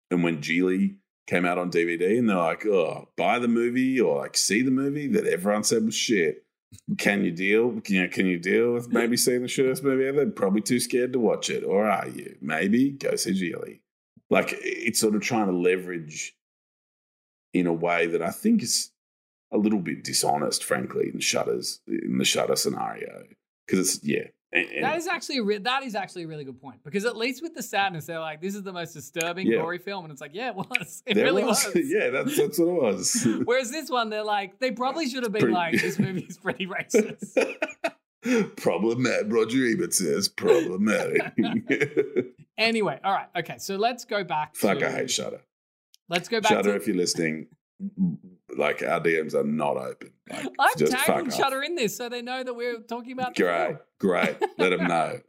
And 0.09 0.23
when 0.23 0.41
Gigli 0.41 0.97
came 1.27 1.45
out 1.45 1.57
on 1.57 1.71
DVD 1.71 2.19
and 2.19 2.29
they're 2.29 2.35
like, 2.35 2.65
oh, 2.65 3.09
buy 3.15 3.39
the 3.39 3.47
movie 3.47 3.99
or 3.99 4.19
like 4.19 4.35
see 4.35 4.61
the 4.61 4.71
movie 4.71 5.07
that 5.07 5.25
everyone 5.25 5.63
said 5.63 5.85
was 5.85 5.95
shit. 5.95 6.43
Can 6.97 7.23
you 7.23 7.31
deal? 7.31 7.79
Can 7.81 7.95
you, 7.95 8.07
can 8.07 8.25
you 8.25 8.39
deal 8.39 8.73
with 8.73 8.91
maybe 8.91 9.17
seeing 9.17 9.41
the 9.41 9.47
shittiest 9.47 9.83
movie 9.83 10.07
ever? 10.07 10.25
Probably 10.25 10.61
too 10.61 10.79
scared 10.79 11.13
to 11.13 11.19
watch 11.19 11.49
it. 11.49 11.63
Or 11.63 11.89
are 11.89 12.07
you? 12.07 12.37
Maybe 12.41 12.91
go 12.91 13.15
see 13.15 13.31
Gigli. 13.31 13.79
Like 14.29 14.53
it's 14.61 14.99
sort 14.99 15.15
of 15.15 15.21
trying 15.21 15.47
to 15.47 15.53
leverage 15.53 16.33
in 17.53 17.67
a 17.67 17.73
way 17.73 18.07
that 18.07 18.21
I 18.21 18.31
think 18.31 18.63
is 18.63 18.91
a 19.51 19.57
little 19.57 19.79
bit 19.79 20.03
dishonest, 20.03 20.63
frankly, 20.63 21.11
in 21.13 21.19
Shudder's 21.19 21.81
in 21.87 22.17
the 22.17 22.25
Shudder 22.25 22.55
scenario 22.55 23.23
because 23.65 23.95
it's 23.95 24.03
yeah. 24.05 24.27
And, 24.53 24.67
and 24.69 24.83
That 24.83 24.97
is 24.97 25.07
actually 25.07 25.37
a 25.37 25.43
re- 25.43 25.57
that 25.59 25.83
is 25.83 25.95
actually 25.95 26.23
a 26.23 26.27
really 26.27 26.43
good 26.43 26.59
point 26.61 26.83
because 26.83 27.05
at 27.05 27.15
least 27.15 27.41
with 27.41 27.53
the 27.55 27.63
sadness, 27.63 28.05
they're 28.05 28.19
like, 28.19 28.41
"This 28.41 28.53
is 28.53 28.63
the 28.63 28.73
most 28.73 28.91
disturbing, 28.93 29.47
Yeah. 29.47 29.59
gory 29.59 29.77
film," 29.77 30.03
and 30.03 30.11
it's 30.11 30.19
like, 30.19 30.31
"Yeah, 30.33 30.49
it 30.49 30.55
was. 30.55 31.03
It 31.07 31.13
there 31.13 31.23
really 31.23 31.43
was." 31.45 31.65
yeah, 31.75 32.09
that's 32.09 32.35
that's 32.37 32.59
what 32.59 32.67
it 32.67 32.81
was. 32.81 33.27
Whereas 33.45 33.71
this 33.71 33.89
one, 33.89 34.09
they're 34.09 34.23
like, 34.25 34.59
they 34.59 34.71
probably 34.71 35.07
should 35.07 35.23
have 35.23 35.31
been 35.31 35.41
Pretty- 35.43 35.53
like, 35.55 35.81
"This 35.81 35.97
movie 35.99 36.25
is 36.29 36.37
pretty 36.37 36.67
racist." 36.67 37.37
problematic. 38.57 39.31
Roger 39.31 39.65
Ebert 39.67 39.93
says 39.93 40.27
problematic. 40.27 41.21
anyway, 42.57 42.99
all 43.03 43.13
right, 43.13 43.27
okay, 43.37 43.57
so 43.57 43.77
let's 43.77 44.05
go 44.05 44.23
back. 44.23 44.55
Fuck, 44.55 44.79
to, 44.79 44.87
I 44.87 44.91
hate 44.91 45.11
Shudder. 45.11 45.41
Let's 46.09 46.27
go 46.27 46.41
back 46.41 46.51
Shudder, 46.51 46.71
to. 46.71 46.75
if 46.75 46.87
you're 46.87 46.97
listening, 46.97 47.47
like 48.57 48.83
our 48.83 48.99
DMs 48.99 49.33
are 49.33 49.43
not 49.43 49.77
open. 49.77 50.11
Like, 50.31 50.47
I've 50.59 50.75
tagged 50.75 51.33
fuck 51.33 51.53
off. 51.53 51.63
In 51.63 51.75
this 51.75 51.95
so 51.95 52.09
they 52.09 52.21
know 52.21 52.43
that 52.43 52.53
we're 52.53 52.79
talking 52.79 53.13
about. 53.13 53.35
Great, 53.35 53.77
great. 53.99 54.37
Let 54.57 54.69
them 54.69 54.87
know. 54.87 55.19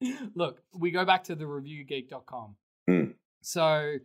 Look, 0.34 0.62
we 0.72 0.90
go 0.90 1.04
back 1.04 1.24
to 1.24 1.34
the 1.34 1.44
reviewgeek.com. 1.44 2.56
Hmm. 2.88 3.04
So 3.42 3.96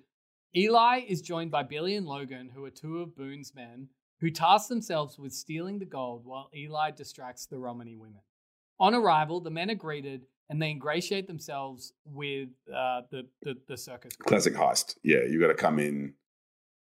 Eli 0.55 1.01
is 1.07 1.21
joined 1.21 1.51
by 1.51 1.63
Billy 1.63 1.95
and 1.95 2.05
Logan, 2.05 2.49
who 2.53 2.63
are 2.65 2.71
two 2.71 2.99
of 2.99 3.15
Boone's 3.15 3.53
men, 3.55 3.89
who 4.19 4.29
task 4.31 4.69
themselves 4.69 5.19
with 5.19 5.33
stealing 5.33 5.79
the 5.79 5.85
gold 5.85 6.25
while 6.25 6.49
Eli 6.55 6.91
distracts 6.91 7.45
the 7.45 7.57
Romany 7.57 7.95
women. 7.95 8.21
On 8.79 8.93
arrival, 8.93 9.39
the 9.39 9.51
men 9.51 9.69
are 9.69 9.75
greeted 9.75 10.25
and 10.49 10.61
they 10.61 10.69
ingratiate 10.69 11.27
themselves 11.27 11.93
with 12.05 12.49
uh, 12.69 13.01
the, 13.11 13.27
the 13.41 13.55
the 13.67 13.77
circus. 13.77 14.15
Classic 14.17 14.53
heist. 14.53 14.97
Yeah, 15.03 15.23
you 15.27 15.39
got 15.39 15.47
to 15.47 15.53
come 15.53 15.79
in. 15.79 16.13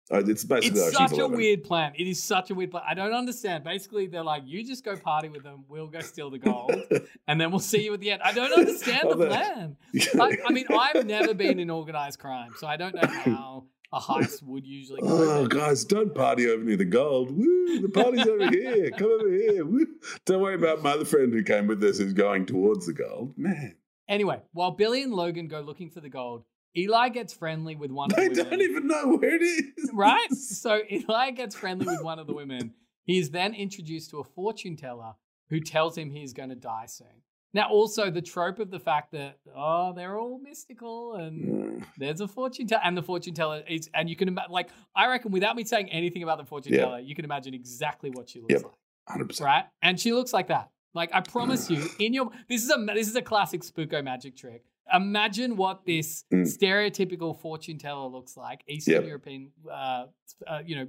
Oh, 0.10 0.20
it's 0.20 0.44
basically 0.46 0.80
It's 0.80 0.94
such 0.96 1.18
a 1.18 1.28
weird 1.28 1.64
plan. 1.64 1.92
It 1.96 2.08
is 2.08 2.24
such 2.24 2.50
a 2.50 2.56
weird 2.56 2.72
plan. 2.72 2.84
I 2.88 2.94
don't 2.94 3.14
understand. 3.14 3.64
Basically, 3.64 4.08
they're 4.08 4.24
like, 4.24 4.44
you 4.46 4.64
just 4.66 4.86
go 4.86 4.96
party 4.96 5.28
with 5.28 5.44
them, 5.44 5.66
we'll 5.68 5.88
go 5.88 6.00
steal 6.00 6.30
the 6.30 6.40
gold, 6.40 6.76
and 7.28 7.42
then 7.42 7.52
we'll 7.52 7.60
see 7.60 7.84
you 7.84 7.94
at 7.94 8.00
the 8.00 8.12
end. 8.12 8.22
I 8.22 8.32
don't 8.32 8.54
understand 8.54 9.10
the 9.12 9.28
plan. 9.28 9.76
I, 10.22 10.38
I 10.48 10.52
mean, 10.52 10.66
I've 10.70 11.06
never 11.06 11.34
been 11.34 11.60
in 11.60 11.70
organized 11.70 12.20
crime, 12.20 12.52
so 12.58 12.68
I 12.68 12.78
don't 12.78 12.96
know 12.96 13.08
how 13.08 13.64
a 13.92 14.00
heist 14.00 14.44
would 14.44 14.66
usually 14.66 15.02
go. 15.02 15.08
Oh, 15.10 15.48
guys, 15.48 15.84
don't 15.84 16.14
party 16.16 16.50
over 16.50 16.64
near 16.64 16.78
the 16.78 16.86
gold. 16.86 17.32
Woo, 17.32 17.80
the 17.82 17.90
party's 17.90 18.26
over 18.26 18.50
here. 18.52 18.92
Come 18.92 19.12
over 19.12 19.30
here. 19.30 19.66
Woo. 19.66 19.88
Don't 20.26 20.42
worry 20.42 20.56
about 20.56 20.84
my 20.84 20.92
other 20.92 21.06
friend 21.06 21.34
who 21.34 21.44
came 21.44 21.68
with 21.68 21.84
us 21.84 21.98
who's 21.98 22.14
going 22.14 22.46
towards 22.46 22.86
the 22.86 22.94
gold. 22.94 23.34
Man, 23.38 23.76
Anyway, 24.10 24.42
while 24.54 24.72
Billy 24.72 25.04
and 25.04 25.14
Logan 25.14 25.48
go 25.50 25.60
looking 25.60 25.90
for 25.90 26.00
the 26.00 26.10
gold, 26.10 26.44
Eli 26.78 27.10
gets 27.10 27.34
friendly 27.34 27.76
with 27.76 27.92
one 27.92 28.12
of 28.12 28.16
the 28.16 28.22
women. 28.24 28.36
They 28.36 28.44
don't 28.44 28.62
even 28.62 28.88
know 28.88 29.18
where 29.18 29.36
it 29.36 29.42
is. 29.42 29.90
right? 29.94 30.28
So 30.32 30.82
Eli 30.92 31.32
gets 31.32 31.56
friendly 31.56 31.86
with 31.88 32.02
one 32.04 32.20
of 32.20 32.28
the 32.28 32.34
women. 32.34 32.74
He 33.06 33.18
is 33.18 33.32
then 33.32 33.54
introduced 33.54 34.10
to 34.12 34.20
a 34.20 34.24
fortune 34.24 34.76
teller 34.76 35.14
who 35.50 35.60
tells 35.60 35.98
him 35.98 36.10
he's 36.10 36.34
going 36.34 36.50
to 36.50 36.56
die 36.56 36.86
soon. 36.88 37.08
Now, 37.54 37.70
also 37.70 38.12
the 38.12 38.22
trope 38.22 38.60
of 38.60 38.70
the 38.70 38.80
fact 38.80 39.14
that 39.14 39.40
oh, 39.56 39.94
they're 39.94 40.20
all 40.20 40.40
mystical 40.40 41.16
and 41.16 41.48
Mm, 41.48 41.84
there's 41.98 42.22
a 42.22 42.28
fortune 42.28 42.68
teller, 42.68 42.82
and 42.84 42.96
the 42.98 43.02
fortune 43.02 43.34
teller 43.34 43.64
is, 43.68 43.90
and 43.94 44.10
you 44.10 44.16
can 44.16 44.28
imagine, 44.28 44.52
like, 44.52 44.70
I 44.96 45.08
reckon, 45.08 45.32
without 45.32 45.56
me 45.56 45.64
saying 45.64 45.90
anything 45.90 46.22
about 46.24 46.38
the 46.38 46.46
fortune 46.46 46.74
Yeah. 46.74 46.82
teller, 46.82 47.00
you 47.00 47.16
can 47.16 47.26
imagine 47.26 47.54
exactly 47.54 48.10
what 48.12 48.30
she 48.30 48.40
looks 48.42 48.52
Yep. 48.52 48.64
like, 48.64 49.18
100%. 49.18 49.42
right? 49.46 49.66
And 49.82 50.00
she 50.00 50.12
looks 50.14 50.34
like 50.34 50.48
that. 50.48 50.70
Like, 50.94 51.10
I 51.14 51.22
promise 51.36 51.70
you, 51.70 51.90
in 52.00 52.14
your 52.14 52.30
this 52.50 52.64
is 52.64 52.70
a 52.70 52.78
this 52.94 53.08
is 53.08 53.16
a 53.16 53.22
classic 53.22 53.62
Spooko 53.62 54.04
magic 54.04 54.36
trick. 54.36 54.66
Imagine 54.94 55.56
what 55.58 55.86
this 55.86 56.24
Mm. 56.32 56.42
stereotypical 56.46 57.40
fortune 57.40 57.78
teller 57.78 58.08
looks 58.08 58.38
like, 58.38 58.64
Eastern 58.68 58.96
Yep. 58.96 59.06
European, 59.06 59.52
uh, 59.70 60.06
uh, 60.46 60.62
you 60.66 60.76
know, 60.76 60.88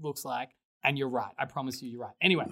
looks 0.00 0.24
like, 0.24 0.50
and 0.82 0.96
you're 0.98 1.08
right. 1.08 1.34
I 1.38 1.44
promise 1.44 1.82
you, 1.82 1.90
you're 1.90 2.00
right. 2.02 2.14
Anyway, 2.20 2.46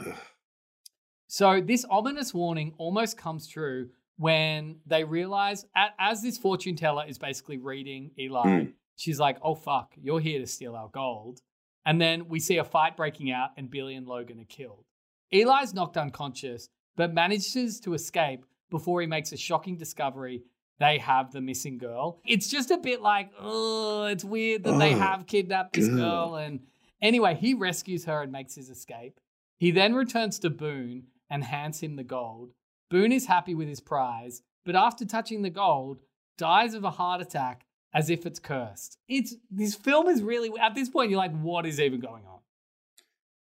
so 1.28 1.60
this 1.60 1.84
ominous 1.90 2.32
warning 2.32 2.74
almost 2.78 3.16
comes 3.16 3.46
true 3.48 3.90
when 4.16 4.80
they 4.86 5.04
realize, 5.04 5.66
as 5.98 6.22
this 6.22 6.38
fortune 6.38 6.76
teller 6.76 7.04
is 7.06 7.18
basically 7.18 7.58
reading 7.58 8.10
Eli, 8.18 8.42
Mm. 8.46 8.74
she's 8.96 9.18
like, 9.20 9.38
"Oh 9.42 9.54
fuck, 9.54 9.92
you're 9.96 10.20
here 10.20 10.38
to 10.38 10.46
steal 10.46 10.74
our 10.74 10.88
gold," 10.88 11.42
and 11.84 12.00
then 12.00 12.28
we 12.28 12.40
see 12.40 12.56
a 12.58 12.64
fight 12.64 12.96
breaking 12.96 13.30
out, 13.30 13.50
and 13.56 13.70
Billy 13.70 13.94
and 13.94 14.06
Logan 14.06 14.40
are 14.40 14.44
killed. 14.44 14.84
Eli's 15.32 15.74
knocked 15.74 15.96
unconscious, 15.96 16.68
but 16.94 17.12
manages 17.12 17.80
to 17.80 17.92
escape 17.94 18.46
before 18.70 19.00
he 19.00 19.06
makes 19.06 19.32
a 19.32 19.36
shocking 19.36 19.76
discovery. 19.76 20.42
They 20.78 20.98
have 20.98 21.32
the 21.32 21.40
missing 21.40 21.78
girl. 21.78 22.20
It's 22.26 22.48
just 22.48 22.70
a 22.70 22.76
bit 22.76 23.00
like, 23.00 23.30
oh, 23.40 24.04
it's 24.04 24.24
weird 24.24 24.64
that 24.64 24.78
they 24.78 24.94
Oh, 24.94 24.98
have 24.98 25.26
kidnapped 25.26 25.72
this 25.74 25.88
God. 25.88 25.96
girl. 25.96 26.34
And 26.36 26.60
anyway, 27.00 27.34
he 27.34 27.54
rescues 27.54 28.04
her 28.04 28.20
and 28.22 28.30
makes 28.30 28.54
his 28.54 28.68
escape. 28.68 29.18
He 29.58 29.70
then 29.70 29.94
returns 29.94 30.38
to 30.40 30.50
Boone 30.50 31.04
and 31.30 31.42
hands 31.44 31.80
him 31.82 31.96
the 31.96 32.04
gold. 32.04 32.52
Boone 32.90 33.10
is 33.12 33.26
happy 33.26 33.54
with 33.54 33.68
his 33.68 33.80
prize, 33.80 34.42
but 34.64 34.76
after 34.76 35.04
touching 35.06 35.42
the 35.42 35.50
gold, 35.50 35.98
dies 36.36 36.74
of 36.74 36.84
a 36.84 36.90
heart 36.90 37.22
attack 37.22 37.64
as 37.94 38.10
if 38.10 38.26
it's 38.26 38.38
cursed. 38.38 38.98
It's 39.08 39.34
this 39.50 39.74
film 39.74 40.08
is 40.08 40.22
really 40.22 40.50
at 40.60 40.74
this 40.74 40.90
point 40.90 41.10
you're 41.10 41.16
like, 41.18 41.36
what 41.40 41.64
is 41.64 41.80
even 41.80 42.00
going 42.00 42.24
on? 42.26 42.40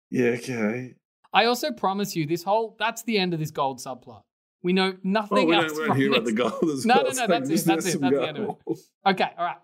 Yeah, 0.10 0.30
okay. 0.30 0.96
I 1.34 1.46
also 1.46 1.72
promise 1.72 2.16
you, 2.16 2.26
this 2.26 2.44
whole 2.44 2.76
that's 2.80 3.04
the 3.04 3.18
end 3.18 3.34
of 3.34 3.40
this 3.42 3.52
gold 3.52 3.80
subplot. 3.80 4.22
We 4.64 4.74
know 4.74 4.96
nothing 5.04 5.48
we 5.48 5.56
else. 5.56 5.72
don't, 5.74 5.82
we 5.82 5.88
don't 5.88 5.98
hear 5.98 6.10
about 6.12 6.26
the 6.26 6.32
gold 6.34 6.64
as 6.72 6.86
No, 6.86 6.96
well. 6.96 7.04
no, 7.04 7.10
no, 7.10 7.14
So 7.14 7.28
that's 7.28 7.50
it, 7.50 7.66
that's 7.66 7.86
it, 7.88 8.00
that's 8.02 8.12
the 8.12 8.28
end 8.28 8.38
of 8.38 8.50
it. 8.68 8.78
Okay, 9.06 9.30
all 9.38 9.46
right. 9.46 9.58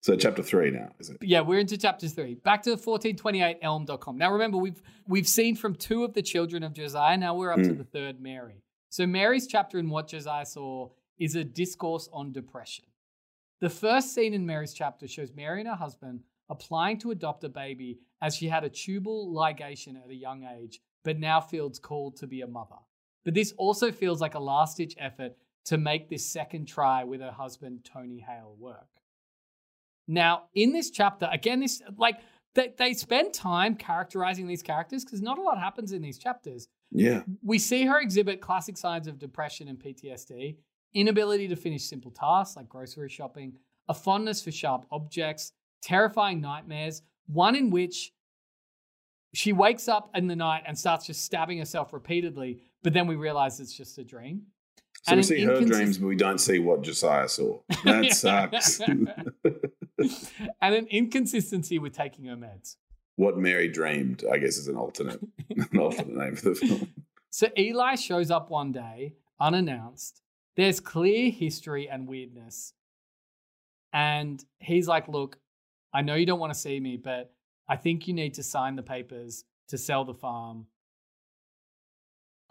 So 0.00 0.16
chapter 0.16 0.42
three 0.42 0.70
now, 0.70 0.88
is 0.98 1.10
it? 1.10 1.18
Yeah, 1.20 1.42
we're 1.42 1.60
into 1.60 1.76
chapter 1.78 2.08
three. 2.08 2.34
Back 2.34 2.62
to 2.64 2.76
1428elm.com. 2.76 4.18
Now 4.18 4.32
remember, 4.32 4.58
we've 4.58 4.82
we've 5.06 5.28
seen 5.28 5.54
from 5.54 5.74
two 5.74 6.02
of 6.04 6.12
the 6.14 6.22
children 6.22 6.62
of 6.62 6.72
Josiah. 6.72 7.16
Now 7.16 7.34
we're 7.36 7.52
up 7.52 7.62
to 7.62 7.68
Mm. 7.70 7.78
the 7.78 7.84
third 7.84 8.20
Mary. 8.20 8.62
So 8.90 9.06
Mary's 9.06 9.46
chapter 9.46 9.78
in 9.78 9.88
what 9.88 10.08
Josiah 10.08 10.44
saw 10.46 10.88
is 11.18 11.36
a 11.36 11.44
discourse 11.44 12.08
on 12.12 12.32
depression. 12.32 12.84
The 13.60 13.70
first 13.70 14.12
scene 14.12 14.34
in 14.34 14.44
Mary's 14.44 14.74
chapter 14.74 15.06
shows 15.06 15.30
Mary 15.34 15.60
and 15.60 15.68
her 15.68 15.76
husband 15.76 16.20
applying 16.50 16.98
to 16.98 17.12
adopt 17.12 17.44
a 17.44 17.48
baby 17.48 18.00
as 18.20 18.34
she 18.34 18.48
had 18.48 18.64
a 18.64 18.68
tubal 18.68 19.32
ligation 19.32 19.96
at 20.02 20.10
a 20.10 20.14
young 20.14 20.44
age, 20.44 20.80
but 21.04 21.18
now 21.18 21.40
feels 21.40 21.78
called 21.78 22.16
to 22.16 22.26
be 22.26 22.40
a 22.40 22.46
mother. 22.46 22.74
But 23.24 23.34
this 23.34 23.52
also 23.56 23.92
feels 23.92 24.20
like 24.20 24.34
a 24.34 24.40
last 24.40 24.76
ditch 24.76 24.94
effort 24.98 25.32
to 25.66 25.78
make 25.78 26.08
this 26.08 26.26
second 26.26 26.66
try 26.66 27.04
with 27.04 27.20
her 27.20 27.30
husband, 27.30 27.84
Tony 27.84 28.18
Hale, 28.18 28.56
work. 28.58 28.88
Now, 30.08 30.44
in 30.54 30.72
this 30.72 30.90
chapter, 30.90 31.28
again, 31.32 31.60
this 31.60 31.80
like 31.96 32.18
they, 32.54 32.74
they 32.76 32.92
spend 32.94 33.32
time 33.32 33.76
characterizing 33.76 34.46
these 34.46 34.62
characters 34.62 35.04
because 35.04 35.22
not 35.22 35.38
a 35.38 35.42
lot 35.42 35.58
happens 35.58 35.92
in 35.92 36.02
these 36.02 36.18
chapters. 36.18 36.68
Yeah. 36.90 37.22
We 37.42 37.58
see 37.58 37.86
her 37.86 38.00
exhibit 38.00 38.40
classic 38.40 38.76
signs 38.76 39.06
of 39.06 39.18
depression 39.18 39.68
and 39.68 39.78
PTSD, 39.78 40.56
inability 40.94 41.48
to 41.48 41.56
finish 41.56 41.84
simple 41.84 42.10
tasks 42.10 42.56
like 42.56 42.68
grocery 42.68 43.08
shopping, 43.08 43.54
a 43.88 43.94
fondness 43.94 44.42
for 44.42 44.50
sharp 44.50 44.84
objects, 44.90 45.52
terrifying 45.80 46.40
nightmares, 46.40 47.02
one 47.26 47.56
in 47.56 47.70
which 47.70 48.12
she 49.34 49.52
wakes 49.52 49.88
up 49.88 50.10
in 50.14 50.26
the 50.26 50.36
night 50.36 50.64
and 50.66 50.78
starts 50.78 51.06
just 51.06 51.24
stabbing 51.24 51.58
herself 51.58 51.92
repeatedly, 51.92 52.60
but 52.82 52.92
then 52.92 53.06
we 53.06 53.16
realize 53.16 53.60
it's 53.60 53.72
just 53.76 53.98
a 53.98 54.04
dream. 54.04 54.42
So 55.04 55.12
And 55.12 55.18
we 55.18 55.22
see 55.24 55.40
her 55.42 55.52
inconsist- 55.56 55.66
dreams, 55.72 55.98
but 55.98 56.06
we 56.06 56.16
don't 56.16 56.38
see 56.38 56.58
what 56.58 56.82
Josiah 56.82 57.28
saw. 57.28 57.58
That 57.84 58.12
sucks. 58.14 58.80
and 58.86 59.08
an 60.60 60.86
inconsistency 60.88 61.78
with 61.78 61.92
taking 61.94 62.26
her 62.26 62.36
meds. 62.36 62.76
what 63.16 63.36
Mary 63.38 63.68
dreamed, 63.68 64.24
I 64.30 64.38
guess, 64.38 64.56
is 64.56 64.68
an 64.68 64.76
alternate, 64.76 65.20
an 65.50 65.78
alternate 65.78 66.14
name 66.16 66.36
for 66.36 66.50
the 66.50 66.54
film. 66.54 66.88
So 67.30 67.48
Eli 67.58 67.94
shows 67.96 68.30
up 68.30 68.50
one 68.50 68.72
day, 68.72 69.14
unannounced. 69.40 70.22
There's 70.56 70.80
clear 70.80 71.30
history 71.30 71.88
and 71.88 72.06
weirdness. 72.06 72.74
And 73.92 74.42
he's 74.58 74.88
like, 74.88 75.08
Look, 75.08 75.38
I 75.94 76.02
know 76.02 76.14
you 76.14 76.26
don't 76.26 76.40
want 76.40 76.52
to 76.52 76.58
see 76.58 76.78
me, 76.80 76.96
but 76.96 77.32
I 77.68 77.76
think 77.76 78.06
you 78.06 78.14
need 78.14 78.34
to 78.34 78.42
sign 78.42 78.76
the 78.76 78.82
papers 78.82 79.44
to 79.68 79.78
sell 79.78 80.04
the 80.04 80.14
farm. 80.14 80.66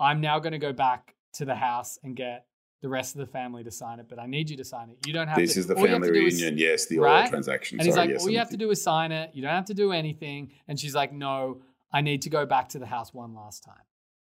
I'm 0.01 0.21
now 0.21 0.39
going 0.39 0.53
to 0.53 0.57
go 0.59 0.73
back 0.73 1.15
to 1.33 1.45
the 1.45 1.55
house 1.55 1.97
and 2.03 2.15
get 2.15 2.45
the 2.81 2.89
rest 2.89 3.15
of 3.15 3.19
the 3.19 3.27
family 3.27 3.63
to 3.63 3.69
sign 3.71 3.99
it, 3.99 4.07
but 4.09 4.17
I 4.19 4.25
need 4.25 4.49
you 4.49 4.57
to 4.57 4.63
sign 4.65 4.89
it. 4.89 4.97
You 5.05 5.13
don't 5.13 5.27
have 5.27 5.37
This 5.37 5.53
to. 5.53 5.59
is 5.59 5.67
the 5.67 5.75
all 5.75 5.81
you 5.81 5.87
have 5.93 6.01
family 6.01 6.19
do 6.19 6.25
is- 6.25 6.41
reunion. 6.41 6.57
yes, 6.57 6.87
the 6.87 6.97
right? 6.99 7.23
oil 7.25 7.29
transaction. 7.29 7.79
and 7.79 7.85
he's 7.85 7.93
Sorry, 7.93 8.07
like, 8.07 8.13
yes, 8.15 8.23
all 8.23 8.29
you 8.31 8.39
have 8.39 8.49
to 8.49 8.57
do 8.57 8.71
is 8.71 8.81
sign 8.81 9.11
it. 9.11 9.29
You 9.33 9.41
don't 9.43 9.51
have 9.51 9.65
to 9.65 9.73
do 9.75 9.91
anything. 9.91 10.51
And 10.67 10.79
she's 10.79 10.95
like, 10.95 11.13
no, 11.13 11.61
I 11.93 12.01
need 12.01 12.23
to 12.23 12.29
go 12.31 12.45
back 12.47 12.69
to 12.69 12.79
the 12.79 12.87
house 12.87 13.13
one 13.13 13.35
last 13.35 13.63
time. 13.63 13.75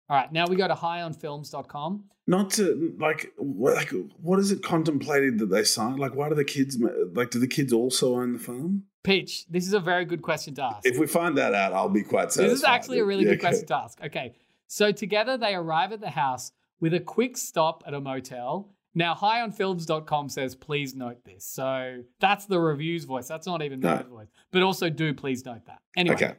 All 0.09 0.17
right, 0.17 0.31
now 0.33 0.47
we 0.47 0.55
go 0.57 0.69
to 0.69 0.75
highonfilms.com. 0.75 2.05
Not 2.27 2.51
to 2.53 2.95
like, 2.99 3.33
what, 3.37 3.75
like, 3.75 3.93
what 4.21 4.39
is 4.39 4.51
it 4.51 4.63
contemplated 4.63 5.39
that 5.41 5.47
they 5.47 5.65
sign? 5.65 5.97
Like, 5.97 6.15
why 6.15 6.29
do 6.29 6.35
the 6.35 6.45
kids 6.45 6.79
like? 7.15 7.31
Do 7.31 7.39
the 7.39 7.47
kids 7.47 7.73
also 7.73 8.15
own 8.17 8.33
the 8.35 8.39
farm? 8.39 8.85
Peach, 9.03 9.45
this 9.51 9.67
is 9.67 9.75
a 9.75 9.81
very 9.81 10.07
good 10.07 10.23
question 10.23 10.55
to 10.55 10.63
ask. 10.63 10.87
If 10.87 10.99
we 10.99 11.07
find 11.07 11.37
that 11.37 11.53
out, 11.53 11.75
I'll 11.75 11.91
be 11.91 12.03
quite 12.03 12.33
satisfied. 12.33 12.51
This 12.53 12.59
is 12.61 12.65
actually 12.65 13.01
a 13.01 13.05
really 13.05 13.25
Yeah, 13.25 13.31
good 13.33 13.41
okay. 13.41 13.49
question 13.49 13.67
to 13.67 13.77
ask. 13.77 14.01
Okay. 14.03 14.33
So 14.67 14.93
together 14.93 15.37
they 15.37 15.55
arrive 15.55 15.93
at 15.93 16.01
the 16.01 16.11
house 16.11 16.53
with 16.81 16.95
a 16.95 17.01
quick 17.01 17.37
stop 17.37 17.83
at 17.87 17.95
a 17.95 18.01
motel. 18.01 18.75
Now, 18.97 19.15
highonfilms.com 19.15 20.29
says, 20.29 20.55
please 20.55 20.95
note 20.95 21.25
this. 21.25 21.45
So 21.47 22.03
that's 22.21 22.47
the 22.47 22.61
review's 22.61 23.05
voice. 23.05 23.27
That's 23.27 23.47
not 23.47 23.61
even 23.63 23.81
No. 23.81 23.97
my 23.97 24.03
voice. 24.03 24.29
But 24.53 24.63
also 24.63 24.89
do 24.89 25.13
please 25.15 25.45
note 25.45 25.67
that. 25.67 25.81
Anyway, 25.97 26.15
Okay. 26.17 26.35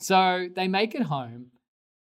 so 0.00 0.48
they 0.54 0.66
make 0.68 0.94
it 0.94 1.02
home 1.02 1.46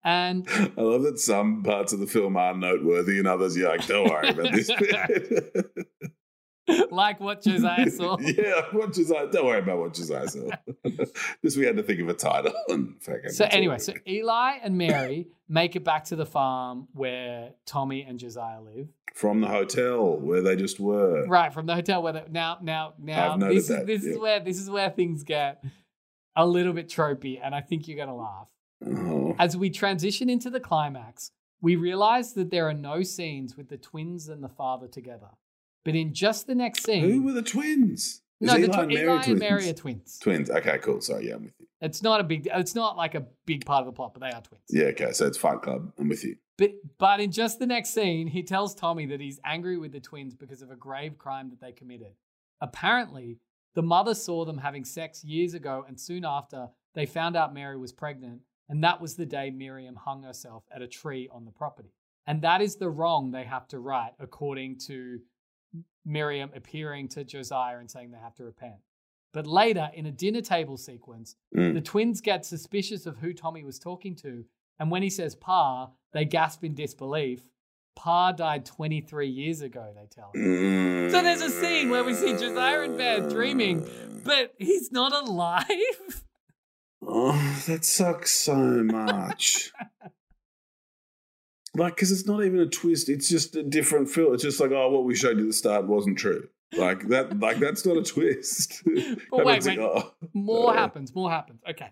and 0.03 0.47
I 0.77 0.81
love 0.81 1.03
that 1.03 1.19
some 1.19 1.61
parts 1.63 1.93
of 1.93 1.99
the 1.99 2.07
film 2.07 2.35
are 2.35 2.55
noteworthy 2.55 3.19
and 3.19 3.27
others 3.27 3.55
you're 3.55 3.69
like, 3.69 3.85
don't 3.85 4.09
worry 4.09 4.29
about 4.29 4.51
this. 4.53 4.69
like 6.91 7.19
what 7.19 7.41
Josiah 7.41 7.89
saw. 7.91 8.17
yeah, 8.19 8.61
what 8.71 8.93
Josiah, 8.93 9.27
don't 9.31 9.45
worry 9.45 9.59
about 9.59 9.79
what 9.79 9.93
Josiah 9.93 10.27
saw. 10.27 10.49
Just 11.43 11.57
we 11.57 11.65
had 11.65 11.77
to 11.77 11.83
think 11.83 11.99
of 11.99 12.09
a 12.09 12.13
title 12.13 12.53
and 12.69 13.01
fucking. 13.01 13.31
So 13.31 13.45
anyway, 13.49 13.77
so. 13.79 13.93
Eli 14.07 14.57
and 14.63 14.77
Mary 14.77 15.27
make 15.49 15.75
it 15.75 15.83
back 15.83 16.05
to 16.05 16.15
the 16.15 16.25
farm 16.25 16.87
where 16.93 17.51
Tommy 17.65 18.03
and 18.03 18.19
Josiah 18.19 18.61
live. 18.61 18.87
from 19.13 19.41
the 19.41 19.47
hotel 19.47 20.17
where 20.17 20.41
they 20.41 20.55
just 20.55 20.79
were. 20.79 21.25
Right 21.27 21.53
from 21.53 21.65
the 21.65 21.75
hotel 21.75 22.03
where 22.03 22.13
they, 22.13 22.23
now 22.29 22.59
now 22.61 22.93
now 22.99 23.37
this 23.37 23.69
is 23.69 23.85
this 23.85 24.03
is 24.03 24.17
where 24.17 24.39
this 24.39 24.59
is 24.59 24.69
where 24.69 24.89
things 24.89 25.23
get 25.23 25.63
a 26.35 26.45
little 26.45 26.73
bit 26.73 26.87
tropey, 26.87 27.39
and 27.43 27.53
I 27.53 27.61
think 27.61 27.87
you're 27.87 27.97
gonna 27.97 28.15
laugh. 28.15 28.47
Oh. 28.85 29.35
As 29.37 29.57
we 29.57 29.69
transition 29.69 30.29
into 30.29 30.49
the 30.49 30.59
climax, 30.59 31.31
we 31.61 31.75
realize 31.75 32.33
that 32.33 32.49
there 32.49 32.67
are 32.67 32.73
no 32.73 33.03
scenes 33.03 33.55
with 33.57 33.69
the 33.69 33.77
twins 33.77 34.27
and 34.27 34.43
the 34.43 34.49
father 34.49 34.87
together. 34.87 35.27
But 35.83 35.95
in 35.95 36.13
just 36.13 36.47
the 36.47 36.55
next 36.55 36.83
scene, 36.83 37.03
Who 37.03 37.23
were 37.23 37.31
the 37.31 37.41
twins? 37.41 38.21
Is 38.39 38.47
no, 38.47 38.53
the 38.53 38.59
Eli 38.61 38.73
tw- 38.73 38.79
and 38.79 38.87
Mary 38.87 39.03
Eli 39.03 39.15
and 39.15 39.23
twins? 39.23 39.39
Mary 39.39 39.69
are 39.69 39.73
twins. 39.73 40.19
Twins. 40.19 40.49
Okay, 40.49 40.77
cool. 40.79 41.01
Sorry, 41.01 41.27
yeah, 41.27 41.35
I'm 41.35 41.45
with 41.45 41.53
you. 41.59 41.67
It's 41.81 42.01
not 42.01 42.19
a 42.19 42.23
big. 42.23 42.47
It's 42.53 42.75
not 42.75 42.97
like 42.97 43.15
a 43.15 43.25
big 43.45 43.65
part 43.65 43.81
of 43.81 43.85
the 43.87 43.91
plot, 43.91 44.13
but 44.13 44.21
they 44.21 44.31
are 44.31 44.41
twins. 44.41 44.63
Yeah, 44.69 44.85
okay. 44.85 45.11
So 45.11 45.27
it's 45.27 45.37
Fight 45.37 45.61
Club. 45.61 45.91
I'm 45.99 46.09
with 46.09 46.23
you. 46.23 46.35
But 46.57 46.71
but 46.97 47.19
in 47.19 47.31
just 47.31 47.59
the 47.59 47.65
next 47.65 47.93
scene, 47.93 48.27
he 48.27 48.43
tells 48.43 48.75
Tommy 48.75 49.05
that 49.07 49.19
he's 49.21 49.39
angry 49.45 49.77
with 49.77 49.91
the 49.91 49.99
twins 49.99 50.35
because 50.35 50.61
of 50.61 50.71
a 50.71 50.75
grave 50.75 51.17
crime 51.17 51.49
that 51.49 51.61
they 51.61 51.71
committed. 51.71 52.13
Apparently, 52.61 53.39
the 53.73 53.81
mother 53.81 54.13
saw 54.13 54.45
them 54.45 54.59
having 54.59 54.85
sex 54.85 55.23
years 55.23 55.53
ago, 55.53 55.85
and 55.87 55.99
soon 55.99 56.25
after, 56.25 56.67
they 56.93 57.05
found 57.05 57.35
out 57.35 57.53
Mary 57.53 57.77
was 57.77 57.91
pregnant, 57.91 58.41
and 58.69 58.83
that 58.83 59.01
was 59.01 59.15
the 59.15 59.25
day 59.25 59.49
Miriam 59.49 59.95
hung 59.95 60.23
herself 60.23 60.63
at 60.73 60.81
a 60.81 60.87
tree 60.87 61.29
on 61.31 61.45
the 61.45 61.51
property. 61.51 61.93
And 62.27 62.41
that 62.43 62.61
is 62.61 62.75
the 62.75 62.89
wrong 62.89 63.31
they 63.31 63.43
have 63.43 63.67
to 63.69 63.79
right, 63.79 64.13
according 64.19 64.77
to 64.87 65.19
Miriam 66.05 66.49
appearing 66.55 67.07
to 67.09 67.23
Josiah 67.23 67.77
and 67.77 67.89
saying 67.89 68.11
they 68.11 68.17
have 68.17 68.35
to 68.35 68.43
repent. 68.43 68.75
But 69.33 69.47
later, 69.47 69.89
in 69.93 70.05
a 70.05 70.11
dinner 70.11 70.41
table 70.41 70.77
sequence, 70.77 71.35
Mm. 71.55 71.73
the 71.73 71.81
twins 71.81 72.19
get 72.21 72.45
suspicious 72.45 73.05
of 73.05 73.17
who 73.19 73.33
Tommy 73.33 73.63
was 73.63 73.79
talking 73.79 74.15
to. 74.17 74.43
And 74.79 74.91
when 74.91 75.03
he 75.03 75.09
says 75.09 75.35
Pa, 75.35 75.91
they 76.11 76.25
gasp 76.25 76.63
in 76.63 76.73
disbelief. 76.75 77.43
Pa 77.95 78.31
died 78.31 78.65
23 78.65 79.27
years 79.29 79.61
ago, 79.61 79.93
they 79.95 80.07
tell 80.07 80.31
him. 80.33 81.09
So 81.11 81.21
there's 81.21 81.41
a 81.41 81.49
scene 81.49 81.89
where 81.89 82.03
we 82.03 82.13
see 82.13 82.33
Josiah 82.37 82.81
in 82.81 82.97
bed 82.97 83.29
dreaming, 83.29 83.85
but 84.25 84.53
he's 84.57 84.91
not 84.91 85.13
alive. 85.13 85.67
Oh, 87.03 87.63
that 87.67 87.83
sucks 87.85 88.31
so 88.31 88.55
much. 88.83 89.71
like, 91.75 91.95
because 91.95 92.11
it's 92.11 92.25
not 92.27 92.43
even 92.43 92.59
a 92.59 92.65
twist; 92.67 93.09
it's 93.09 93.29
just 93.29 93.55
a 93.55 93.63
different 93.63 94.09
feel. 94.09 94.33
It's 94.33 94.43
just 94.43 94.59
like, 94.59 94.71
oh, 94.71 94.89
what 94.89 95.05
we 95.05 95.15
showed 95.15 95.37
you 95.37 95.43
at 95.43 95.47
the 95.47 95.53
start 95.53 95.87
wasn't 95.87 96.17
true. 96.17 96.47
Like 96.77 97.07
that. 97.09 97.37
Like 97.39 97.59
that's 97.59 97.85
not 97.85 97.97
a 97.97 98.03
twist. 98.03 98.81
But 99.31 99.45
wait, 99.45 99.57
It's 99.57 99.67
like, 99.67 99.79
oh. 99.79 100.13
More 100.33 100.73
happens, 100.73 101.13
more 101.13 101.29
happens. 101.29 101.59
Okay. 101.69 101.89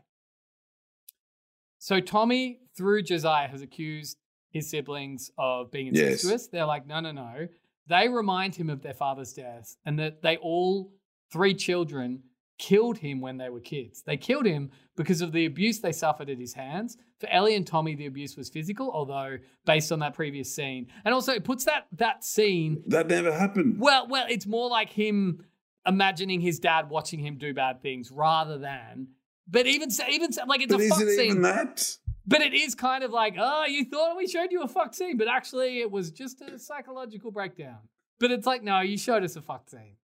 So 1.80 2.00
Tommy, 2.00 2.60
through 2.78 3.04
Josiah, 3.04 3.48
has 3.48 3.62
accused 3.62 4.18
his 4.52 4.70
siblings 4.70 5.32
of 5.38 5.72
being 5.72 5.88
Yes. 5.88 5.96
incestuous. 6.24 6.48
They're 6.48 6.66
like, 6.66 6.86
no, 6.88 7.00
no, 7.00 7.12
no. 7.12 7.48
They 7.88 8.08
remind 8.10 8.56
him 8.56 8.70
of 8.70 8.82
their 8.82 8.94
father's 8.94 9.34
death 9.34 9.76
and 9.86 9.98
that 10.00 10.22
they 10.22 10.38
all, 10.38 10.92
three 11.32 11.54
children, 11.54 12.24
killed 12.60 13.00
him 13.00 13.22
when 13.22 13.38
they 13.38 13.50
were 13.50 13.60
kids. 13.60 14.04
They 14.04 14.18
killed 14.18 14.46
him 14.46 14.70
because 14.96 15.22
of 15.22 15.32
the 15.32 15.46
abuse 15.46 15.80
they 15.80 15.92
suffered 15.92 16.30
at 16.30 16.38
his 16.38 16.54
hands. 16.54 16.98
For 17.20 17.28
Ellie 17.30 17.56
and 17.56 17.66
Tommy, 17.66 17.96
the 17.96 18.06
abuse 18.06 18.38
was 18.38 18.50
physical, 18.50 18.92
although 18.92 19.38
based 19.66 19.92
on 19.92 20.00
that 20.00 20.14
previous 20.14 20.54
scene. 20.54 20.88
And 21.04 21.14
also 21.14 21.34
it 21.34 21.44
puts 21.44 21.66
that 21.66 21.88
that 21.94 22.24
scene 22.24 22.84
That 22.88 23.08
never 23.08 23.34
happened. 23.34 23.80
well, 23.80 24.08
well, 24.08 24.28
it's 24.30 24.46
more 24.46 24.70
like 24.70 24.92
him 24.92 25.44
imagining 25.88 26.42
his 26.42 26.60
dad 26.60 26.90
watching 26.90 27.20
him 27.20 27.38
do 27.38 27.54
bad 27.54 27.82
things 27.82 28.12
rather 28.12 28.58
than. 28.60 29.08
But 29.48 29.66
even 29.66 29.90
so, 29.90 30.04
even 30.08 30.30
like 30.46 30.62
it's 30.62 30.72
but 30.72 30.82
a 30.82 30.90
fuck 30.90 31.02
it 31.02 31.16
scene. 31.16 31.42
that? 31.42 31.98
But 32.28 32.42
it 32.42 32.54
is 32.54 32.76
kind 32.76 33.04
of 33.04 33.12
like, 33.12 33.36
oh, 33.40 33.66
you 33.66 33.86
thought 33.86 34.16
we 34.16 34.28
showed 34.28 34.52
you 34.52 34.62
a 34.62 34.68
fuck 34.68 34.94
scene, 34.94 35.18
but 35.18 35.28
actually 35.28 35.80
it 35.80 35.90
was 35.90 36.12
just 36.12 36.42
a 36.42 36.60
psychological 36.60 37.32
breakdown. 37.32 37.80
But 38.20 38.30
it's 38.32 38.46
like, 38.46 38.62
no, 38.62 38.82
you 38.82 38.98
showed 38.98 39.24
us 39.24 39.36
a 39.36 39.42
fuck 39.42 39.68
scene. 39.70 39.96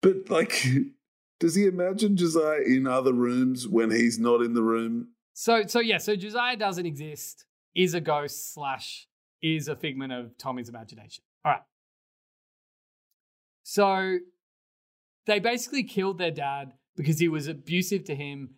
But 0.00 0.30
like, 0.30 0.64
does 1.40 1.54
he 1.54 1.66
imagine 1.66 2.16
Josiah 2.16 2.60
in 2.62 2.86
other 2.86 3.12
rooms 3.12 3.66
when 3.68 3.90
he's 3.90 4.18
not 4.18 4.42
in 4.42 4.54
the 4.54 4.62
room? 4.62 5.08
So, 5.34 5.64
so 5.66 5.78
yeah, 5.80 5.98
so 5.98 6.16
Josiah 6.16 6.56
doesn't 6.56 6.84
exist, 6.86 7.44
is 7.74 7.94
a 7.94 8.00
ghost 8.00 8.52
slash 8.52 9.06
is 9.40 9.68
a 9.68 9.76
figment 9.76 10.12
of 10.12 10.36
Tommy's 10.36 10.68
imagination. 10.68 11.22
All 11.44 11.52
right. 11.52 11.62
So 13.62 14.18
they 15.26 15.38
basically 15.38 15.84
killed 15.84 16.18
their 16.18 16.30
dad 16.30 16.72
because 16.96 17.18
he 17.18 17.28
was 17.28 17.46
abusive 17.48 18.04
to 18.04 18.14
him, 18.14 18.50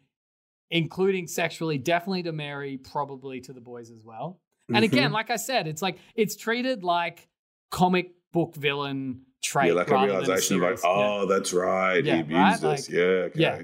including 0.70 1.26
sexually, 1.26 1.78
definitely 1.78 2.22
to 2.22 2.32
Mary, 2.32 2.78
probably 2.78 3.40
to 3.42 3.52
the 3.52 3.60
boys 3.60 3.90
as 3.90 4.02
well. 4.04 4.40
And 4.72 4.84
again, 4.84 5.10
Mhm. 5.10 5.14
like 5.14 5.30
I 5.30 5.36
said, 5.36 5.66
it's 5.66 5.82
like 5.82 5.98
it's 6.14 6.36
treated 6.36 6.84
like 6.84 7.28
comic 7.70 8.14
book 8.32 8.54
villain 8.54 9.22
trait. 9.42 9.68
yeah, 9.68 9.74
like 9.74 9.90
a 9.90 9.94
realization 9.94 10.56
of 10.56 10.62
like, 10.62 10.78
serious- 10.78 10.82
yeah. 10.84 10.90
oh, 11.20 11.26
that's 11.26 11.52
right. 11.52 12.04
Yeah, 12.04 12.14
he 12.16 12.20
abused 12.20 12.62
right? 12.62 12.72
us. 12.72 12.88
Like, 12.88 12.88
yeah, 12.88 13.02
okay. 13.02 13.40
yeah. 13.40 13.62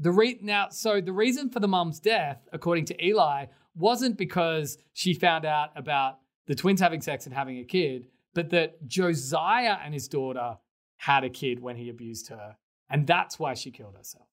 The 0.00 0.10
re- 0.10 0.38
now, 0.42 0.68
so 0.70 1.00
the 1.00 1.12
reason 1.12 1.50
for 1.50 1.60
the 1.60 1.68
mum's 1.68 2.00
death, 2.00 2.48
according 2.52 2.86
to 2.86 3.04
Eli, 3.04 3.46
wasn't 3.76 4.16
because 4.18 4.76
she 4.92 5.14
found 5.14 5.44
out 5.44 5.70
about 5.76 6.18
the 6.46 6.54
twins 6.54 6.80
having 6.80 7.00
sex 7.00 7.26
and 7.26 7.34
having 7.34 7.58
a 7.58 7.64
kid, 7.64 8.06
but 8.34 8.50
that 8.50 8.86
Josiah 8.86 9.78
and 9.84 9.94
his 9.94 10.08
daughter 10.08 10.58
had 10.96 11.24
a 11.24 11.30
kid 11.30 11.60
when 11.60 11.76
he 11.76 11.88
abused 11.88 12.28
her, 12.28 12.56
and 12.90 13.06
that's 13.06 13.38
why 13.38 13.54
she 13.54 13.70
killed 13.70 13.96
herself. 13.96 14.26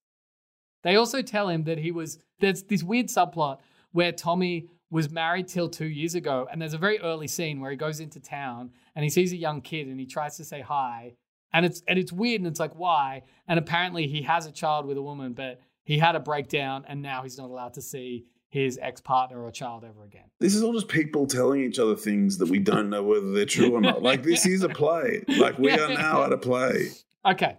They 0.83 0.95
also 0.95 1.21
tell 1.21 1.47
him 1.47 1.65
that 1.65 1.77
he 1.77 1.91
was 1.91 2.17
there's 2.39 2.63
this 2.63 2.81
weird 2.83 3.07
subplot 3.07 3.59
where 3.91 4.11
Tommy 4.11 4.67
was 4.91 5.09
married 5.09 5.47
till 5.47 5.69
two 5.69 5.87
years 5.87 6.13
ago, 6.13 6.47
and 6.51 6.61
there's 6.61 6.73
a 6.73 6.77
very 6.77 6.99
early 6.99 7.27
scene 7.27 7.59
where 7.59 7.71
he 7.71 7.77
goes 7.77 7.99
into 7.99 8.19
town 8.19 8.71
and 8.93 9.03
he 9.03 9.09
sees 9.09 9.31
a 9.31 9.37
young 9.37 9.61
kid 9.61 9.87
and 9.87 9.99
he 9.99 10.05
tries 10.05 10.37
to 10.37 10.43
say 10.43 10.61
hi, 10.61 11.13
and 11.53 11.65
it's 11.65 11.81
and 11.87 11.97
it's 11.97 12.11
weird 12.11 12.41
and 12.41 12.47
it's 12.47 12.59
like 12.59 12.75
why? 12.75 13.23
And 13.47 13.57
apparently 13.57 14.07
he 14.07 14.21
has 14.23 14.45
a 14.45 14.51
child 14.51 14.85
with 14.85 14.97
a 14.97 15.01
woman, 15.01 15.33
but 15.33 15.61
he 15.83 15.97
had 15.97 16.15
a 16.15 16.19
breakdown 16.19 16.85
and 16.87 17.01
now 17.01 17.23
he's 17.23 17.37
not 17.37 17.49
allowed 17.49 17.73
to 17.75 17.81
see 17.81 18.25
his 18.49 18.77
ex 18.81 18.99
partner 18.99 19.41
or 19.41 19.49
child 19.49 19.85
ever 19.85 20.03
again. 20.03 20.29
This 20.39 20.55
is 20.55 20.61
all 20.61 20.73
just 20.73 20.89
people 20.89 21.25
telling 21.25 21.61
each 21.61 21.79
other 21.79 21.95
things 21.95 22.37
that 22.39 22.49
we 22.49 22.59
don't 22.59 22.89
know 22.89 23.01
whether 23.01 23.31
they're 23.31 23.45
true 23.45 23.73
or 23.73 23.81
not. 23.81 24.03
Like 24.03 24.23
this 24.23 24.45
is 24.45 24.63
a 24.63 24.69
play. 24.69 25.23
Like 25.27 25.57
we 25.57 25.71
are 25.71 25.93
now 25.93 26.23
at 26.25 26.33
a 26.33 26.37
play. 26.37 26.89
Okay. 27.25 27.57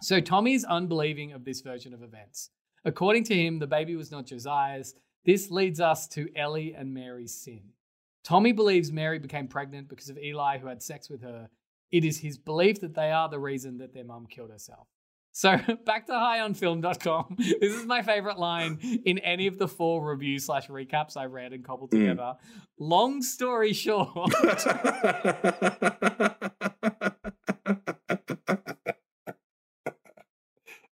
So 0.00 0.20
Tommy's 0.20 0.64
unbelieving 0.64 1.32
of 1.32 1.44
this 1.44 1.62
version 1.62 1.92
of 1.94 2.02
events. 2.02 2.50
According 2.84 3.24
to 3.24 3.34
him, 3.34 3.58
the 3.58 3.66
baby 3.66 3.96
was 3.96 4.12
not 4.12 4.26
Josiah's. 4.26 4.94
This 5.24 5.50
leads 5.50 5.80
us 5.80 6.06
to 6.08 6.28
Ellie 6.36 6.74
and 6.74 6.92
Mary's 6.92 7.34
sin. 7.34 7.60
Tommy 8.24 8.52
believes 8.52 8.90
Mary 8.92 9.18
became 9.18 9.48
pregnant 9.48 9.88
because 9.88 10.08
of 10.08 10.18
Eli, 10.18 10.58
who 10.58 10.66
had 10.66 10.82
sex 10.82 11.08
with 11.10 11.22
her. 11.22 11.48
It 11.90 12.04
is 12.04 12.18
his 12.18 12.38
belief 12.38 12.80
that 12.80 12.94
they 12.94 13.10
are 13.12 13.28
the 13.28 13.38
reason 13.38 13.78
that 13.78 13.92
their 13.94 14.04
mum 14.04 14.26
killed 14.26 14.50
herself. 14.50 14.88
So 15.32 15.56
back 15.86 16.06
to 16.06 16.12
highonfilm.com. 16.12 17.36
This 17.60 17.74
is 17.74 17.86
my 17.86 18.02
favorite 18.02 18.38
line 18.38 18.78
in 19.04 19.18
any 19.18 19.46
of 19.46 19.58
the 19.58 19.68
four 19.68 20.04
reviews 20.04 20.44
slash 20.46 20.68
recaps 20.68 21.16
I 21.16 21.24
read 21.26 21.52
and 21.52 21.64
cobbled 21.64 21.90
Mm. 21.90 22.00
together. 22.10 22.34
Long 22.78 23.20
story 23.22 23.72
short. 23.72 24.08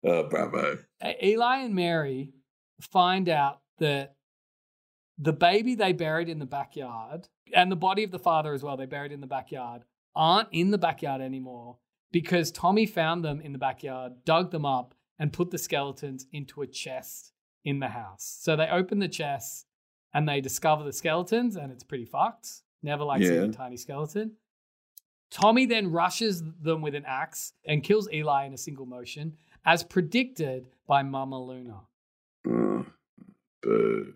oh, 0.05 0.29
bravo. 0.29 0.79
Eli 1.23 1.59
and 1.59 1.75
Mary 1.75 2.33
find 2.81 3.29
out 3.29 3.61
that 3.79 4.15
the 5.19 5.33
baby 5.33 5.75
they 5.75 5.93
buried 5.93 6.29
in 6.29 6.39
the 6.39 6.47
backyard 6.47 7.29
and 7.55 7.71
the 7.71 7.77
body 7.77 8.03
of 8.05 8.11
the 8.11 8.19
father 8.19 8.53
as 8.53 8.63
well, 8.63 8.77
they 8.77 8.87
buried 8.87 9.13
in 9.13 9.21
the 9.21 9.27
backyard, 9.27 9.83
aren't 10.15 10.49
in 10.53 10.71
the 10.71 10.79
backyard 10.79 11.21
anymore 11.21 11.79
because 12.11 12.51
Tommy 12.51 12.87
found 12.87 13.25
them 13.25 13.41
in 13.41 13.53
the 13.53 13.59
backyard, 13.59 14.13
dug 14.25 14.51
them 14.51 14.67
up, 14.67 14.95
and 15.19 15.33
put 15.33 15.51
the 15.51 15.59
skeletons 15.59 16.27
into 16.33 16.63
a 16.63 16.67
chest 16.67 17.33
in 17.65 17.81
the 17.81 17.89
house. 17.89 18.39
So 18.41 18.57
they 18.57 18.67
open 18.69 18.99
the 18.99 19.09
chest 19.09 19.67
and 20.13 20.29
they 20.29 20.41
discover 20.41 20.85
the 20.85 20.93
skeletons, 20.93 21.57
and 21.57 21.73
it's 21.73 21.85
pretty 21.85 22.05
fucked. 22.05 22.49
Never 22.83 23.05
like 23.05 23.23
seeing 23.23 23.51
a 23.51 23.53
tiny 23.53 23.77
skeleton. 23.77 24.33
Tommy 25.31 25.65
then 25.65 25.91
rushes 25.91 26.43
them 26.61 26.83
with 26.83 26.95
an 26.95 27.05
axe 27.07 27.55
and 27.65 27.83
kills 27.83 28.09
Eli 28.13 28.45
in 28.45 28.53
a 28.53 28.59
single 28.59 28.85
motion, 28.85 29.37
as 29.65 29.83
predicted 29.83 30.69
by 30.87 31.03
Mama 31.03 31.43
Luna. 31.43 31.81
Mm, 32.47 32.87
Boo. 33.63 34.15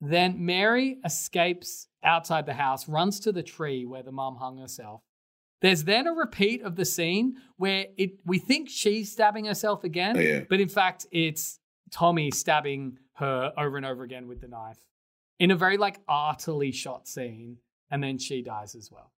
Then 0.00 0.44
Mary 0.44 0.98
escapes 1.04 1.88
outside 2.02 2.46
the 2.46 2.54
house, 2.54 2.88
runs 2.88 3.18
to 3.20 3.32
the 3.32 3.42
tree 3.42 3.84
where 3.86 4.02
the 4.02 4.12
mum 4.12 4.36
hung 4.36 4.58
herself. 4.58 5.02
There's 5.62 5.84
then 5.84 6.06
a 6.06 6.12
repeat 6.12 6.62
of 6.62 6.76
the 6.76 6.84
scene 6.84 7.36
where 7.56 7.86
it 7.96 8.10
we 8.26 8.38
think 8.38 8.68
she's 8.68 9.10
stabbing 9.10 9.46
herself 9.46 9.84
again, 9.84 10.16
Oh, 10.16 10.20
yeah. 10.20 10.40
but 10.48 10.60
in 10.60 10.68
fact 10.68 11.06
it's 11.10 11.58
Tommy 11.90 12.30
stabbing 12.30 12.98
her 13.14 13.52
over 13.56 13.78
and 13.78 13.86
over 13.86 14.02
again 14.04 14.28
with 14.28 14.40
the 14.42 14.48
knife 14.48 14.84
in 15.38 15.50
a 15.50 15.56
very 15.56 15.78
like 15.78 15.98
artily 16.06 16.72
shot 16.72 17.08
scene, 17.08 17.56
and 17.90 18.02
then 18.02 18.18
she 18.18 18.42
dies 18.42 18.74
as 18.74 18.90
well. 18.92 19.12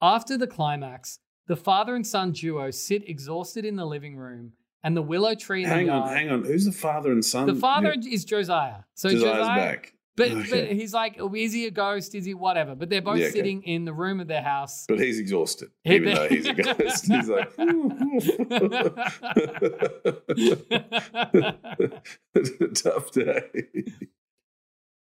After 0.00 0.38
the 0.38 0.46
climax, 0.46 1.18
the 1.46 1.56
father 1.56 1.94
and 1.94 2.06
son 2.06 2.32
duo 2.32 2.70
sit 2.70 3.08
exhausted 3.08 3.64
in 3.64 3.76
the 3.76 3.84
living 3.86 4.16
room, 4.16 4.52
and 4.84 4.96
the 4.96 5.02
willow 5.02 5.34
tree 5.34 5.64
in 5.64 5.68
the 5.68 5.74
Hang 5.74 5.86
yard. 5.86 6.10
on, 6.10 6.16
hang 6.16 6.30
on. 6.30 6.44
Who's 6.44 6.64
the 6.64 6.72
father 6.72 7.12
and 7.12 7.24
son? 7.24 7.46
The 7.46 7.54
father 7.54 7.94
Yeah. 8.00 8.14
is 8.14 8.24
Josiah. 8.24 8.82
So 8.94 9.10
Josiah's 9.10 9.36
Josiah, 9.38 9.56
back. 9.72 9.94
but, 10.16 10.30
Okay. 10.30 10.50
but 10.50 10.72
he's 10.72 10.94
like, 10.94 11.18
is 11.36 11.52
he 11.52 11.66
a 11.66 11.70
ghost? 11.70 12.14
Is 12.14 12.24
he 12.24 12.34
whatever? 12.34 12.74
But 12.74 12.88
they're 12.90 13.02
both 13.02 13.18
Yeah, 13.18 13.26
okay. 13.26 13.32
sitting 13.32 13.62
in 13.62 13.84
the 13.84 13.92
room 13.92 14.20
of 14.20 14.28
their 14.28 14.42
house. 14.42 14.84
But 14.88 15.00
he's 15.00 15.18
exhausted, 15.18 15.70
even 15.84 16.14
though 16.14 16.28
he's 16.28 16.46
a 16.46 16.54
ghost. 16.54 17.06
He's 17.06 17.28
like, 17.28 17.50
tough 22.74 23.10
day. 23.12 23.42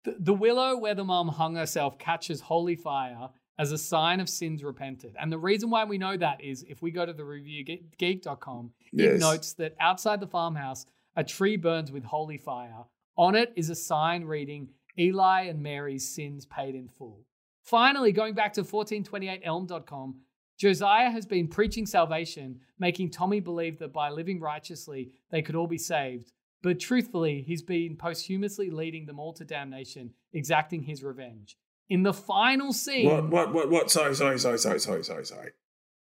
The, 0.03 0.15
the 0.20 0.34
willow 0.34 0.78
where 0.78 0.95
the 0.95 1.03
mom 1.03 1.30
hung 1.30 1.55
herself 1.55 1.97
catches 1.99 2.41
holy 2.41 2.76
fire 2.76 3.30
as 3.59 3.72
a 3.72 3.78
sign 3.78 4.20
of 4.20 4.30
sins 4.30 4.63
repented. 4.63 5.15
And 5.20 5.32
the 5.32 5.38
reason 5.39 5.70
why 5.70 5.86
we 5.86 5.97
know 5.97 6.15
that 6.18 6.43
is 6.43 6.63
if 6.70 6.82
we 6.82 6.91
go 6.91 7.05
to 7.05 7.13
the 7.13 7.24
reviewgeek.com, 7.24 8.72
it 8.94 9.00
Yes. 9.14 9.20
notes 9.20 9.54
that 9.54 9.76
outside 9.80 10.20
the 10.20 10.28
farmhouse, 10.28 10.86
a 11.16 11.24
tree 11.24 11.58
burns 11.58 11.92
with 11.92 12.04
holy 12.04 12.38
fire. 12.38 12.86
On 13.18 13.36
it 13.36 13.52
is 13.56 13.70
a 13.70 13.76
sign 13.76 14.26
reading 14.26 14.70
Eli 15.00 15.44
and 15.44 15.62
Mary's 15.62 16.08
sins 16.08 16.46
paid 16.46 16.76
in 16.76 16.88
full. 16.88 17.26
Finally, 17.64 18.12
going 18.12 18.34
back 18.34 18.54
to 18.54 18.64
1428elm.com, 18.64 20.16
Josiah 20.58 21.12
has 21.12 21.26
been 21.26 21.48
preaching 21.48 21.86
salvation, 21.86 22.60
making 22.80 23.12
Tommy 23.12 23.40
believe 23.40 23.78
that 23.80 23.94
by 23.94 24.10
living 24.10 24.40
righteously, 24.40 25.12
they 25.30 25.42
could 25.42 25.56
all 25.56 25.68
be 25.68 25.78
saved. 25.78 26.32
But 26.64 26.80
truthfully, 26.80 27.44
he's 27.46 27.62
been 27.62 27.96
posthumously 27.96 28.72
leading 28.72 29.06
them 29.06 29.20
all 29.20 29.34
to 29.34 29.46
damnation, 29.46 30.14
exacting 30.34 30.82
his 30.84 31.04
revenge. 31.04 31.58
In 31.90 32.04
the 32.04 32.14
final 32.14 32.74
scene, 32.74 33.06
What, 33.06 33.30
what, 33.30 33.54
what, 33.54 33.70
what? 33.70 33.92
Sorry, 33.92 34.16
sorry, 34.16 34.40
sorry, 34.40 34.58
sorry, 34.58 34.80
sorry, 34.80 35.04
sorry, 35.04 35.26
sorry. 35.26 35.52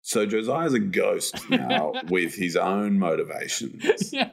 So 0.05 0.27
Josiah's 0.27 0.75
a 0.75 0.81
ghost 0.81 1.49
now 1.49 1.93
with 2.09 2.35
his 2.35 2.57
own 2.57 2.99
motivations. 2.99 3.83
Yes. 4.13 4.31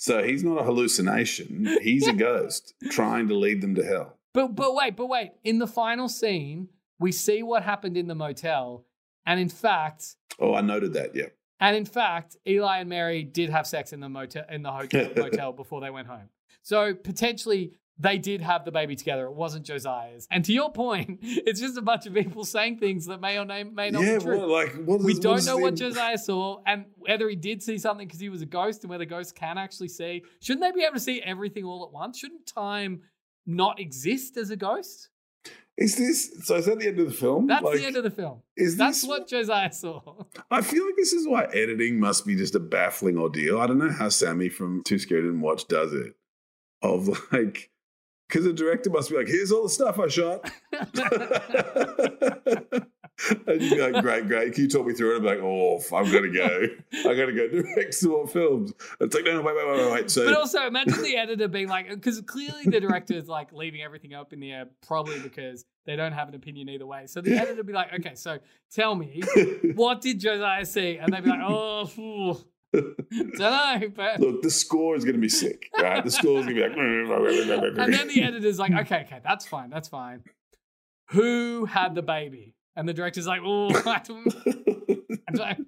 So 0.00 0.22
he's 0.22 0.44
not 0.44 0.60
a 0.60 0.62
hallucination. 0.62 1.76
He's 1.82 2.06
a 2.06 2.12
ghost 2.12 2.72
trying 2.90 3.26
to 3.28 3.34
lead 3.34 3.60
them 3.60 3.74
to 3.74 3.82
hell. 3.84 4.16
But 4.32 4.54
but 4.54 4.74
wait, 4.74 4.94
but 4.96 5.06
wait. 5.08 5.32
In 5.42 5.58
the 5.58 5.66
final 5.66 6.08
scene, 6.08 6.68
we 7.00 7.10
see 7.10 7.42
what 7.42 7.64
happened 7.64 7.96
in 7.96 8.06
the 8.06 8.14
motel, 8.14 8.84
and 9.26 9.40
in 9.40 9.48
fact, 9.48 10.14
Oh, 10.38 10.54
I 10.54 10.60
noted 10.60 10.92
that. 10.92 11.16
Yeah. 11.16 11.26
and 11.58 11.76
in 11.76 11.84
fact, 11.84 12.36
Eli 12.46 12.78
and 12.78 12.88
Mary 12.88 13.24
did 13.24 13.50
have 13.50 13.66
sex 13.66 13.92
in 13.92 13.98
the 13.98 14.08
motel 14.08 14.44
in 14.48 14.62
the 14.62 14.70
hotel 14.70 15.10
motel 15.16 15.52
before 15.52 15.80
they 15.80 15.90
went 15.90 16.06
home. 16.06 16.28
So 16.62 16.94
potentially 16.94 17.72
they 17.98 18.18
did 18.18 18.40
have 18.40 18.64
the 18.64 18.70
baby 18.70 18.94
together. 18.94 19.24
It 19.26 19.32
wasn't 19.32 19.66
Josiah's. 19.66 20.26
And 20.30 20.44
to 20.44 20.52
your 20.52 20.70
point, 20.72 21.18
it's 21.22 21.60
just 21.60 21.76
a 21.76 21.82
bunch 21.82 22.06
of 22.06 22.14
people 22.14 22.44
saying 22.44 22.78
things 22.78 23.06
that 23.06 23.20
may 23.20 23.38
or 23.38 23.44
may, 23.44 23.90
not 23.90 24.02
yeah. 24.02 24.18
be 24.18 24.24
true. 24.24 24.40
What, 24.40 24.48
like, 24.48 25.02
we 25.02 25.14
don't 25.14 25.44
know 25.44 25.58
what 25.58 25.74
Josiah 25.74 26.18
saw, 26.18 26.60
and 26.66 26.86
whether 26.96 27.28
he 27.28 27.36
did 27.36 27.62
see 27.62 27.78
something 27.78 28.06
because 28.06 28.20
he 28.20 28.28
was 28.28 28.42
a 28.42 28.46
ghost, 28.46 28.82
and 28.82 28.90
whether 28.90 29.04
ghosts 29.04 29.32
can 29.32 29.58
actually 29.58 29.88
see. 29.88 30.22
Shouldn't 30.40 30.62
they 30.62 30.72
be 30.78 30.84
able 30.84 30.94
to 30.94 31.00
see 31.00 31.20
everything 31.22 31.64
all 31.64 31.84
at 31.84 31.92
once? 31.92 32.18
Shouldn't 32.18 32.46
time 32.46 33.02
not 33.46 33.80
exist 33.80 34.36
as 34.36 34.50
a 34.50 34.56
ghost? 34.56 35.08
Is 35.78 35.96
this? 35.96 36.32
So 36.44 36.56
is 36.56 36.66
that 36.66 36.80
the 36.80 36.88
end 36.88 36.98
of 36.98 37.06
the 37.06 37.14
film? 37.14 37.46
That's 37.46 37.62
Like, 37.62 37.78
the 37.78 37.86
end 37.86 37.96
of 37.96 38.02
the 38.02 38.10
film. 38.10 38.42
Is 38.56 38.76
That's 38.76 39.00
this 39.00 39.08
what 39.08 39.28
Josiah 39.28 39.72
saw. 39.72 40.24
I 40.50 40.60
feel 40.60 40.84
like 40.84 40.96
this 40.96 41.12
is 41.12 41.26
why 41.26 41.44
editing 41.44 42.00
must 42.00 42.26
be 42.26 42.34
just 42.34 42.56
a 42.56 42.60
baffling 42.60 43.16
ordeal. 43.16 43.60
I 43.60 43.68
don't 43.68 43.78
know 43.78 43.90
how 43.90 44.08
Sammy 44.08 44.48
from 44.48 44.82
Too 44.82 44.98
Scared 44.98 45.24
and 45.24 45.40
Watch 45.40 45.68
does 45.68 45.92
it. 45.92 46.14
Of 46.82 47.08
like, 47.32 47.70
because 48.28 48.44
the 48.44 48.52
director 48.52 48.90
must 48.90 49.10
be 49.10 49.16
like, 49.16 49.26
here's 49.26 49.50
all 49.50 49.62
the 49.62 49.70
stuff 49.70 49.98
I 49.98 50.08
shot. 50.08 50.50
and 53.46 53.60
you'd 53.60 53.74
be 53.74 53.80
like, 53.80 54.02
great, 54.02 54.28
great. 54.28 54.52
Can 54.52 54.64
you 54.64 54.68
talk 54.68 54.86
me 54.86 54.92
through 54.92 55.14
it? 55.14 55.18
I'm 55.18 55.24
like, 55.24 55.38
oh, 55.40 55.80
got 55.90 56.04
to 56.04 56.30
go. 56.30 56.66
I 57.08 57.14
got 57.14 57.26
to 57.26 57.32
go 57.32 57.48
direct 57.62 57.94
some 57.94 58.10
more 58.10 58.28
films. 58.28 58.72
It's 59.00 59.14
like, 59.14 59.24
no, 59.24 59.32
no, 59.32 59.42
wait, 59.42 59.56
wait, 59.56 59.66
wait, 59.66 59.78
wait, 59.78 59.92
wait. 59.92 60.10
So, 60.10 60.26
But 60.26 60.36
also, 60.36 60.66
imagine 60.66 61.02
the 61.02 61.16
editor 61.16 61.48
being 61.48 61.68
like, 61.68 61.88
because 61.88 62.20
clearly 62.20 62.64
the 62.64 62.80
director 62.80 63.14
is 63.14 63.28
like 63.28 63.52
leaving 63.52 63.82
everything 63.82 64.12
up 64.12 64.32
in 64.32 64.40
the 64.40 64.52
air, 64.52 64.66
probably 64.86 65.18
because 65.20 65.64
they 65.86 65.96
don't 65.96 66.12
have 66.12 66.28
an 66.28 66.34
opinion 66.34 66.68
either 66.68 66.86
way. 66.86 67.06
So 67.06 67.22
the 67.22 67.34
editor 67.34 67.56
would 67.56 67.66
be 67.66 67.72
like, 67.72 67.94
okay, 67.94 68.14
so 68.14 68.38
tell 68.70 68.94
me, 68.94 69.22
what 69.74 70.02
did 70.02 70.20
Josiah 70.20 70.66
see? 70.66 70.98
And 70.98 71.12
they'd 71.12 71.24
be 71.24 71.30
like, 71.30 71.40
oh, 71.42 71.86
phew, 71.86 72.36
don't 72.72 73.38
know, 73.38 73.80
but. 73.94 74.20
look, 74.20 74.42
the 74.42 74.50
score 74.50 74.96
is 74.96 75.04
going 75.04 75.14
to 75.16 75.20
be 75.20 75.28
sick, 75.28 75.70
right? 75.78 76.04
The 76.04 76.10
score 76.10 76.40
is 76.40 76.46
going 76.46 76.56
to 76.56 76.62
be 76.62 77.06
like, 77.06 77.78
And 77.78 77.94
then 77.94 78.08
the 78.08 78.22
editor's 78.22 78.58
like, 78.58 78.72
okay, 78.72 79.04
okay, 79.06 79.20
that's 79.24 79.46
fine, 79.46 79.70
that's 79.70 79.88
fine. 79.88 80.22
Who 81.10 81.64
had 81.64 81.94
the 81.94 82.02
baby? 82.02 82.54
And 82.76 82.88
the 82.88 82.92
director's 82.92 83.26
like, 83.26 83.40
oh, 83.44 83.68
I 83.68 84.02
don't, 84.04 84.34
I 85.28 85.32
don't. 85.32 85.66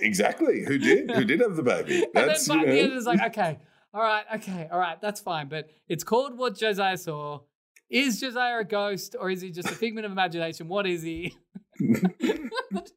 Exactly. 0.00 0.64
Who 0.64 0.78
did? 0.78 1.10
Who 1.10 1.24
did 1.24 1.40
have 1.40 1.56
the 1.56 1.62
baby? 1.62 2.04
And 2.14 2.14
then 2.14 2.26
That's 2.28 2.46
fi- 2.46 2.60
you 2.60 2.66
the 2.66 2.80
editor's 2.80 3.06
like, 3.06 3.20
okay, 3.28 3.58
all 3.92 4.02
right, 4.02 4.24
okay, 4.36 4.68
all 4.70 4.78
right, 4.78 5.00
that's 5.00 5.20
fine. 5.20 5.48
But 5.48 5.70
it's 5.88 6.04
called 6.04 6.36
What 6.38 6.56
Josiah 6.56 6.96
Saw. 6.96 7.40
Is 7.90 8.20
Josiah 8.20 8.60
a 8.60 8.64
ghost 8.64 9.14
or 9.18 9.30
is 9.30 9.40
he 9.40 9.50
just 9.50 9.68
a 9.68 9.74
figment 9.74 10.06
of 10.06 10.12
imagination? 10.12 10.68
What 10.68 10.86
is 10.86 11.02
he? 11.02 11.36
The 11.78 12.10
director's 12.72 12.92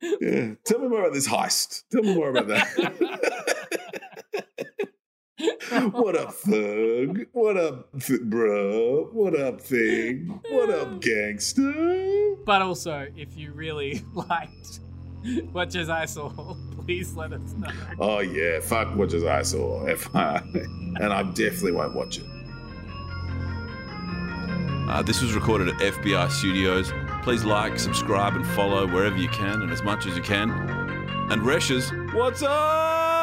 like, 0.00 0.18
yeah. 0.20 0.54
Tell 0.64 0.78
me 0.80 0.88
more 0.88 1.00
about 1.00 1.12
this 1.14 1.28
heist. 1.28 1.84
Tell 1.90 2.02
me 2.02 2.14
more 2.14 2.30
about 2.30 2.48
that. 2.48 2.68
what 5.92 6.16
up, 6.16 6.32
thug? 6.34 7.26
What 7.32 7.56
up, 7.56 8.00
th- 8.00 8.22
bro? 8.22 9.08
What 9.12 9.38
up, 9.38 9.60
thing? 9.60 10.40
What 10.50 10.70
up, 10.70 11.00
gangster? 11.00 11.72
But 12.44 12.62
also, 12.62 13.08
if 13.16 13.36
you 13.36 13.52
really 13.52 14.02
liked 14.14 14.80
what 15.52 15.74
I 15.74 16.04
saw, 16.04 16.54
please 16.84 17.14
let 17.14 17.32
us 17.32 17.54
know. 17.54 17.70
Oh 17.98 18.20
yeah, 18.20 18.60
fuck 18.60 18.94
what 18.94 19.08
just 19.10 19.26
I 19.26 19.42
saw, 19.42 19.84
FYI. 19.86 20.54
and 21.00 21.12
I 21.12 21.22
definitely 21.22 21.72
won't 21.72 21.94
watch 21.94 22.18
it. 22.18 22.24
Uh, 24.86 25.02
this 25.02 25.22
was 25.22 25.32
recorded 25.34 25.68
at 25.68 25.74
FBI 25.80 26.30
Studios. 26.30 26.92
Please 27.24 27.42
like, 27.42 27.80
subscribe, 27.80 28.36
and 28.36 28.46
follow 28.48 28.86
wherever 28.86 29.16
you 29.16 29.28
can 29.28 29.62
and 29.62 29.72
as 29.72 29.82
much 29.82 30.04
as 30.04 30.14
you 30.14 30.22
can. 30.22 30.50
And 31.30 31.40
Reshes, 31.40 31.90
what's 32.12 32.42
up? 32.42 33.13